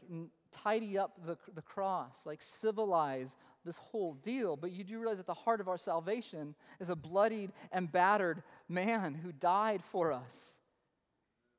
tidy 0.51 0.97
up 0.97 1.25
the, 1.25 1.37
the 1.55 1.61
cross, 1.61 2.13
like 2.25 2.41
civilize 2.41 3.37
this 3.63 3.77
whole 3.77 4.15
deal. 4.15 4.57
But 4.57 4.73
you 4.73 4.83
do 4.83 4.99
realize 4.99 5.17
that 5.17 5.25
the 5.25 5.33
heart 5.33 5.61
of 5.61 5.69
our 5.69 5.77
salvation 5.77 6.53
is 6.81 6.89
a 6.89 6.95
bloodied 6.95 7.53
and 7.71 7.89
battered 7.89 8.43
man 8.67 9.13
who 9.13 9.31
died 9.31 9.81
for 9.89 10.11
us 10.11 10.56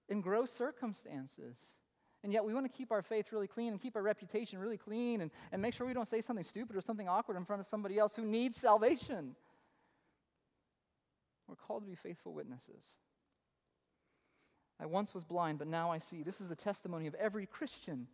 in 0.09 0.21
gross 0.21 0.51
circumstances. 0.51 1.57
And 2.25 2.33
yet 2.33 2.45
we 2.45 2.53
want 2.53 2.67
to 2.67 2.73
keep 2.77 2.91
our 2.91 3.03
faith 3.03 3.33
really 3.33 3.47
clean 3.47 3.73
and 3.73 3.81
keep 3.81 3.95
our 3.95 4.03
reputation 4.03 4.59
really 4.59 4.77
clean 4.77 5.21
and, 5.21 5.31
and 5.53 5.63
make 5.63 5.75
sure 5.75 5.87
we 5.87 5.93
don't 5.93 6.09
say 6.09 6.21
something 6.21 6.45
stupid 6.45 6.77
or 6.77 6.81
something 6.81 7.09
awkward 7.09 7.37
in 7.37 7.45
front 7.45 7.61
of 7.61 7.67
somebody 7.67 7.99
else 7.99 8.17
who 8.17 8.25
needs 8.25 8.57
salvation. 8.57 9.37
We're 11.47 11.57
called 11.57 11.85
to 11.85 11.89
be 11.89 11.95
faithful 11.95 12.35
witnesses. 12.35 12.85
I 14.81 14.87
once 14.87 15.15
was 15.15 15.25
blind, 15.25 15.59
but 15.59 15.69
now 15.69 15.91
I 15.91 15.99
see. 15.99 16.23
This 16.23 16.41
is 16.41 16.49
the 16.49 16.57
testimony 16.57 17.07
of 17.07 17.15
every 17.15 17.47
Christian. 17.47 18.07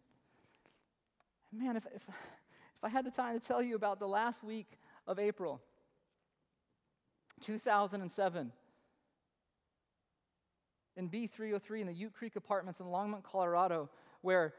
Man, 1.52 1.76
if, 1.76 1.86
if, 1.86 2.02
if 2.02 2.84
I 2.84 2.88
had 2.88 3.04
the 3.04 3.10
time 3.10 3.38
to 3.38 3.44
tell 3.44 3.62
you 3.62 3.74
about 3.74 3.98
the 3.98 4.08
last 4.08 4.42
week 4.42 4.78
of 5.06 5.18
April 5.18 5.60
2007, 7.40 8.52
in 10.96 11.08
B303 11.08 11.80
in 11.80 11.86
the 11.86 11.92
Ute 11.92 12.12
Creek 12.12 12.36
Apartments 12.36 12.80
in 12.80 12.86
Longmont, 12.86 13.22
Colorado, 13.22 13.90
where, 14.20 14.54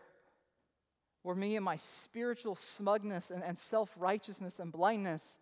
where 1.24 1.36
me 1.36 1.56
and 1.56 1.66
my 1.66 1.78
spiritual 1.78 2.56
smugness 2.56 3.32
and, 3.32 3.44
and 3.44 3.58
self 3.58 3.90
righteousness 3.98 4.60
and 4.60 4.72
blindness, 4.72 5.40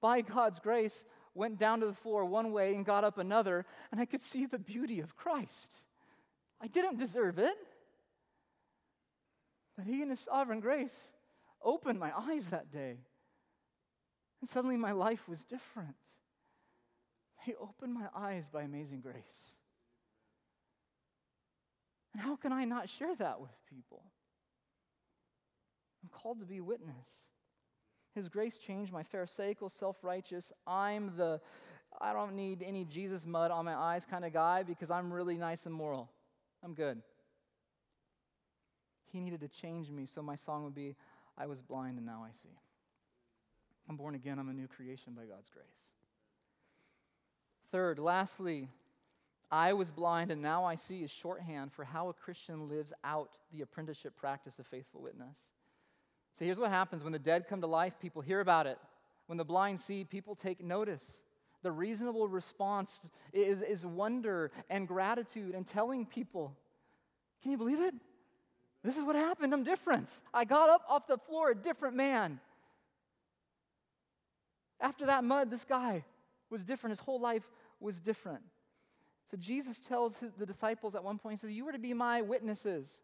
by 0.00 0.20
God's 0.20 0.58
grace, 0.58 1.04
went 1.34 1.58
down 1.58 1.80
to 1.80 1.86
the 1.86 1.94
floor 1.94 2.24
one 2.24 2.52
way 2.52 2.74
and 2.74 2.84
got 2.84 3.04
up 3.04 3.18
another, 3.18 3.64
and 3.90 4.00
I 4.00 4.04
could 4.04 4.20
see 4.20 4.46
the 4.46 4.58
beauty 4.58 5.00
of 5.00 5.16
Christ. 5.16 5.68
I 6.60 6.66
didn't 6.66 6.98
deserve 6.98 7.38
it. 7.38 7.56
But 9.76 9.86
He, 9.86 10.02
in 10.02 10.10
His 10.10 10.20
sovereign 10.20 10.60
grace, 10.60 11.12
opened 11.62 11.98
my 11.98 12.12
eyes 12.16 12.46
that 12.46 12.70
day. 12.70 12.98
And 14.40 14.50
suddenly 14.50 14.76
my 14.76 14.92
life 14.92 15.28
was 15.28 15.44
different. 15.44 15.94
He 17.44 17.54
opened 17.54 17.94
my 17.94 18.08
eyes 18.14 18.48
by 18.48 18.62
amazing 18.62 19.00
grace. 19.00 19.56
And 22.12 22.22
how 22.22 22.36
can 22.36 22.52
I 22.52 22.64
not 22.64 22.88
share 22.88 23.14
that 23.16 23.40
with 23.40 23.50
people? 23.68 24.02
I'm 26.02 26.10
called 26.10 26.40
to 26.40 26.46
be 26.46 26.60
witness. 26.60 27.08
His 28.14 28.28
grace 28.28 28.58
changed 28.58 28.92
my 28.92 29.02
Pharisaical, 29.02 29.70
self 29.70 29.96
righteous, 30.02 30.52
I'm 30.66 31.16
the, 31.16 31.40
I 32.00 32.12
don't 32.12 32.34
need 32.34 32.62
any 32.62 32.84
Jesus 32.84 33.24
mud 33.24 33.50
on 33.50 33.64
my 33.64 33.74
eyes 33.74 34.04
kind 34.04 34.24
of 34.24 34.32
guy 34.32 34.62
because 34.62 34.90
I'm 34.90 35.12
really 35.12 35.38
nice 35.38 35.64
and 35.66 35.74
moral. 35.74 36.10
I'm 36.62 36.74
good. 36.74 37.00
He 39.10 39.20
needed 39.20 39.40
to 39.40 39.48
change 39.48 39.90
me 39.90 40.06
so 40.06 40.22
my 40.22 40.36
song 40.36 40.64
would 40.64 40.74
be, 40.74 40.96
I 41.36 41.46
was 41.46 41.62
blind 41.62 41.96
and 41.96 42.06
now 42.06 42.24
I 42.26 42.32
see. 42.32 42.56
I'm 43.88 43.96
born 43.96 44.14
again, 44.14 44.38
I'm 44.38 44.48
a 44.48 44.54
new 44.54 44.68
creation 44.68 45.14
by 45.14 45.22
God's 45.22 45.50
grace. 45.50 45.66
Third, 47.70 47.98
lastly, 47.98 48.68
I 49.52 49.74
was 49.74 49.90
blind 49.90 50.30
and 50.30 50.40
now 50.40 50.64
I 50.64 50.76
see 50.76 51.02
is 51.02 51.10
shorthand 51.10 51.74
for 51.74 51.84
how 51.84 52.08
a 52.08 52.14
Christian 52.14 52.70
lives 52.70 52.94
out 53.04 53.36
the 53.52 53.60
apprenticeship 53.60 54.16
practice 54.16 54.58
of 54.58 54.66
faithful 54.66 55.02
witness. 55.02 55.36
So 56.38 56.46
here's 56.46 56.58
what 56.58 56.70
happens 56.70 57.04
when 57.04 57.12
the 57.12 57.18
dead 57.18 57.46
come 57.46 57.60
to 57.60 57.66
life, 57.66 57.92
people 58.00 58.22
hear 58.22 58.40
about 58.40 58.66
it. 58.66 58.78
When 59.26 59.36
the 59.36 59.44
blind 59.44 59.78
see, 59.78 60.04
people 60.04 60.34
take 60.34 60.64
notice. 60.64 61.20
The 61.62 61.70
reasonable 61.70 62.26
response 62.28 63.08
is, 63.34 63.60
is 63.60 63.84
wonder 63.84 64.50
and 64.70 64.88
gratitude 64.88 65.54
and 65.54 65.66
telling 65.66 66.06
people, 66.06 66.56
Can 67.42 67.52
you 67.52 67.58
believe 67.58 67.80
it? 67.80 67.94
This 68.82 68.96
is 68.96 69.04
what 69.04 69.16
happened. 69.16 69.52
I'm 69.52 69.64
different. 69.64 70.10
I 70.32 70.46
got 70.46 70.70
up 70.70 70.82
off 70.88 71.06
the 71.06 71.18
floor 71.18 71.50
a 71.50 71.54
different 71.54 71.94
man. 71.94 72.40
After 74.80 75.06
that 75.06 75.22
mud, 75.22 75.50
this 75.50 75.64
guy 75.64 76.04
was 76.50 76.64
different. 76.64 76.92
His 76.92 77.00
whole 77.00 77.20
life 77.20 77.48
was 77.78 78.00
different. 78.00 78.42
So 79.32 79.38
Jesus 79.38 79.80
tells 79.80 80.18
his, 80.18 80.30
the 80.34 80.44
disciples 80.44 80.94
at 80.94 81.02
one 81.02 81.18
point, 81.18 81.38
he 81.38 81.40
says, 81.40 81.52
You 81.52 81.64
were 81.64 81.72
to 81.72 81.78
be 81.78 81.94
my 81.94 82.20
witnesses. 82.20 83.00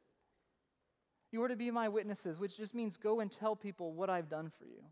You 1.32 1.42
are 1.42 1.48
to 1.48 1.56
be 1.56 1.70
my 1.70 1.88
witnesses, 1.88 2.38
which 2.38 2.54
just 2.54 2.74
means 2.74 2.98
go 2.98 3.20
and 3.20 3.32
tell 3.32 3.56
people 3.56 3.94
what 3.94 4.10
I've 4.10 4.28
done 4.28 4.52
for 4.58 4.66
you. 4.66 4.82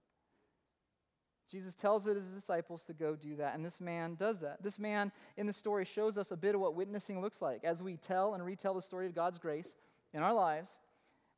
Jesus 1.50 1.74
tells 1.74 2.06
his 2.06 2.24
disciples 2.34 2.84
to 2.84 2.94
go 2.94 3.14
do 3.14 3.36
that, 3.36 3.54
and 3.54 3.62
this 3.62 3.82
man 3.82 4.14
does 4.14 4.40
that. 4.40 4.62
This 4.62 4.78
man 4.78 5.12
in 5.36 5.46
the 5.46 5.52
story 5.52 5.84
shows 5.84 6.16
us 6.16 6.30
a 6.30 6.36
bit 6.38 6.54
of 6.54 6.60
what 6.62 6.74
witnessing 6.74 7.20
looks 7.20 7.42
like. 7.42 7.64
As 7.64 7.82
we 7.82 7.98
tell 7.98 8.32
and 8.32 8.44
retell 8.44 8.72
the 8.72 8.80
story 8.82 9.06
of 9.06 9.14
God's 9.14 9.38
grace 9.38 9.76
in 10.14 10.22
our 10.22 10.34
lives, 10.34 10.70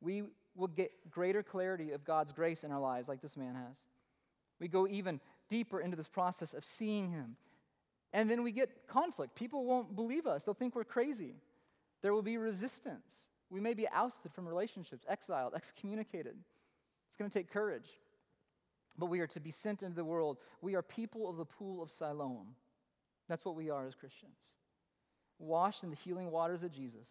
we 0.01 0.23
will 0.55 0.69
get 0.69 0.93
greater 1.11 1.43
clarity 1.43 1.91
of 1.91 2.05
God's 2.05 2.31
grace 2.31 2.63
in 2.63 2.71
our 2.71 2.81
lives, 2.81 3.09
like 3.09 3.21
this 3.21 3.37
man 3.37 3.57
has. 3.57 3.77
We 4.61 4.69
go 4.69 4.87
even 4.87 5.21
deeper 5.49 5.81
into 5.81 5.97
this 5.97 6.09
process 6.09 6.55
of 6.55 6.65
seeing 6.65 7.11
him 7.11 7.37
and 8.13 8.31
then 8.31 8.43
we 8.43 8.53
get 8.53 8.89
conflict. 8.89 9.35
People 9.35 9.65
won't 9.65 9.95
believe 9.95 10.27
us, 10.27 10.45
they'll 10.45 10.55
think 10.55 10.75
we're 10.75 10.85
crazy. 10.85 11.35
There 12.03 12.13
will 12.13 12.23
be 12.23 12.37
resistance. 12.37 13.29
We 13.51 13.61
may 13.61 13.75
be 13.75 13.89
ousted 13.89 14.33
from 14.33 14.47
relationships, 14.47 15.05
exiled, 15.09 15.55
excommunicated. 15.55 16.37
It's 17.09 17.17
going 17.17 17.31
to 17.31 17.39
take 17.39 17.51
courage. 17.51 17.89
But 18.99 19.07
we 19.07 19.21
are 19.21 19.27
to 19.29 19.41
be 19.41 19.51
sent 19.51 19.83
into 19.83 19.97
the 19.97 20.05
world. 20.05 20.39
We 20.61 20.75
are 20.75 20.83
people 20.83 21.29
of 21.29 21.37
the 21.37 21.45
pool 21.45 21.83
of 21.83 21.91
Siloam. 21.91 22.55
That's 23.29 23.45
what 23.45 23.57
we 23.57 23.71
are 23.71 23.87
as 23.87 23.95
Christians. 23.95 24.37
Washed 25.39 25.83
in 25.83 25.91
the 25.91 25.97
healing 25.97 26.31
waters 26.31 26.63
of 26.63 26.73
Jesus, 26.73 27.09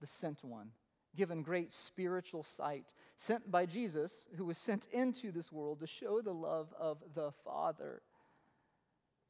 the 0.00 0.06
sent 0.06 0.44
one, 0.44 0.68
given 1.16 1.42
great 1.42 1.72
spiritual 1.72 2.42
sight, 2.42 2.92
sent 3.16 3.50
by 3.50 3.66
Jesus, 3.66 4.26
who 4.36 4.44
was 4.44 4.58
sent 4.58 4.86
into 4.92 5.32
this 5.32 5.50
world 5.50 5.80
to 5.80 5.86
show 5.86 6.20
the 6.20 6.34
love 6.34 6.72
of 6.78 6.98
the 7.14 7.32
Father. 7.44 8.02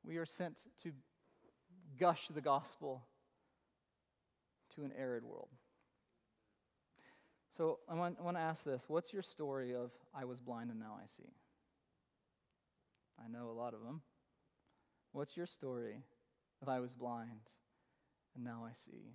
We 0.07 0.19
are 0.19 0.27
sent 0.27 0.57
to 0.83 0.93
gush 1.99 2.29
the 2.29 2.41
gospel 2.41 3.03
to 4.75 4.85
an 4.85 4.93
arid 4.99 5.25
world. 5.25 5.49
So 7.57 7.79
I 7.89 7.95
want, 7.95 8.17
I 8.21 8.25
want 8.25 8.37
to 8.37 8.43
ask 8.43 8.65
this 8.65 8.85
What's 8.89 9.13
your 9.13 9.23
story 9.23 9.75
of 9.75 9.93
I 10.15 10.25
was 10.25 10.41
blind 10.41 10.71
and 10.71 10.79
now 10.79 10.99
I 11.03 11.07
see? 11.17 11.31
I 13.25 13.29
know 13.29 13.51
a 13.51 13.53
lot 13.53 13.75
of 13.75 13.81
them. 13.83 14.03
What's 15.13 15.37
your 15.37 15.47
story 15.47 16.03
of 16.61 16.69
I 16.69 16.81
was 16.81 16.95
blind 16.95 17.51
and 18.35 18.45
now 18.45 18.65
I 18.69 18.75
see? 18.75 19.15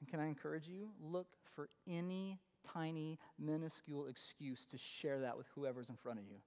And 0.00 0.08
can 0.08 0.20
I 0.20 0.26
encourage 0.26 0.66
you? 0.66 0.88
Look 1.00 1.28
for 1.54 1.68
any 1.88 2.40
tiny, 2.72 3.18
minuscule 3.38 4.06
excuse 4.06 4.66
to 4.66 4.78
share 4.78 5.20
that 5.20 5.36
with 5.36 5.46
whoever's 5.54 5.88
in 5.88 5.96
front 5.96 6.18
of 6.18 6.24
you. 6.26 6.38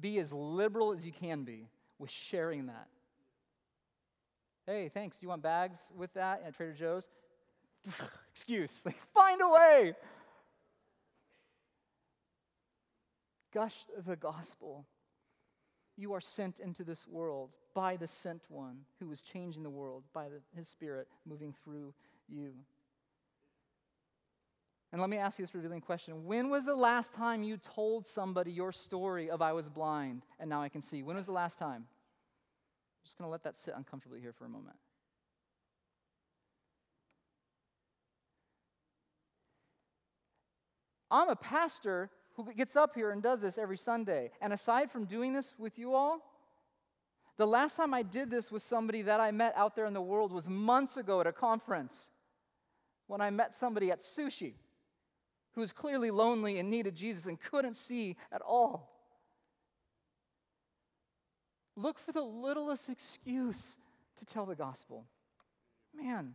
Be 0.00 0.18
as 0.18 0.32
liberal 0.32 0.92
as 0.92 1.04
you 1.04 1.12
can 1.12 1.44
be 1.44 1.68
with 1.98 2.10
sharing 2.10 2.66
that. 2.66 2.88
Hey, 4.66 4.90
thanks. 4.92 5.16
Do 5.16 5.24
you 5.24 5.30
want 5.30 5.42
bags 5.42 5.78
with 5.96 6.12
that 6.14 6.42
at 6.46 6.54
Trader 6.54 6.74
Joe's? 6.74 7.08
Excuse. 8.32 8.82
Like, 8.86 8.98
find 9.14 9.40
a 9.40 9.48
way. 9.48 9.94
Gush 13.52 13.76
the 14.06 14.16
gospel. 14.16 14.84
You 15.96 16.12
are 16.12 16.20
sent 16.20 16.60
into 16.60 16.84
this 16.84 17.08
world 17.08 17.50
by 17.74 17.96
the 17.96 18.06
sent 18.06 18.42
one 18.48 18.80
who 19.00 19.10
is 19.10 19.22
changing 19.22 19.62
the 19.62 19.70
world 19.70 20.04
by 20.12 20.28
the, 20.28 20.40
his 20.54 20.68
spirit 20.68 21.08
moving 21.26 21.54
through 21.64 21.94
you. 22.28 22.52
And 24.92 25.00
let 25.00 25.10
me 25.10 25.18
ask 25.18 25.38
you 25.38 25.44
this 25.44 25.54
revealing 25.54 25.82
question. 25.82 26.24
When 26.24 26.48
was 26.48 26.64
the 26.64 26.74
last 26.74 27.12
time 27.12 27.42
you 27.42 27.58
told 27.58 28.06
somebody 28.06 28.52
your 28.52 28.72
story 28.72 29.28
of 29.28 29.42
I 29.42 29.52
was 29.52 29.68
blind 29.68 30.22
and 30.40 30.48
now 30.48 30.62
I 30.62 30.70
can 30.70 30.80
see? 30.80 31.02
When 31.02 31.16
was 31.16 31.26
the 31.26 31.32
last 31.32 31.58
time? 31.58 31.84
I'm 31.84 33.04
just 33.04 33.18
going 33.18 33.28
to 33.28 33.30
let 33.30 33.42
that 33.44 33.56
sit 33.56 33.74
uncomfortably 33.76 34.20
here 34.20 34.32
for 34.32 34.46
a 34.46 34.48
moment. 34.48 34.76
I'm 41.10 41.28
a 41.28 41.36
pastor 41.36 42.10
who 42.34 42.52
gets 42.54 42.76
up 42.76 42.94
here 42.94 43.10
and 43.10 43.22
does 43.22 43.40
this 43.40 43.58
every 43.58 43.78
Sunday. 43.78 44.30
And 44.40 44.52
aside 44.52 44.90
from 44.90 45.04
doing 45.04 45.32
this 45.32 45.52
with 45.58 45.78
you 45.78 45.94
all, 45.94 46.20
the 47.36 47.46
last 47.46 47.76
time 47.76 47.92
I 47.92 48.02
did 48.02 48.30
this 48.30 48.50
with 48.50 48.62
somebody 48.62 49.02
that 49.02 49.20
I 49.20 49.32
met 49.32 49.52
out 49.56 49.76
there 49.76 49.86
in 49.86 49.92
the 49.92 50.02
world 50.02 50.32
was 50.32 50.48
months 50.48 50.96
ago 50.96 51.20
at 51.20 51.26
a 51.26 51.32
conference 51.32 52.10
when 53.06 53.20
I 53.20 53.30
met 53.30 53.54
somebody 53.54 53.90
at 53.90 54.00
sushi 54.00 54.54
who 55.52 55.60
was 55.60 55.72
clearly 55.72 56.10
lonely 56.10 56.58
and 56.58 56.70
needed 56.70 56.94
Jesus 56.94 57.26
and 57.26 57.40
couldn't 57.40 57.76
see 57.76 58.16
at 58.30 58.42
all. 58.42 58.92
Look 61.76 61.98
for 61.98 62.12
the 62.12 62.22
littlest 62.22 62.88
excuse 62.88 63.76
to 64.18 64.24
tell 64.24 64.46
the 64.46 64.56
gospel. 64.56 65.04
Man, 65.94 66.34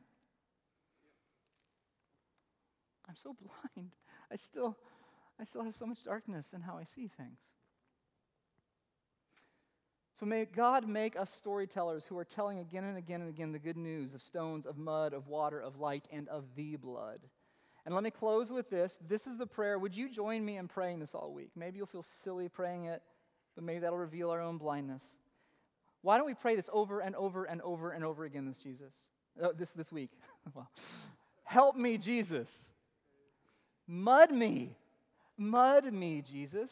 I'm 3.08 3.16
so 3.16 3.36
blind. 3.76 3.92
I 4.32 4.36
still, 4.36 4.78
I 5.40 5.44
still 5.44 5.64
have 5.64 5.76
so 5.76 5.86
much 5.86 6.04
darkness 6.04 6.54
in 6.54 6.62
how 6.62 6.78
I 6.78 6.84
see 6.84 7.08
things. 7.08 7.40
So 10.20 10.26
may 10.26 10.46
God 10.46 10.88
make 10.88 11.20
us 11.20 11.34
storytellers 11.34 12.06
who 12.06 12.18
are 12.18 12.26
telling 12.26 12.60
again 12.60 12.84
and 12.84 12.98
again 12.98 13.22
and 13.22 13.30
again 13.30 13.52
the 13.52 13.60
good 13.60 13.78
news 13.78 14.14
of 14.14 14.22
stones, 14.22 14.66
of 14.66 14.78
mud, 14.78 15.12
of 15.14 15.28
water, 15.28 15.60
of 15.60 15.80
light, 15.80 16.06
and 16.12 16.30
of 16.30 16.56
the 16.56 16.76
blood. 16.76 17.20
And 17.86 17.94
let 17.94 18.04
me 18.04 18.12
close 18.12 18.50
with 18.50 18.70
this. 18.70 18.98
This 19.06 19.28
is 19.28 19.38
the 19.38 19.46
prayer. 19.46 19.78
Would 19.78 19.96
you 19.96 20.10
join 20.10 20.44
me 20.46 20.58
in 20.58 20.68
praying 20.68 21.00
this 21.00 21.14
all 21.14 21.34
week? 21.34 21.52
Maybe 21.56 21.78
you'll 21.78 21.88
feel 21.88 22.06
silly 22.24 22.48
praying 22.48 22.86
it, 22.86 23.02
but 23.56 23.64
maybe 23.64 23.80
that'll 23.80 23.98
reveal 23.98 24.30
our 24.30 24.42
own 24.42 24.58
blindness. 24.58 25.04
Why 26.02 26.18
don't 26.18 26.26
we 26.26 26.34
pray 26.34 26.56
this 26.56 26.70
over 26.72 27.02
and 27.02 27.16
over 27.16 27.46
and 27.46 27.62
over 27.62 27.92
and 27.92 28.04
over 28.04 28.24
again, 28.24 28.46
this 28.46 28.58
Jesus? 28.58 28.94
Oh, 29.42 29.52
this, 29.52 29.72
this 29.72 29.92
week. 29.92 30.12
help 31.44 31.76
me, 31.76 31.98
Jesus. 31.98 32.70
Mud 33.86 34.32
me. 34.32 34.78
Mud 35.38 35.92
me, 35.92 36.22
Jesus. 36.22 36.72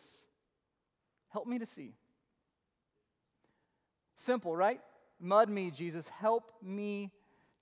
Help 1.29 1.47
me 1.47 1.59
to 1.59 1.65
see. 1.65 1.93
Simple, 4.17 4.55
right? 4.55 4.79
Mud 5.19 5.49
me, 5.49 5.71
Jesus. 5.71 6.07
Help 6.07 6.51
me 6.61 7.11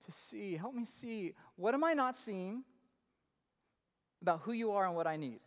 to 0.06 0.12
see. 0.12 0.56
Help 0.56 0.74
me 0.74 0.84
see. 0.84 1.34
What 1.56 1.74
am 1.74 1.82
I 1.82 1.94
not 1.94 2.16
seeing 2.16 2.64
about 4.22 4.40
who 4.42 4.52
you 4.52 4.72
are 4.72 4.86
and 4.86 4.94
what 4.94 5.06
I 5.06 5.16
need? 5.16 5.40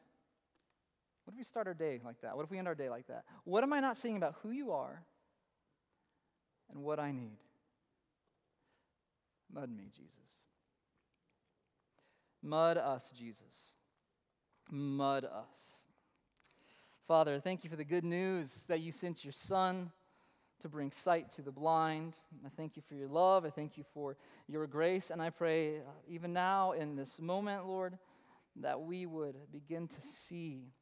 What 1.26 1.34
if 1.34 1.38
we 1.38 1.44
start 1.44 1.68
our 1.68 1.74
day 1.74 2.02
like 2.04 2.20
that? 2.22 2.36
What 2.36 2.44
if 2.44 2.52
we 2.52 2.58
end 2.58 2.68
our 2.68 2.76
day 2.76 2.90
like 2.90 3.08
that? 3.08 3.24
What 3.46 3.64
am 3.64 3.72
I 3.74 3.80
not 3.80 3.98
seeing 3.98 4.18
about 4.18 4.36
who 4.44 4.52
you 4.52 4.72
are 4.72 5.02
and 6.72 6.84
what 6.84 7.00
I 7.00 7.12
need? 7.12 7.38
Mud 9.54 9.70
me, 9.70 9.86
Jesus. 9.96 10.18
Mud 12.42 12.78
us, 12.78 13.12
Jesus. 13.18 13.72
Mud 14.72 15.24
us. 15.24 15.84
Father, 17.08 17.40
thank 17.40 17.64
you 17.64 17.70
for 17.70 17.76
the 17.76 17.84
good 17.86 18.04
news 18.04 18.66
that 18.68 18.82
you 18.82 18.92
sent 18.92 19.24
your 19.24 19.34
Son 19.34 19.92
to 20.62 20.70
bring 20.70 20.92
sight 20.92 21.30
to 21.30 21.42
the 21.42 21.52
blind. 21.52 22.18
I 22.46 22.50
thank 22.50 22.76
you 22.76 22.82
for 22.88 22.96
your 22.96 23.10
love. 23.10 23.46
I 23.46 23.50
thank 23.50 23.78
you 23.78 23.84
for 23.94 24.18
your 24.48 24.66
grace. 24.66 25.10
And 25.12 25.22
I 25.22 25.30
pray, 25.30 25.78
uh, 25.78 25.92
even 26.08 26.34
now 26.34 26.72
in 26.72 26.96
this 26.96 27.20
moment, 27.20 27.68
Lord, 27.68 27.98
that 28.62 28.82
we 28.82 29.06
would 29.06 29.36
begin 29.52 29.88
to 29.88 30.02
see 30.02 30.74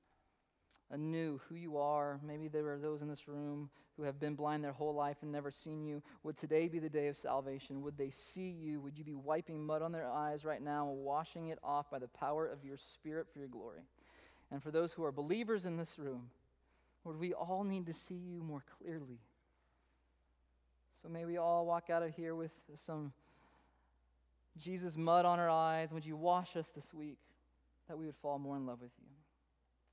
anew 0.92 1.40
who 1.48 1.56
you 1.56 1.78
are. 1.78 2.20
Maybe 2.24 2.48
there 2.48 2.70
are 2.72 2.78
those 2.78 3.02
in 3.02 3.08
this 3.08 3.28
room 3.28 3.70
who 3.98 4.04
have 4.04 4.20
been 4.20 4.36
blind 4.36 4.64
their 4.64 4.72
whole 4.72 4.94
life 4.94 5.18
and 5.22 5.32
never 5.32 5.52
seen 5.52 5.86
you. 5.86 6.02
Would 6.24 6.38
today 6.38 6.68
be 6.68 6.80
the 6.80 6.90
day 6.90 7.08
of 7.08 7.16
salvation? 7.16 7.82
Would 7.82 7.98
they 7.98 8.10
see 8.10 8.50
you? 8.50 8.82
Would 8.82 8.98
you 8.98 9.04
be 9.04 9.16
wiping 9.16 9.66
mud 9.66 9.82
on 9.82 9.92
their 9.92 10.10
eyes 10.10 10.44
right 10.44 10.62
now, 10.62 10.86
washing 10.86 11.48
it 11.48 11.60
off 11.64 11.90
by 11.90 12.00
the 12.00 12.08
power 12.08 12.46
of 12.46 12.64
your 12.66 12.78
Spirit 12.78 13.28
for 13.32 13.40
your 13.40 13.48
glory? 13.48 13.82
And 14.52 14.62
for 14.62 14.72
those 14.72 14.92
who 14.92 15.04
are 15.04 15.12
believers 15.12 15.66
in 15.66 15.78
this 15.78 15.98
room, 15.98 16.30
Lord, 17.06 17.20
we 17.20 17.34
all 17.34 17.64
need 17.64 17.86
to 17.88 17.94
see 17.94 18.16
you 18.16 18.44
more 18.44 18.64
clearly. 18.78 19.20
So 21.02 21.10
may 21.10 21.26
we 21.26 21.38
all 21.38 21.66
walk 21.66 21.90
out 21.90 22.04
of 22.04 22.14
here 22.14 22.36
with 22.36 22.52
some 22.76 23.14
Jesus 24.58 24.98
mud 24.98 25.26
on 25.26 25.40
our 25.40 25.50
eyes. 25.50 25.94
Would 25.94 26.06
you 26.06 26.16
wash 26.16 26.56
us 26.56 26.70
this 26.72 26.94
week 26.94 27.18
that 27.92 27.98
we 27.98 28.06
would 28.06 28.16
fall 28.22 28.40
more 28.40 28.56
in 28.56 28.66
love 28.66 28.80
with 28.80 28.92
you? 28.98 29.10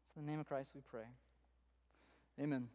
It's 0.06 0.16
in 0.16 0.24
the 0.24 0.30
name 0.30 0.38
of 0.38 0.46
Christ 0.46 0.70
we 0.72 0.82
pray. 0.88 1.02
Amen. 2.40 2.68